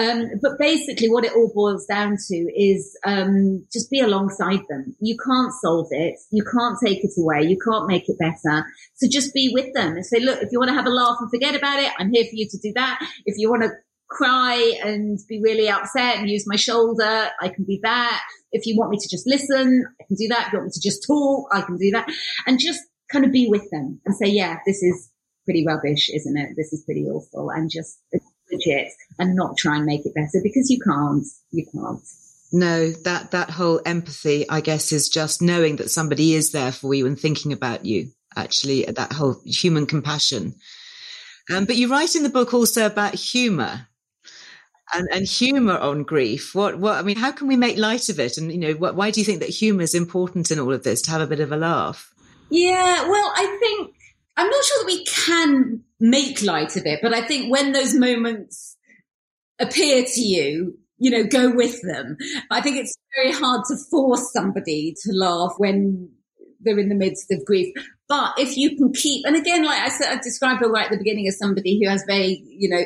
Um, 0.00 0.30
but 0.40 0.52
basically, 0.58 1.10
what 1.10 1.24
it 1.24 1.32
all 1.34 1.52
boils 1.54 1.84
down 1.84 2.16
to 2.28 2.34
is 2.34 2.96
um, 3.04 3.66
just 3.70 3.90
be 3.90 4.00
alongside 4.00 4.60
them. 4.70 4.96
You 5.00 5.16
can't 5.22 5.52
solve 5.60 5.88
it. 5.90 6.14
You 6.30 6.42
can't 6.42 6.78
take 6.82 7.04
it 7.04 7.10
away. 7.18 7.42
You 7.42 7.58
can't 7.62 7.86
make 7.86 8.08
it 8.08 8.18
better. 8.18 8.64
So 8.94 9.08
just 9.10 9.34
be 9.34 9.50
with 9.52 9.74
them 9.74 9.92
and 9.92 10.06
say, 10.06 10.20
look, 10.20 10.40
if 10.42 10.48
you 10.52 10.58
want 10.58 10.70
to 10.70 10.74
have 10.74 10.86
a 10.86 10.90
laugh 10.90 11.18
and 11.20 11.30
forget 11.30 11.54
about 11.54 11.80
it, 11.80 11.92
I'm 11.98 12.10
here 12.12 12.24
for 12.24 12.34
you 12.34 12.48
to 12.48 12.58
do 12.58 12.72
that. 12.76 12.98
If 13.26 13.34
you 13.36 13.50
want 13.50 13.62
to 13.62 13.70
cry 14.08 14.74
and 14.82 15.18
be 15.28 15.40
really 15.42 15.68
upset 15.68 16.16
and 16.16 16.30
use 16.30 16.44
my 16.46 16.56
shoulder, 16.56 17.28
I 17.40 17.48
can 17.48 17.64
be 17.64 17.78
that. 17.82 18.22
If 18.52 18.66
you 18.66 18.76
want 18.78 18.90
me 18.90 18.98
to 18.98 19.08
just 19.08 19.26
listen, 19.26 19.84
I 20.00 20.04
can 20.08 20.16
do 20.16 20.28
that. 20.28 20.46
If 20.46 20.52
you 20.52 20.58
want 20.58 20.66
me 20.68 20.72
to 20.72 20.80
just 20.80 21.06
talk, 21.06 21.48
I 21.52 21.60
can 21.60 21.76
do 21.76 21.90
that. 21.92 22.08
And 22.46 22.58
just 22.58 22.80
kind 23.12 23.24
of 23.24 23.32
be 23.32 23.48
with 23.48 23.68
them 23.70 24.00
and 24.06 24.16
say, 24.16 24.28
yeah, 24.30 24.58
this 24.66 24.82
is 24.82 25.10
pretty 25.44 25.64
rubbish, 25.66 26.08
isn't 26.08 26.36
it? 26.36 26.50
This 26.56 26.72
is 26.72 26.84
pretty 26.84 27.04
awful. 27.04 27.50
And 27.50 27.70
just 27.70 27.98
legit 28.52 28.92
and 29.18 29.34
not 29.34 29.56
try 29.56 29.76
and 29.76 29.86
make 29.86 30.04
it 30.06 30.14
better 30.14 30.40
because 30.42 30.70
you 30.70 30.78
can't. 30.80 31.24
You 31.50 31.66
can't. 31.72 32.00
No, 32.52 32.90
that, 32.90 33.30
that 33.30 33.50
whole 33.50 33.80
empathy, 33.86 34.48
I 34.48 34.60
guess, 34.60 34.92
is 34.92 35.08
just 35.08 35.40
knowing 35.40 35.76
that 35.76 35.90
somebody 35.90 36.34
is 36.34 36.52
there 36.52 36.72
for 36.72 36.92
you 36.94 37.06
and 37.06 37.18
thinking 37.18 37.52
about 37.52 37.84
you. 37.84 38.10
Actually, 38.36 38.84
that 38.84 39.12
whole 39.12 39.40
human 39.44 39.86
compassion. 39.86 40.54
Um, 41.52 41.64
but 41.64 41.76
you 41.76 41.88
write 41.88 42.14
in 42.14 42.22
the 42.22 42.28
book 42.28 42.54
also 42.54 42.86
about 42.86 43.14
humor 43.14 43.86
and, 44.94 45.08
and 45.12 45.26
humor 45.26 45.76
on 45.76 46.02
grief. 46.02 46.54
What, 46.54 46.78
what, 46.78 46.96
I 46.98 47.02
mean, 47.02 47.16
how 47.16 47.32
can 47.32 47.48
we 47.48 47.56
make 47.56 47.76
light 47.76 48.08
of 48.08 48.20
it? 48.20 48.38
And, 48.38 48.52
you 48.52 48.58
know, 48.58 48.72
what, 48.74 48.94
why 48.94 49.10
do 49.10 49.20
you 49.20 49.24
think 49.24 49.40
that 49.40 49.48
humor 49.48 49.82
is 49.82 49.94
important 49.94 50.50
in 50.50 50.58
all 50.58 50.72
of 50.72 50.82
this 50.82 51.02
to 51.02 51.10
have 51.10 51.20
a 51.20 51.26
bit 51.26 51.40
of 51.40 51.52
a 51.52 51.56
laugh? 51.56 52.12
Yeah, 52.50 53.08
well, 53.08 53.32
I 53.36 53.56
think 53.60 53.94
I'm 54.40 54.48
not 54.48 54.64
sure 54.64 54.78
that 54.78 54.86
we 54.86 55.04
can 55.04 55.82
make 56.00 56.40
light 56.42 56.74
of 56.76 56.86
it, 56.86 57.00
but 57.02 57.12
I 57.12 57.20
think 57.20 57.52
when 57.52 57.72
those 57.72 57.94
moments 57.94 58.78
appear 59.60 60.02
to 60.02 60.20
you, 60.22 60.78
you 60.96 61.10
know, 61.10 61.24
go 61.24 61.54
with 61.54 61.82
them. 61.82 62.16
I 62.50 62.62
think 62.62 62.78
it's 62.78 62.96
very 63.14 63.32
hard 63.32 63.66
to 63.68 63.76
force 63.90 64.32
somebody 64.32 64.94
to 65.02 65.12
laugh 65.12 65.52
when 65.58 66.08
they're 66.60 66.78
in 66.78 66.88
the 66.88 66.94
midst 66.94 67.30
of 67.30 67.44
grief. 67.44 67.74
But 68.08 68.32
if 68.38 68.56
you 68.56 68.76
can 68.76 68.94
keep, 68.94 69.26
and 69.26 69.36
again, 69.36 69.62
like 69.62 69.78
I 69.78 69.90
said, 69.90 70.10
I 70.10 70.16
described 70.22 70.60
her 70.60 70.70
right 70.70 70.86
at 70.86 70.90
the 70.90 70.96
beginning 70.96 71.28
as 71.28 71.38
somebody 71.38 71.78
who 71.78 71.90
has 71.90 72.02
very, 72.06 72.42
you 72.46 72.70
know, 72.70 72.84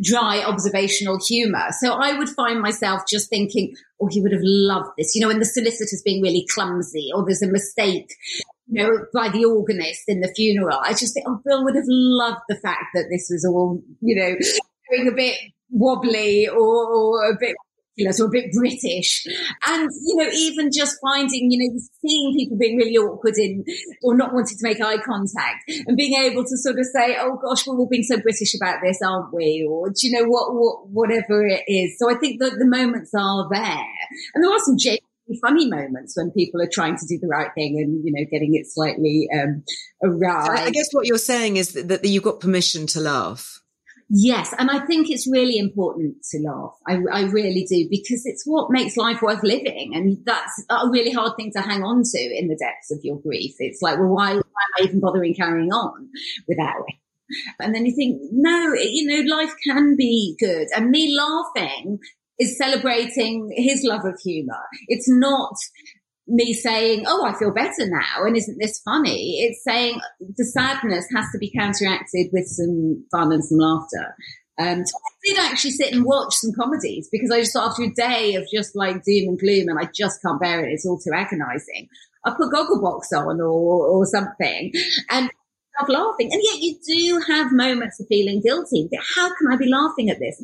dry 0.00 0.44
observational 0.44 1.18
humor. 1.26 1.66
So 1.80 1.94
I 1.94 2.16
would 2.16 2.28
find 2.28 2.60
myself 2.60 3.02
just 3.10 3.28
thinking, 3.28 3.74
oh, 4.00 4.06
he 4.10 4.20
would 4.20 4.32
have 4.32 4.42
loved 4.42 4.90
this. 4.96 5.16
You 5.16 5.22
know, 5.22 5.28
when 5.28 5.40
the 5.40 5.44
solicitor's 5.44 6.02
being 6.04 6.22
really 6.22 6.46
clumsy 6.54 7.08
or 7.12 7.24
there's 7.24 7.42
a 7.42 7.48
mistake, 7.48 8.14
you 8.74 8.82
know, 8.82 9.06
by 9.14 9.28
the 9.28 9.44
organist 9.44 10.02
in 10.08 10.20
the 10.20 10.32
funeral. 10.34 10.78
I 10.82 10.90
just 10.90 11.14
think, 11.14 11.26
oh, 11.28 11.40
Bill 11.44 11.64
would 11.64 11.76
have 11.76 11.84
loved 11.86 12.40
the 12.48 12.56
fact 12.56 12.86
that 12.94 13.06
this 13.10 13.28
was 13.30 13.44
all, 13.48 13.80
you 14.00 14.16
know, 14.16 14.34
going 14.90 15.08
a 15.08 15.14
bit 15.14 15.36
wobbly 15.70 16.48
or, 16.48 16.58
or 16.58 17.30
a 17.30 17.36
bit 17.38 17.54
ridiculous 17.96 18.20
or 18.20 18.26
a 18.26 18.30
bit 18.30 18.52
British. 18.52 19.24
And, 19.68 19.88
you 20.06 20.16
know, 20.16 20.28
even 20.28 20.70
just 20.74 20.96
finding, 21.00 21.52
you 21.52 21.58
know, 21.58 21.78
seeing 22.04 22.34
people 22.36 22.58
being 22.58 22.76
really 22.76 22.96
awkward 22.96 23.34
in 23.36 23.64
or 24.02 24.16
not 24.16 24.34
wanting 24.34 24.58
to 24.58 24.62
make 24.62 24.80
eye 24.80 24.98
contact 24.98 25.70
and 25.86 25.96
being 25.96 26.20
able 26.20 26.42
to 26.42 26.56
sort 26.56 26.78
of 26.78 26.86
say, 26.86 27.16
oh 27.18 27.38
gosh, 27.40 27.66
we're 27.68 27.78
all 27.78 27.88
being 27.88 28.02
so 28.02 28.20
British 28.20 28.56
about 28.56 28.80
this, 28.82 28.98
aren't 29.06 29.32
we? 29.32 29.64
Or 29.68 29.90
do 29.90 30.08
you 30.08 30.18
know 30.18 30.26
what, 30.26 30.52
what, 30.52 30.88
whatever 30.88 31.46
it 31.46 31.62
is. 31.68 31.96
So 31.98 32.10
I 32.10 32.18
think 32.18 32.40
that 32.40 32.58
the 32.58 32.66
moments 32.66 33.12
are 33.16 33.46
there. 33.50 33.86
And 34.34 34.42
there 34.42 34.50
are 34.50 34.58
some 34.58 34.78
genuine 34.78 35.03
funny 35.40 35.68
moments 35.68 36.16
when 36.16 36.30
people 36.30 36.60
are 36.60 36.68
trying 36.72 36.96
to 36.96 37.06
do 37.06 37.18
the 37.18 37.28
right 37.28 37.50
thing 37.54 37.78
and 37.78 38.04
you 38.04 38.12
know 38.12 38.24
getting 38.30 38.54
it 38.54 38.66
slightly 38.66 39.28
um 39.32 39.62
awry. 40.02 40.64
I 40.64 40.70
guess 40.70 40.88
what 40.92 41.06
you're 41.06 41.18
saying 41.18 41.56
is 41.56 41.72
that, 41.72 41.88
that 41.88 42.04
you've 42.04 42.22
got 42.22 42.40
permission 42.40 42.86
to 42.88 43.00
laugh. 43.00 43.60
Yes, 44.10 44.54
and 44.58 44.70
I 44.70 44.84
think 44.84 45.10
it's 45.10 45.26
really 45.26 45.56
important 45.58 46.16
to 46.30 46.38
laugh. 46.38 46.76
I, 46.86 46.98
I, 47.10 47.22
really 47.22 47.64
do 47.64 47.88
because 47.90 48.26
it's 48.26 48.44
what 48.44 48.70
makes 48.70 48.98
life 48.98 49.22
worth 49.22 49.42
living, 49.42 49.92
and 49.94 50.18
that's 50.24 50.62
a 50.68 50.88
really 50.90 51.10
hard 51.10 51.32
thing 51.36 51.50
to 51.52 51.62
hang 51.62 51.82
on 51.82 52.02
to 52.04 52.18
in 52.18 52.48
the 52.48 52.56
depths 52.56 52.92
of 52.92 53.00
your 53.02 53.18
grief. 53.18 53.54
It's 53.58 53.80
like, 53.80 53.98
well, 53.98 54.08
why, 54.08 54.34
why 54.34 54.38
am 54.38 54.42
I 54.78 54.84
even 54.84 55.00
bothering 55.00 55.34
carrying 55.34 55.72
on 55.72 56.10
without 56.46 56.84
it? 56.86 56.96
And 57.58 57.74
then 57.74 57.86
you 57.86 57.96
think, 57.96 58.20
no, 58.30 58.74
you 58.74 59.06
know, 59.06 59.36
life 59.36 59.54
can 59.66 59.96
be 59.96 60.36
good, 60.38 60.68
and 60.76 60.90
me 60.90 61.16
laughing 61.16 61.98
is 62.38 62.58
celebrating 62.58 63.52
his 63.56 63.84
love 63.84 64.04
of 64.04 64.18
humor. 64.20 64.60
It's 64.88 65.08
not 65.08 65.54
me 66.26 66.54
saying, 66.54 67.04
Oh, 67.06 67.24
I 67.24 67.38
feel 67.38 67.52
better 67.52 67.86
now. 67.86 68.24
And 68.24 68.36
isn't 68.36 68.58
this 68.58 68.80
funny? 68.80 69.40
It's 69.40 69.62
saying 69.62 70.00
the 70.20 70.44
sadness 70.44 71.06
has 71.14 71.26
to 71.32 71.38
be 71.38 71.52
counteracted 71.56 72.28
with 72.32 72.46
some 72.46 73.04
fun 73.10 73.32
and 73.32 73.44
some 73.44 73.58
laughter. 73.58 74.14
Um, 74.58 74.80
I 74.80 75.10
did 75.24 75.38
actually 75.38 75.72
sit 75.72 75.92
and 75.92 76.04
watch 76.04 76.34
some 76.34 76.52
comedies 76.52 77.08
because 77.10 77.30
I 77.30 77.40
just 77.40 77.56
after 77.56 77.82
a 77.82 77.92
day 77.92 78.36
of 78.36 78.44
just 78.52 78.76
like 78.76 79.02
doom 79.04 79.30
and 79.30 79.38
gloom 79.38 79.68
and 79.68 79.78
I 79.78 79.90
just 79.92 80.22
can't 80.22 80.40
bear 80.40 80.64
it. 80.64 80.72
It's 80.72 80.86
all 80.86 80.98
too 80.98 81.10
agonizing. 81.12 81.88
I 82.24 82.30
put 82.30 82.52
Gogglebox 82.52 83.12
on 83.12 83.40
or, 83.40 83.86
or 83.88 84.06
something 84.06 84.72
and 85.10 85.30
I'm 85.78 85.86
laughing. 85.88 86.30
And 86.32 86.40
yet 86.42 86.60
you 86.60 86.78
do 86.86 87.32
have 87.32 87.52
moments 87.52 87.98
of 87.98 88.06
feeling 88.06 88.40
guilty. 88.42 88.88
How 89.16 89.28
can 89.36 89.52
I 89.52 89.56
be 89.56 89.66
laughing 89.66 90.08
at 90.08 90.20
this? 90.20 90.40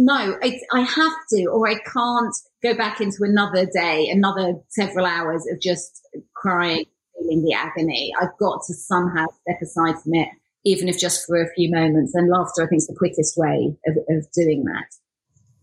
No, 0.00 0.38
I, 0.42 0.58
I 0.72 0.80
have 0.80 1.12
to, 1.34 1.44
or 1.46 1.68
I 1.68 1.74
can't 1.74 2.34
go 2.62 2.74
back 2.74 3.02
into 3.02 3.18
another 3.20 3.66
day, 3.66 4.08
another 4.08 4.54
several 4.68 5.04
hours 5.04 5.46
of 5.52 5.60
just 5.60 6.00
crying, 6.34 6.86
feeling 7.18 7.44
the 7.44 7.52
agony. 7.52 8.10
I've 8.18 8.36
got 8.38 8.60
to 8.66 8.74
somehow 8.74 9.26
step 9.42 9.60
aside 9.62 10.00
from 10.02 10.14
it, 10.14 10.28
even 10.64 10.88
if 10.88 10.98
just 10.98 11.26
for 11.26 11.42
a 11.42 11.52
few 11.54 11.70
moments. 11.70 12.14
And 12.14 12.30
laughter, 12.30 12.64
I 12.64 12.66
think, 12.68 12.78
is 12.78 12.86
the 12.86 12.96
quickest 12.96 13.36
way 13.36 13.76
of, 13.86 13.96
of 14.08 14.26
doing 14.32 14.64
that. 14.64 14.86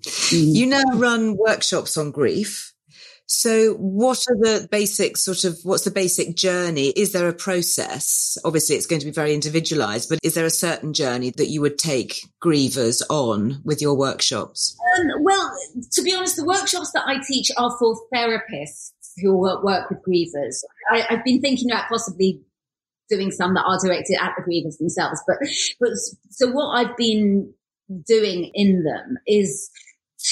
Mm. 0.05 0.55
You 0.55 0.65
now 0.67 0.83
run 0.93 1.35
workshops 1.35 1.97
on 1.97 2.11
grief. 2.11 2.73
So 3.27 3.73
what 3.73 4.19
are 4.29 4.37
the 4.37 4.67
basic 4.71 5.17
sort 5.17 5.43
of, 5.43 5.59
what's 5.63 5.83
the 5.83 5.91
basic 5.91 6.35
journey? 6.35 6.87
Is 6.87 7.11
there 7.11 7.27
a 7.27 7.33
process? 7.33 8.37
Obviously 8.45 8.77
it's 8.77 8.85
going 8.85 9.01
to 9.01 9.05
be 9.05 9.11
very 9.11 9.33
individualized, 9.33 10.09
but 10.09 10.19
is 10.23 10.33
there 10.33 10.45
a 10.45 10.49
certain 10.49 10.93
journey 10.93 11.31
that 11.31 11.47
you 11.47 11.59
would 11.61 11.77
take 11.77 12.21
grievers 12.43 13.01
on 13.09 13.61
with 13.65 13.81
your 13.81 13.95
workshops? 13.97 14.77
Um, 14.97 15.07
well, 15.23 15.51
to 15.91 16.01
be 16.01 16.15
honest, 16.15 16.37
the 16.37 16.45
workshops 16.45 16.91
that 16.93 17.03
I 17.05 17.17
teach 17.27 17.51
are 17.57 17.77
for 17.77 17.99
therapists 18.13 18.93
who 19.21 19.37
work, 19.37 19.63
with 19.89 19.99
grievers. 20.07 20.63
I, 20.89 21.05
I've 21.09 21.25
been 21.25 21.41
thinking 21.41 21.69
about 21.69 21.89
possibly 21.89 22.41
doing 23.09 23.31
some 23.31 23.53
that 23.55 23.65
are 23.65 23.79
directed 23.83 24.17
at 24.21 24.35
the 24.37 24.43
grievers 24.43 24.77
themselves, 24.77 25.21
but, 25.27 25.37
but 25.79 25.89
so 26.29 26.49
what 26.51 26.67
I've 26.75 26.95
been 26.95 27.53
doing 28.05 28.51
in 28.53 28.83
them 28.83 29.17
is 29.25 29.69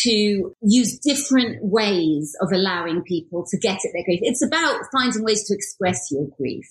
to 0.03 0.53
use 0.61 0.99
different 0.99 1.63
ways 1.63 2.35
of 2.41 2.51
allowing 2.51 3.03
people 3.03 3.45
to 3.49 3.57
get 3.57 3.77
at 3.77 3.91
their 3.93 4.03
grief. 4.03 4.19
It's 4.23 4.43
about 4.43 4.81
finding 4.91 5.23
ways 5.23 5.47
to 5.47 5.55
express 5.55 6.09
your 6.11 6.27
grief. 6.37 6.67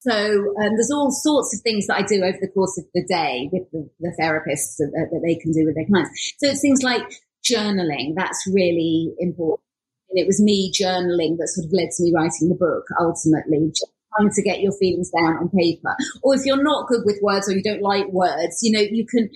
So 0.00 0.14
um, 0.14 0.76
there's 0.76 0.92
all 0.92 1.10
sorts 1.10 1.54
of 1.54 1.60
things 1.62 1.86
that 1.88 1.96
I 1.96 2.02
do 2.02 2.22
over 2.22 2.38
the 2.40 2.52
course 2.54 2.78
of 2.78 2.84
the 2.94 3.04
day 3.08 3.48
with 3.52 3.68
the, 3.72 3.88
the 3.98 4.14
therapists 4.20 4.76
that, 4.78 4.92
that, 4.94 5.20
they 5.24 5.34
can 5.34 5.50
do 5.50 5.64
with 5.64 5.74
their 5.74 5.86
clients. 5.86 6.34
So 6.38 6.50
it's 6.50 6.60
things 6.60 6.82
like 6.82 7.02
journaling. 7.44 8.14
That's 8.14 8.46
really 8.52 9.12
important. 9.18 9.66
And 10.10 10.18
it 10.18 10.26
was 10.26 10.40
me 10.40 10.72
journaling 10.72 11.36
that 11.38 11.48
sort 11.48 11.66
of 11.66 11.72
led 11.72 11.90
to 11.90 12.02
me 12.04 12.12
writing 12.14 12.48
the 12.48 12.54
book 12.54 12.84
ultimately. 13.00 13.72
Trying 14.16 14.30
to 14.32 14.42
get 14.42 14.60
your 14.60 14.72
feelings 14.72 15.10
down 15.10 15.36
on 15.36 15.50
paper. 15.50 15.94
Or 16.22 16.34
if 16.34 16.46
you're 16.46 16.62
not 16.62 16.88
good 16.88 17.02
with 17.04 17.20
words 17.20 17.48
or 17.48 17.52
you 17.52 17.62
don't 17.62 17.82
like 17.82 18.08
words, 18.08 18.60
you 18.62 18.72
know, 18.72 18.80
you 18.80 19.04
can 19.04 19.28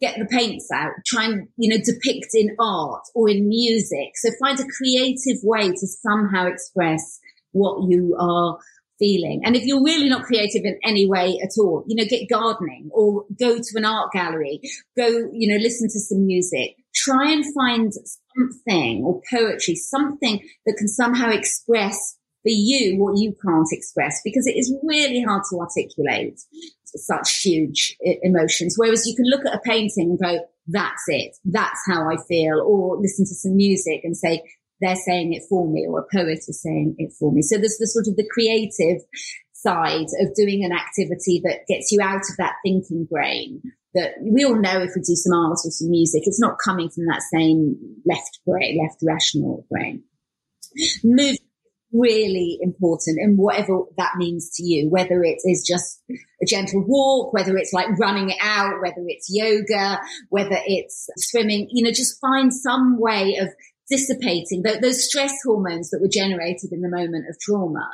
get 0.00 0.16
the 0.18 0.26
paints 0.26 0.68
out, 0.72 0.92
try 1.06 1.24
and, 1.24 1.48
you 1.56 1.70
know, 1.70 1.82
depict 1.84 2.28
in 2.34 2.54
art 2.60 3.02
or 3.14 3.28
in 3.28 3.48
music. 3.48 4.16
So 4.16 4.30
find 4.40 4.58
a 4.58 4.66
creative 4.76 5.42
way 5.42 5.70
to 5.70 5.86
somehow 5.86 6.46
express 6.46 7.20
what 7.52 7.88
you 7.88 8.16
are 8.18 8.58
feeling. 8.98 9.42
And 9.44 9.56
if 9.56 9.64
you're 9.64 9.82
really 9.82 10.08
not 10.08 10.24
creative 10.24 10.64
in 10.64 10.78
any 10.84 11.06
way 11.08 11.38
at 11.42 11.50
all, 11.58 11.84
you 11.86 11.96
know, 11.96 12.04
get 12.08 12.28
gardening 12.28 12.90
or 12.92 13.24
go 13.38 13.56
to 13.56 13.72
an 13.76 13.84
art 13.84 14.12
gallery, 14.12 14.60
go, 14.96 15.06
you 15.32 15.48
know, 15.48 15.60
listen 15.60 15.88
to 15.88 16.00
some 16.00 16.26
music, 16.26 16.76
try 16.94 17.32
and 17.32 17.44
find 17.54 17.92
something 17.92 19.02
or 19.04 19.20
poetry, 19.32 19.74
something 19.74 20.40
that 20.66 20.76
can 20.78 20.88
somehow 20.88 21.30
express 21.30 22.16
for 22.42 22.50
you 22.50 22.98
what 22.98 23.18
you 23.18 23.34
can't 23.44 23.68
express 23.72 24.20
because 24.22 24.46
it 24.46 24.56
is 24.56 24.74
really 24.82 25.22
hard 25.22 25.42
to 25.50 25.58
articulate 25.58 26.38
such 26.96 27.42
huge 27.42 27.96
emotions. 28.22 28.74
Whereas 28.76 29.06
you 29.06 29.14
can 29.14 29.26
look 29.28 29.44
at 29.46 29.54
a 29.54 29.60
painting 29.60 30.10
and 30.10 30.18
go, 30.18 30.44
that's 30.66 31.02
it. 31.08 31.36
That's 31.44 31.80
how 31.86 32.08
I 32.10 32.16
feel. 32.28 32.60
Or 32.60 32.96
listen 33.00 33.24
to 33.26 33.34
some 33.34 33.56
music 33.56 34.00
and 34.04 34.16
say, 34.16 34.42
they're 34.80 34.96
saying 34.96 35.32
it 35.32 35.42
for 35.48 35.68
me 35.70 35.86
or 35.88 36.00
a 36.00 36.06
poet 36.14 36.38
is 36.48 36.62
saying 36.62 36.96
it 36.98 37.12
for 37.18 37.32
me. 37.32 37.42
So 37.42 37.56
there's 37.56 37.78
the 37.78 37.86
sort 37.86 38.08
of 38.08 38.16
the 38.16 38.28
creative 38.32 39.02
side 39.52 40.06
of 40.20 40.34
doing 40.34 40.64
an 40.64 40.72
activity 40.72 41.40
that 41.44 41.66
gets 41.66 41.90
you 41.90 42.00
out 42.02 42.16
of 42.16 42.36
that 42.38 42.54
thinking 42.64 43.06
brain 43.10 43.62
that 43.94 44.14
we 44.20 44.44
all 44.44 44.60
know 44.60 44.80
if 44.80 44.90
we 44.94 45.02
do 45.02 45.14
some 45.14 45.32
art 45.32 45.58
or 45.64 45.70
some 45.70 45.90
music, 45.90 46.22
it's 46.26 46.40
not 46.40 46.58
coming 46.62 46.90
from 46.90 47.06
that 47.06 47.22
same 47.32 47.76
left 48.04 48.40
brain, 48.44 48.78
left 48.82 48.98
rational 49.02 49.64
brain. 49.70 50.02
Move 51.04 51.36
really 51.94 52.58
important 52.60 53.18
and 53.20 53.38
whatever 53.38 53.82
that 53.96 54.12
means 54.16 54.50
to 54.56 54.64
you, 54.64 54.90
whether 54.90 55.22
it 55.22 55.38
is 55.44 55.64
just 55.66 56.02
a 56.10 56.46
gentle 56.46 56.84
walk, 56.86 57.32
whether 57.32 57.56
it's 57.56 57.72
like 57.72 57.86
running 57.98 58.30
it 58.30 58.36
out, 58.42 58.82
whether 58.82 59.02
it's 59.06 59.28
yoga, 59.30 60.00
whether 60.28 60.58
it's 60.66 61.08
swimming, 61.18 61.68
you 61.70 61.84
know, 61.84 61.92
just 61.92 62.20
find 62.20 62.52
some 62.52 62.98
way 62.98 63.36
of 63.40 63.48
dissipating 63.88 64.62
those 64.62 65.06
stress 65.06 65.32
hormones 65.44 65.90
that 65.90 66.00
were 66.00 66.08
generated 66.08 66.72
in 66.72 66.80
the 66.80 66.88
moment 66.88 67.28
of 67.28 67.38
trauma 67.40 67.88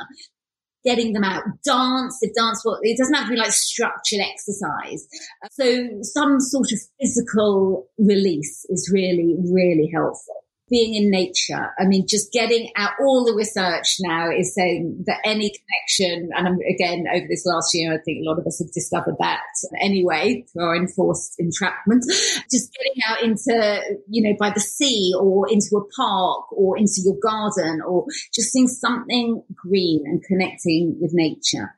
getting 0.82 1.12
them 1.12 1.24
out. 1.24 1.42
Dance, 1.62 2.18
if 2.22 2.32
dance, 2.34 2.62
it 2.82 2.96
doesn't 2.96 3.14
have 3.14 3.26
to 3.26 3.32
be 3.32 3.36
like 3.36 3.52
structured 3.52 4.20
exercise. 4.20 5.06
So 5.50 6.00
some 6.00 6.40
sort 6.40 6.72
of 6.72 6.78
physical 6.98 7.88
release 7.98 8.64
is 8.70 8.90
really, 8.90 9.36
really 9.52 9.90
helpful 9.92 10.36
being 10.70 10.94
in 10.94 11.10
nature. 11.10 11.72
I 11.78 11.84
mean, 11.84 12.06
just 12.08 12.32
getting 12.32 12.70
out 12.76 12.92
all 13.00 13.24
the 13.24 13.34
research 13.34 13.96
now 14.00 14.30
is 14.30 14.54
saying 14.54 15.04
that 15.06 15.18
any 15.24 15.50
connection, 15.50 16.30
and 16.34 16.46
I'm, 16.46 16.58
again, 16.72 17.04
over 17.12 17.26
this 17.28 17.44
last 17.44 17.74
year, 17.74 17.92
I 17.92 17.98
think 17.98 18.18
a 18.18 18.28
lot 18.28 18.38
of 18.38 18.46
us 18.46 18.60
have 18.60 18.72
discovered 18.72 19.16
that 19.18 19.40
anyway 19.80 20.44
through 20.52 20.64
our 20.64 20.76
enforced 20.76 21.34
entrapment, 21.38 22.04
just 22.50 22.72
getting 22.72 23.02
out 23.08 23.22
into, 23.22 23.80
you 24.08 24.22
know, 24.22 24.36
by 24.38 24.50
the 24.50 24.60
sea 24.60 25.12
or 25.18 25.50
into 25.50 25.76
a 25.76 25.84
park 25.94 26.52
or 26.52 26.78
into 26.78 27.00
your 27.04 27.16
garden 27.20 27.80
or 27.86 28.06
just 28.32 28.52
seeing 28.52 28.68
something 28.68 29.42
green 29.54 30.04
and 30.06 30.22
connecting 30.22 30.96
with 31.00 31.10
nature. 31.12 31.76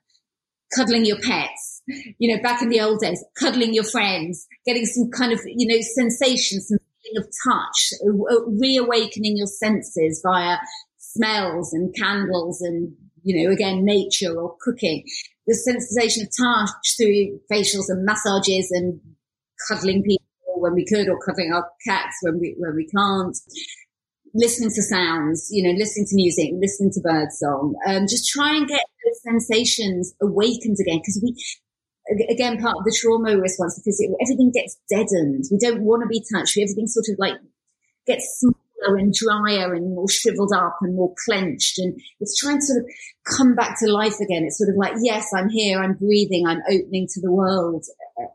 Cuddling 0.74 1.04
your 1.04 1.20
pets, 1.20 1.82
you 2.18 2.34
know, 2.34 2.42
back 2.42 2.62
in 2.62 2.70
the 2.70 2.80
old 2.80 3.00
days, 3.00 3.22
cuddling 3.38 3.74
your 3.74 3.84
friends, 3.84 4.46
getting 4.64 4.86
some 4.86 5.10
kind 5.10 5.30
of, 5.30 5.40
you 5.44 5.66
know, 5.66 5.82
sensation, 5.82 6.62
some 6.62 6.78
of 7.16 7.28
touch, 7.44 7.92
uh, 8.04 8.44
reawakening 8.46 9.36
your 9.36 9.46
senses 9.46 10.20
via 10.24 10.58
smells 10.98 11.72
and 11.72 11.94
candles 11.94 12.60
and, 12.60 12.92
you 13.22 13.44
know, 13.44 13.52
again, 13.52 13.84
nature 13.84 14.34
or 14.34 14.56
cooking. 14.60 15.04
The 15.46 15.54
sensation 15.54 16.24
of 16.24 16.30
touch 16.36 16.96
through 16.96 17.40
facials 17.50 17.88
and 17.88 18.04
massages 18.04 18.70
and 18.70 19.00
cuddling 19.68 20.02
people 20.02 20.24
when 20.56 20.74
we 20.74 20.84
could 20.86 21.08
or 21.08 21.18
cuddling 21.18 21.52
our 21.52 21.68
cats 21.86 22.16
when 22.22 22.38
we, 22.38 22.54
when 22.58 22.74
we 22.76 22.86
can't. 22.86 23.36
Listening 24.34 24.70
to 24.70 24.82
sounds, 24.82 25.48
you 25.50 25.62
know, 25.62 25.76
listening 25.78 26.06
to 26.06 26.16
music, 26.16 26.50
listening 26.54 26.90
to 26.94 27.00
birdsong, 27.00 27.74
um, 27.86 28.06
just 28.08 28.30
try 28.30 28.56
and 28.56 28.66
get 28.66 28.80
those 29.04 29.22
sensations 29.22 30.14
awakened 30.22 30.78
again 30.80 31.00
because 31.00 31.20
we, 31.22 31.36
again 32.30 32.58
part 32.58 32.76
of 32.78 32.84
the 32.84 32.96
trauma 33.00 33.36
response 33.36 33.78
because 33.78 34.00
it, 34.00 34.10
everything 34.22 34.52
gets 34.52 34.78
deadened. 34.90 35.44
We 35.50 35.58
don't 35.58 35.82
want 35.82 36.02
to 36.02 36.08
be 36.08 36.24
touched. 36.32 36.56
Everything 36.58 36.86
sort 36.86 37.06
of 37.10 37.18
like 37.18 37.34
gets 38.06 38.40
smaller 38.40 38.96
and 38.96 39.12
drier 39.12 39.74
and 39.74 39.94
more 39.94 40.08
shriveled 40.08 40.52
up 40.54 40.76
and 40.82 40.96
more 40.96 41.14
clenched. 41.24 41.78
And 41.78 41.98
it's 42.20 42.38
trying 42.38 42.58
to 42.58 42.64
sort 42.64 42.80
of 42.80 42.86
come 43.36 43.54
back 43.54 43.78
to 43.80 43.90
life 43.90 44.16
again. 44.20 44.44
It's 44.44 44.58
sort 44.58 44.70
of 44.70 44.76
like, 44.76 44.94
yes, 45.02 45.30
I'm 45.36 45.48
here. 45.48 45.82
I'm 45.82 45.94
breathing. 45.94 46.46
I'm 46.46 46.62
opening 46.68 47.06
to 47.14 47.20
the 47.20 47.32
world 47.32 47.84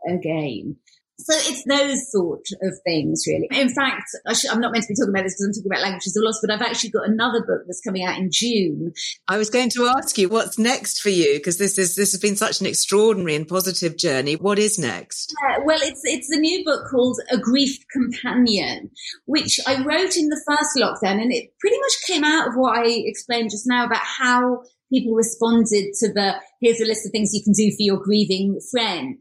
again. 0.08 0.78
So 1.20 1.34
it's 1.34 1.64
those 1.64 2.12
sort 2.12 2.46
of 2.62 2.74
things, 2.86 3.26
really. 3.28 3.48
In 3.50 3.70
fact, 3.70 4.06
I 4.28 4.36
am 4.52 4.60
not 4.60 4.72
meant 4.72 4.84
to 4.84 4.90
be 4.90 4.96
talking 4.96 5.14
about 5.14 5.24
this 5.24 5.34
because 5.34 5.48
I'm 5.48 5.54
talking 5.54 5.72
about 5.72 5.82
languages 5.82 6.16
of 6.16 6.24
loss, 6.24 6.40
but 6.42 6.52
I've 6.52 6.62
actually 6.62 6.92
got 6.92 7.10
another 7.10 7.44
book 7.44 7.64
that's 7.66 7.82
coming 7.82 8.04
out 8.04 8.20
in 8.20 8.30
June. 8.32 8.94
I 9.28 9.38
was 9.38 9.50
going 9.50 9.70
to 9.72 9.92
ask 9.98 10.18
you 10.18 10.30
what's 10.30 10.60
next 10.60 11.02
for 11.02 11.10
you 11.10 11.34
because 11.34 11.58
this 11.58 11.80
is 11.80 11.96
this 11.96 12.12
has 12.12 12.22
been 12.22 12.36
such 12.36 12.62
an 12.62 12.68
extraordinary 12.68 13.36
and 13.36 13.48
positive 13.48 13.98
journey. 13.98 14.36
What 14.36 14.60
is 14.60 14.78
next? 14.78 15.34
Uh, 15.50 15.62
well, 15.66 15.80
it's 15.82 16.02
it's 16.04 16.30
a 16.30 16.40
new 16.40 16.64
book 16.64 16.88
called 16.90 17.18
A 17.32 17.38
Grief 17.38 17.80
Companion, 17.92 18.92
which 19.26 19.60
I 19.66 19.84
wrote 19.84 20.18
in 20.18 20.30
the 20.30 20.42
first 20.48 20.78
lockdown, 20.78 21.20
and 21.20 21.34
it 21.34 21.50
pretty 21.60 21.80
much 21.80 21.94
came 22.06 22.24
out 22.24 22.50
of 22.50 22.54
what 22.56 22.78
I 22.78 22.86
explained 22.86 23.50
just 23.50 23.66
now 23.68 23.86
about 23.86 24.04
how 24.04 24.62
people 24.92 25.14
responded 25.14 25.94
to 26.00 26.14
the 26.14 26.36
here's 26.62 26.80
a 26.80 26.86
list 26.86 27.06
of 27.06 27.12
things 27.12 27.34
you 27.34 27.44
can 27.44 27.54
do 27.54 27.70
for 27.72 27.82
your 27.82 27.98
grieving 27.98 28.60
friend. 28.72 29.18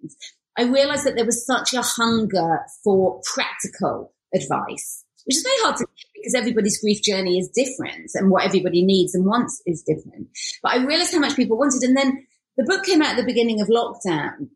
I 0.58 0.64
realized 0.64 1.04
that 1.04 1.16
there 1.16 1.26
was 1.26 1.46
such 1.46 1.74
a 1.74 1.82
hunger 1.82 2.60
for 2.82 3.20
practical 3.34 4.12
advice, 4.34 5.04
which 5.24 5.36
is 5.36 5.42
very 5.42 5.56
hard 5.62 5.76
to 5.76 5.84
get 5.84 6.06
because 6.14 6.34
everybody's 6.34 6.80
grief 6.80 7.02
journey 7.02 7.38
is 7.38 7.50
different 7.54 8.10
and 8.14 8.30
what 8.30 8.44
everybody 8.44 8.84
needs 8.84 9.14
and 9.14 9.26
wants 9.26 9.62
is 9.66 9.82
different. 9.82 10.28
But 10.62 10.72
I 10.72 10.84
realized 10.84 11.12
how 11.12 11.20
much 11.20 11.36
people 11.36 11.58
wanted. 11.58 11.82
And 11.82 11.96
then 11.96 12.26
the 12.56 12.64
book 12.64 12.84
came 12.84 13.02
out 13.02 13.10
at 13.10 13.16
the 13.16 13.24
beginning 13.24 13.60
of 13.60 13.68
lockdown. 13.68 14.48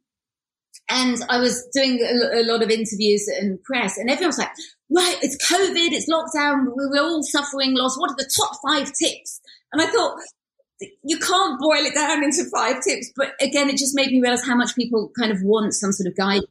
And 0.88 1.18
I 1.28 1.38
was 1.38 1.68
doing 1.72 2.00
a, 2.00 2.42
lot 2.42 2.62
of 2.62 2.70
interviews 2.70 3.28
and 3.28 3.62
press, 3.62 3.96
and 3.96 4.10
everyone 4.10 4.30
was 4.30 4.38
like, 4.38 4.50
right, 4.90 5.16
it's 5.22 5.36
COVID, 5.46 5.92
it's 5.92 6.10
lockdown, 6.10 6.66
we're 6.74 7.00
all 7.00 7.22
suffering 7.22 7.76
loss. 7.76 7.96
What 7.96 8.10
are 8.10 8.16
the 8.16 8.30
top 8.36 8.56
five 8.66 8.90
tips? 8.92 9.40
And 9.72 9.80
I 9.80 9.86
thought, 9.86 10.18
you 11.02 11.18
can't 11.18 11.60
boil 11.60 11.84
it 11.84 11.94
down 11.94 12.22
into 12.22 12.44
five 12.54 12.82
tips, 12.82 13.10
but 13.16 13.32
again, 13.40 13.68
it 13.68 13.76
just 13.76 13.94
made 13.94 14.10
me 14.10 14.20
realize 14.20 14.44
how 14.44 14.56
much 14.56 14.74
people 14.74 15.10
kind 15.18 15.32
of 15.32 15.38
want 15.42 15.74
some 15.74 15.92
sort 15.92 16.06
of 16.06 16.16
guidebook. 16.16 16.48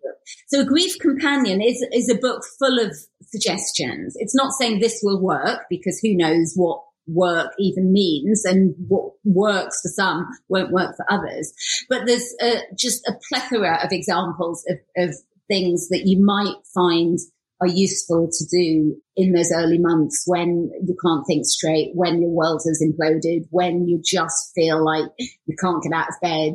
So 0.47 0.61
a 0.61 0.65
grief 0.65 0.97
companion 0.99 1.61
is, 1.61 1.84
is 1.91 2.09
a 2.09 2.15
book 2.15 2.43
full 2.59 2.80
of 2.80 2.95
suggestions. 3.23 4.15
It's 4.17 4.36
not 4.36 4.53
saying 4.53 4.80
this 4.80 4.99
will 5.03 5.21
work 5.21 5.61
because 5.69 5.99
who 5.99 6.15
knows 6.15 6.53
what 6.55 6.84
work 7.07 7.53
even 7.57 7.91
means 7.91 8.45
and 8.45 8.75
what 8.88 9.13
works 9.23 9.82
for 9.82 9.89
some 9.89 10.27
won't 10.47 10.71
work 10.71 10.95
for 10.95 11.11
others. 11.11 11.51
But 11.89 12.05
there's 12.05 12.36
just 12.77 13.07
a 13.07 13.17
plethora 13.27 13.84
of 13.84 13.91
examples 13.91 14.63
of, 14.69 14.77
of 14.97 15.15
things 15.47 15.89
that 15.89 16.03
you 16.05 16.23
might 16.23 16.55
find 16.73 17.17
are 17.62 17.68
useful 17.68 18.30
to 18.32 18.45
do 18.45 18.95
in 19.16 19.34
those 19.34 19.51
early 19.53 19.80
months 19.80 20.24
when 20.26 20.72
you 20.82 20.95
can't 21.03 21.26
think 21.28 21.45
straight, 21.45 21.91
when 21.93 22.22
your 22.22 22.32
world 22.32 22.62
has 22.66 22.82
imploded, 22.82 23.45
when 23.49 23.88
you 23.88 24.01
just 24.03 24.51
feel 24.55 24.84
like 24.84 25.05
you 25.45 25.55
can't 25.60 25.84
get 25.84 25.93
out 25.93 26.07
of 26.10 26.16
bed 26.22 26.53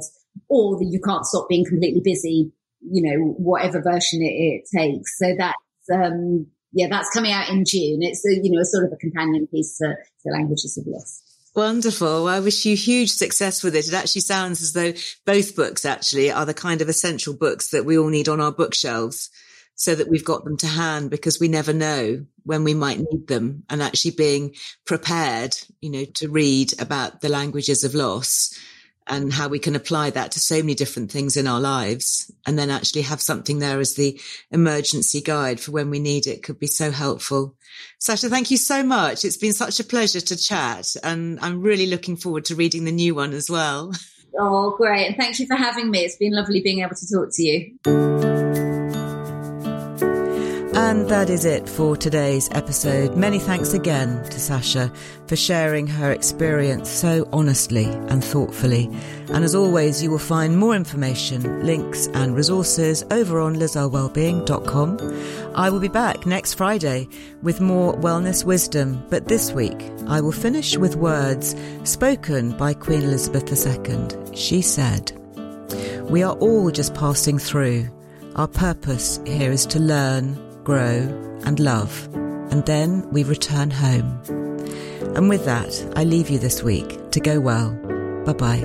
or 0.49 0.79
that 0.79 0.89
you 0.91 1.01
can't 1.01 1.27
stop 1.27 1.47
being 1.49 1.65
completely 1.65 2.01
busy, 2.03 2.53
you 2.81 3.03
know, 3.03 3.35
whatever 3.37 3.83
version 3.83 4.23
it, 4.23 4.33
it 4.33 4.65
takes. 4.75 5.19
So 5.19 5.35
that's, 5.37 5.57
um, 5.93 6.47
yeah, 6.73 6.89
that's 6.91 7.11
coming 7.11 7.33
out 7.33 7.51
in 7.51 7.65
June. 7.67 7.99
It's 8.01 8.25
a, 8.27 8.35
you 8.35 8.51
know, 8.51 8.61
a 8.61 8.65
sort 8.65 8.87
of 8.87 8.93
a 8.93 8.97
companion 8.97 9.47
piece 9.47 9.77
to, 9.79 9.95
to 10.23 10.33
Languages 10.33 10.79
of 10.79 10.87
Loss. 10.87 11.23
Wonderful. 11.55 12.25
Well, 12.25 12.29
I 12.29 12.41
wish 12.41 12.65
you 12.65 12.75
huge 12.77 13.11
success 13.11 13.63
with 13.63 13.77
it. 13.77 13.87
It 13.87 13.95
actually 13.95 14.23
sounds 14.23 14.61
as 14.61 14.73
though 14.73 14.93
both 15.25 15.55
books 15.55 15.85
actually 15.85 16.33
are 16.33 16.47
the 16.47 16.55
kind 16.55 16.81
of 16.81 16.89
essential 16.89 17.33
books 17.33 17.69
that 17.69 17.85
we 17.85 17.97
all 17.97 18.09
need 18.09 18.29
on 18.29 18.41
our 18.41 18.51
bookshelves 18.51 19.31
so 19.75 19.95
that 19.95 20.09
we've 20.09 20.25
got 20.25 20.45
them 20.45 20.57
to 20.59 20.67
hand 20.67 21.11
because 21.11 21.41
we 21.41 21.49
never 21.49 21.73
know 21.73 22.25
when 22.45 22.65
we 22.65 22.75
might 22.75 22.99
need 22.99 23.27
them 23.27 23.65
and 23.69 23.83
actually 23.83 24.13
being 24.13 24.55
prepared, 24.87 25.57
you 25.81 25.91
know, 25.91 26.05
to 26.15 26.29
read 26.29 26.81
about 26.81 27.21
the 27.21 27.29
languages 27.29 27.85
of 27.85 27.95
loss 27.95 28.57
and 29.07 29.33
how 29.33 29.49
we 29.49 29.59
can 29.59 29.77
apply 29.77 30.11
that 30.11 30.33
to 30.33 30.41
so 30.41 30.57
many 30.57 30.75
different 30.75 31.11
things 31.11 31.37
in 31.37 31.47
our 31.47 31.61
lives 31.61 32.31
and 32.47 32.59
then 32.59 32.71
actually 32.71 33.03
have 33.03 33.21
something 33.21 33.59
there 33.59 33.79
as 33.79 33.95
the 33.95 34.19
emergency 34.51 35.21
guide 35.21 35.61
for 35.61 35.73
when 35.73 35.91
we 35.91 35.99
need 35.99 36.27
it 36.27 36.43
could 36.43 36.59
be 36.59 36.67
so 36.67 36.91
helpful. 36.91 37.55
Sasha, 37.99 38.29
thank 38.29 38.51
you 38.51 38.57
so 38.57 38.83
much. 38.83 39.25
It's 39.25 39.37
been 39.37 39.53
such 39.53 39.79
a 39.81 39.85
pleasure 39.85 40.21
to 40.21 40.37
chat 40.37 40.87
and 41.03 41.39
I'm 41.41 41.61
really 41.61 41.87
looking 41.87 42.17
forward 42.17 42.47
to 42.47 42.55
reading 42.55 42.85
the 42.85 42.93
new 42.93 43.15
one 43.15 43.33
as 43.33 43.51
well. 43.51 43.93
Oh, 44.39 44.75
great. 44.77 45.07
And 45.07 45.17
thank 45.17 45.39
you 45.39 45.47
for 45.47 45.57
having 45.57 45.91
me. 45.91 46.01
It's 46.01 46.17
been 46.17 46.33
lovely 46.33 46.61
being 46.61 46.81
able 46.81 46.97
to 46.97 47.07
talk 47.13 47.29
to 47.33 47.43
you. 47.43 48.44
And 50.85 51.09
that 51.09 51.31
is 51.31 51.47
it 51.47 51.67
for 51.67 51.97
today's 51.97 52.51
episode. 52.53 53.17
Many 53.17 53.39
thanks 53.39 53.73
again 53.73 54.23
to 54.25 54.39
Sasha 54.39 54.93
for 55.27 55.35
sharing 55.35 55.87
her 55.87 56.13
experience 56.13 56.91
so 56.91 57.27
honestly 57.33 57.87
and 57.87 58.23
thoughtfully. 58.23 58.91
And 59.31 59.45
as 59.45 59.55
always, 59.55 60.03
you 60.03 60.11
will 60.11 60.19
find 60.19 60.59
more 60.59 60.77
information, 60.77 61.65
links 61.65 62.09
and 62.09 62.37
resources 62.37 63.03
over 63.11 63.41
on 63.41 63.57
lizearlewellbeing.com. 63.57 65.55
I 65.55 65.71
will 65.71 65.81
be 65.81 65.89
back 65.89 66.27
next 66.27 66.53
Friday 66.53 67.09
with 67.43 67.63
more 67.63 67.95
wellness 67.95 68.45
wisdom, 68.45 69.03
but 69.09 69.27
this 69.27 69.53
week 69.53 69.91
I 70.07 70.21
will 70.21 70.33
finish 70.33 70.77
with 70.77 70.97
words 70.97 71.57
spoken 71.85 72.55
by 72.59 72.75
Queen 72.75 73.05
Elizabeth 73.05 73.51
II. 73.67 74.37
She 74.37 74.61
said, 74.61 75.13
We 76.11 76.23
are 76.23 76.35
all 76.35 76.71
just 76.71 76.95
passing 76.95 77.39
through. 77.39 77.89
Our 78.37 78.49
purpose 78.49 79.21
here 79.25 79.53
is 79.53 79.65
to 79.67 79.79
learn, 79.79 80.44
grow, 80.65 80.97
and 81.45 81.61
love, 81.61 82.09
and 82.51 82.65
then 82.67 83.09
we 83.11 83.23
return 83.23 83.71
home. 83.71 84.21
And 85.15 85.29
with 85.29 85.45
that, 85.45 85.93
I 85.95 86.05
leave 86.05 86.31
you 86.31 86.39
this 86.39 86.63
week 86.63 87.11
to 87.13 87.21
go 87.21 87.39
well. 87.39 87.73
Bye 88.25 88.33
bye. 88.33 88.61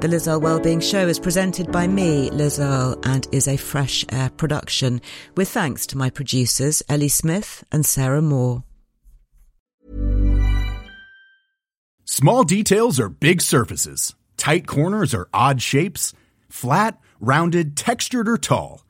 The 0.00 0.08
Liz 0.08 0.28
Earle 0.28 0.40
Wellbeing 0.40 0.80
Show 0.80 1.06
is 1.08 1.18
presented 1.18 1.72
by 1.72 1.86
me, 1.86 2.30
Liz 2.30 2.58
Earle, 2.58 2.98
and 3.04 3.26
is 3.32 3.48
a 3.48 3.56
fresh 3.56 4.04
air 4.10 4.28
production, 4.28 5.00
with 5.36 5.48
thanks 5.48 5.86
to 5.86 5.96
my 5.96 6.10
producers, 6.10 6.82
Ellie 6.88 7.08
Smith 7.08 7.64
and 7.72 7.86
Sarah 7.86 8.20
Moore. 8.20 8.64
Small 12.04 12.44
details 12.44 13.00
are 13.00 13.08
big 13.08 13.40
surfaces, 13.40 14.14
tight 14.36 14.66
corners 14.66 15.14
are 15.14 15.28
odd 15.32 15.62
shapes, 15.62 16.12
flat, 16.50 17.00
rounded, 17.18 17.76
textured, 17.76 18.28
or 18.28 18.36
tall. 18.36 18.83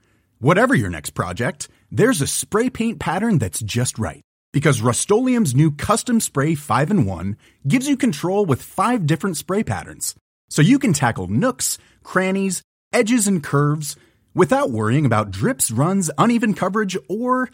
Whatever 0.44 0.74
your 0.74 0.90
next 0.90 1.12
project, 1.14 1.68
there's 1.90 2.20
a 2.20 2.26
spray 2.26 2.68
paint 2.68 2.98
pattern 2.98 3.38
that's 3.38 3.60
just 3.60 3.98
right. 3.98 4.20
Because 4.52 4.82
Rust-Oleum 4.82 5.46
Custom 5.70 6.20
Spray 6.20 6.54
5 6.54 6.90
and 6.90 7.06
1 7.06 7.36
gives 7.66 7.88
you 7.88 7.96
control 7.96 8.44
with 8.44 8.60
five 8.60 9.06
different 9.06 9.38
spray 9.38 9.64
patterns. 9.64 10.14
So 10.50 10.60
you 10.60 10.78
can 10.78 10.92
tackle 10.92 11.28
nooks, 11.28 11.78
crannies, 12.02 12.60
edges, 12.92 13.26
and 13.26 13.42
curves 13.42 13.96
without 14.34 14.70
worrying 14.70 15.06
about 15.06 15.30
drips, 15.30 15.70
runs, 15.70 16.10
uneven 16.18 16.52
coverage, 16.52 16.98
or 17.08 17.48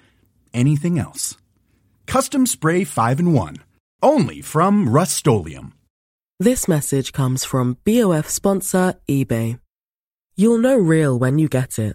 anything 0.52 0.98
else. 0.98 1.36
Custom 2.06 2.44
Spray 2.44 2.82
5 2.82 3.20
and 3.20 3.34
1. 3.36 3.56
Only 4.02 4.40
from 4.40 4.88
Rust 4.88 5.28
This 6.40 6.66
message 6.66 7.12
comes 7.12 7.44
from 7.44 7.76
BOF 7.84 8.28
sponsor 8.28 8.94
eBay. 9.08 9.60
You'll 10.34 10.58
know 10.58 10.76
real 10.76 11.16
when 11.16 11.38
you 11.38 11.48
get 11.48 11.78
it. 11.78 11.94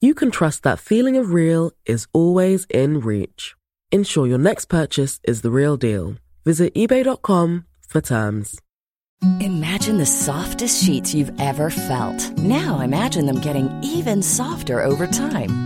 you 0.00 0.14
can 0.14 0.30
trust 0.30 0.62
that 0.62 0.78
feeling 0.78 1.16
of 1.16 1.32
real 1.32 1.72
is 1.84 2.06
always 2.12 2.66
in 2.70 3.00
reach. 3.00 3.54
Ensure 3.90 4.26
your 4.26 4.38
next 4.38 4.66
purchase 4.66 5.20
is 5.24 5.42
the 5.42 5.50
real 5.50 5.76
deal. 5.76 6.16
Visit 6.44 6.74
eBay.com 6.74 7.64
for 7.80 8.00
terms. 8.00 8.60
Imagine 9.40 9.96
the 9.96 10.06
softest 10.06 10.84
sheets 10.84 11.14
you've 11.14 11.32
ever 11.40 11.70
felt. 11.70 12.36
Now 12.38 12.80
imagine 12.80 13.26
them 13.26 13.40
getting 13.40 13.70
even 13.82 14.22
softer 14.22 14.82
over 14.82 15.06
time. 15.06 15.65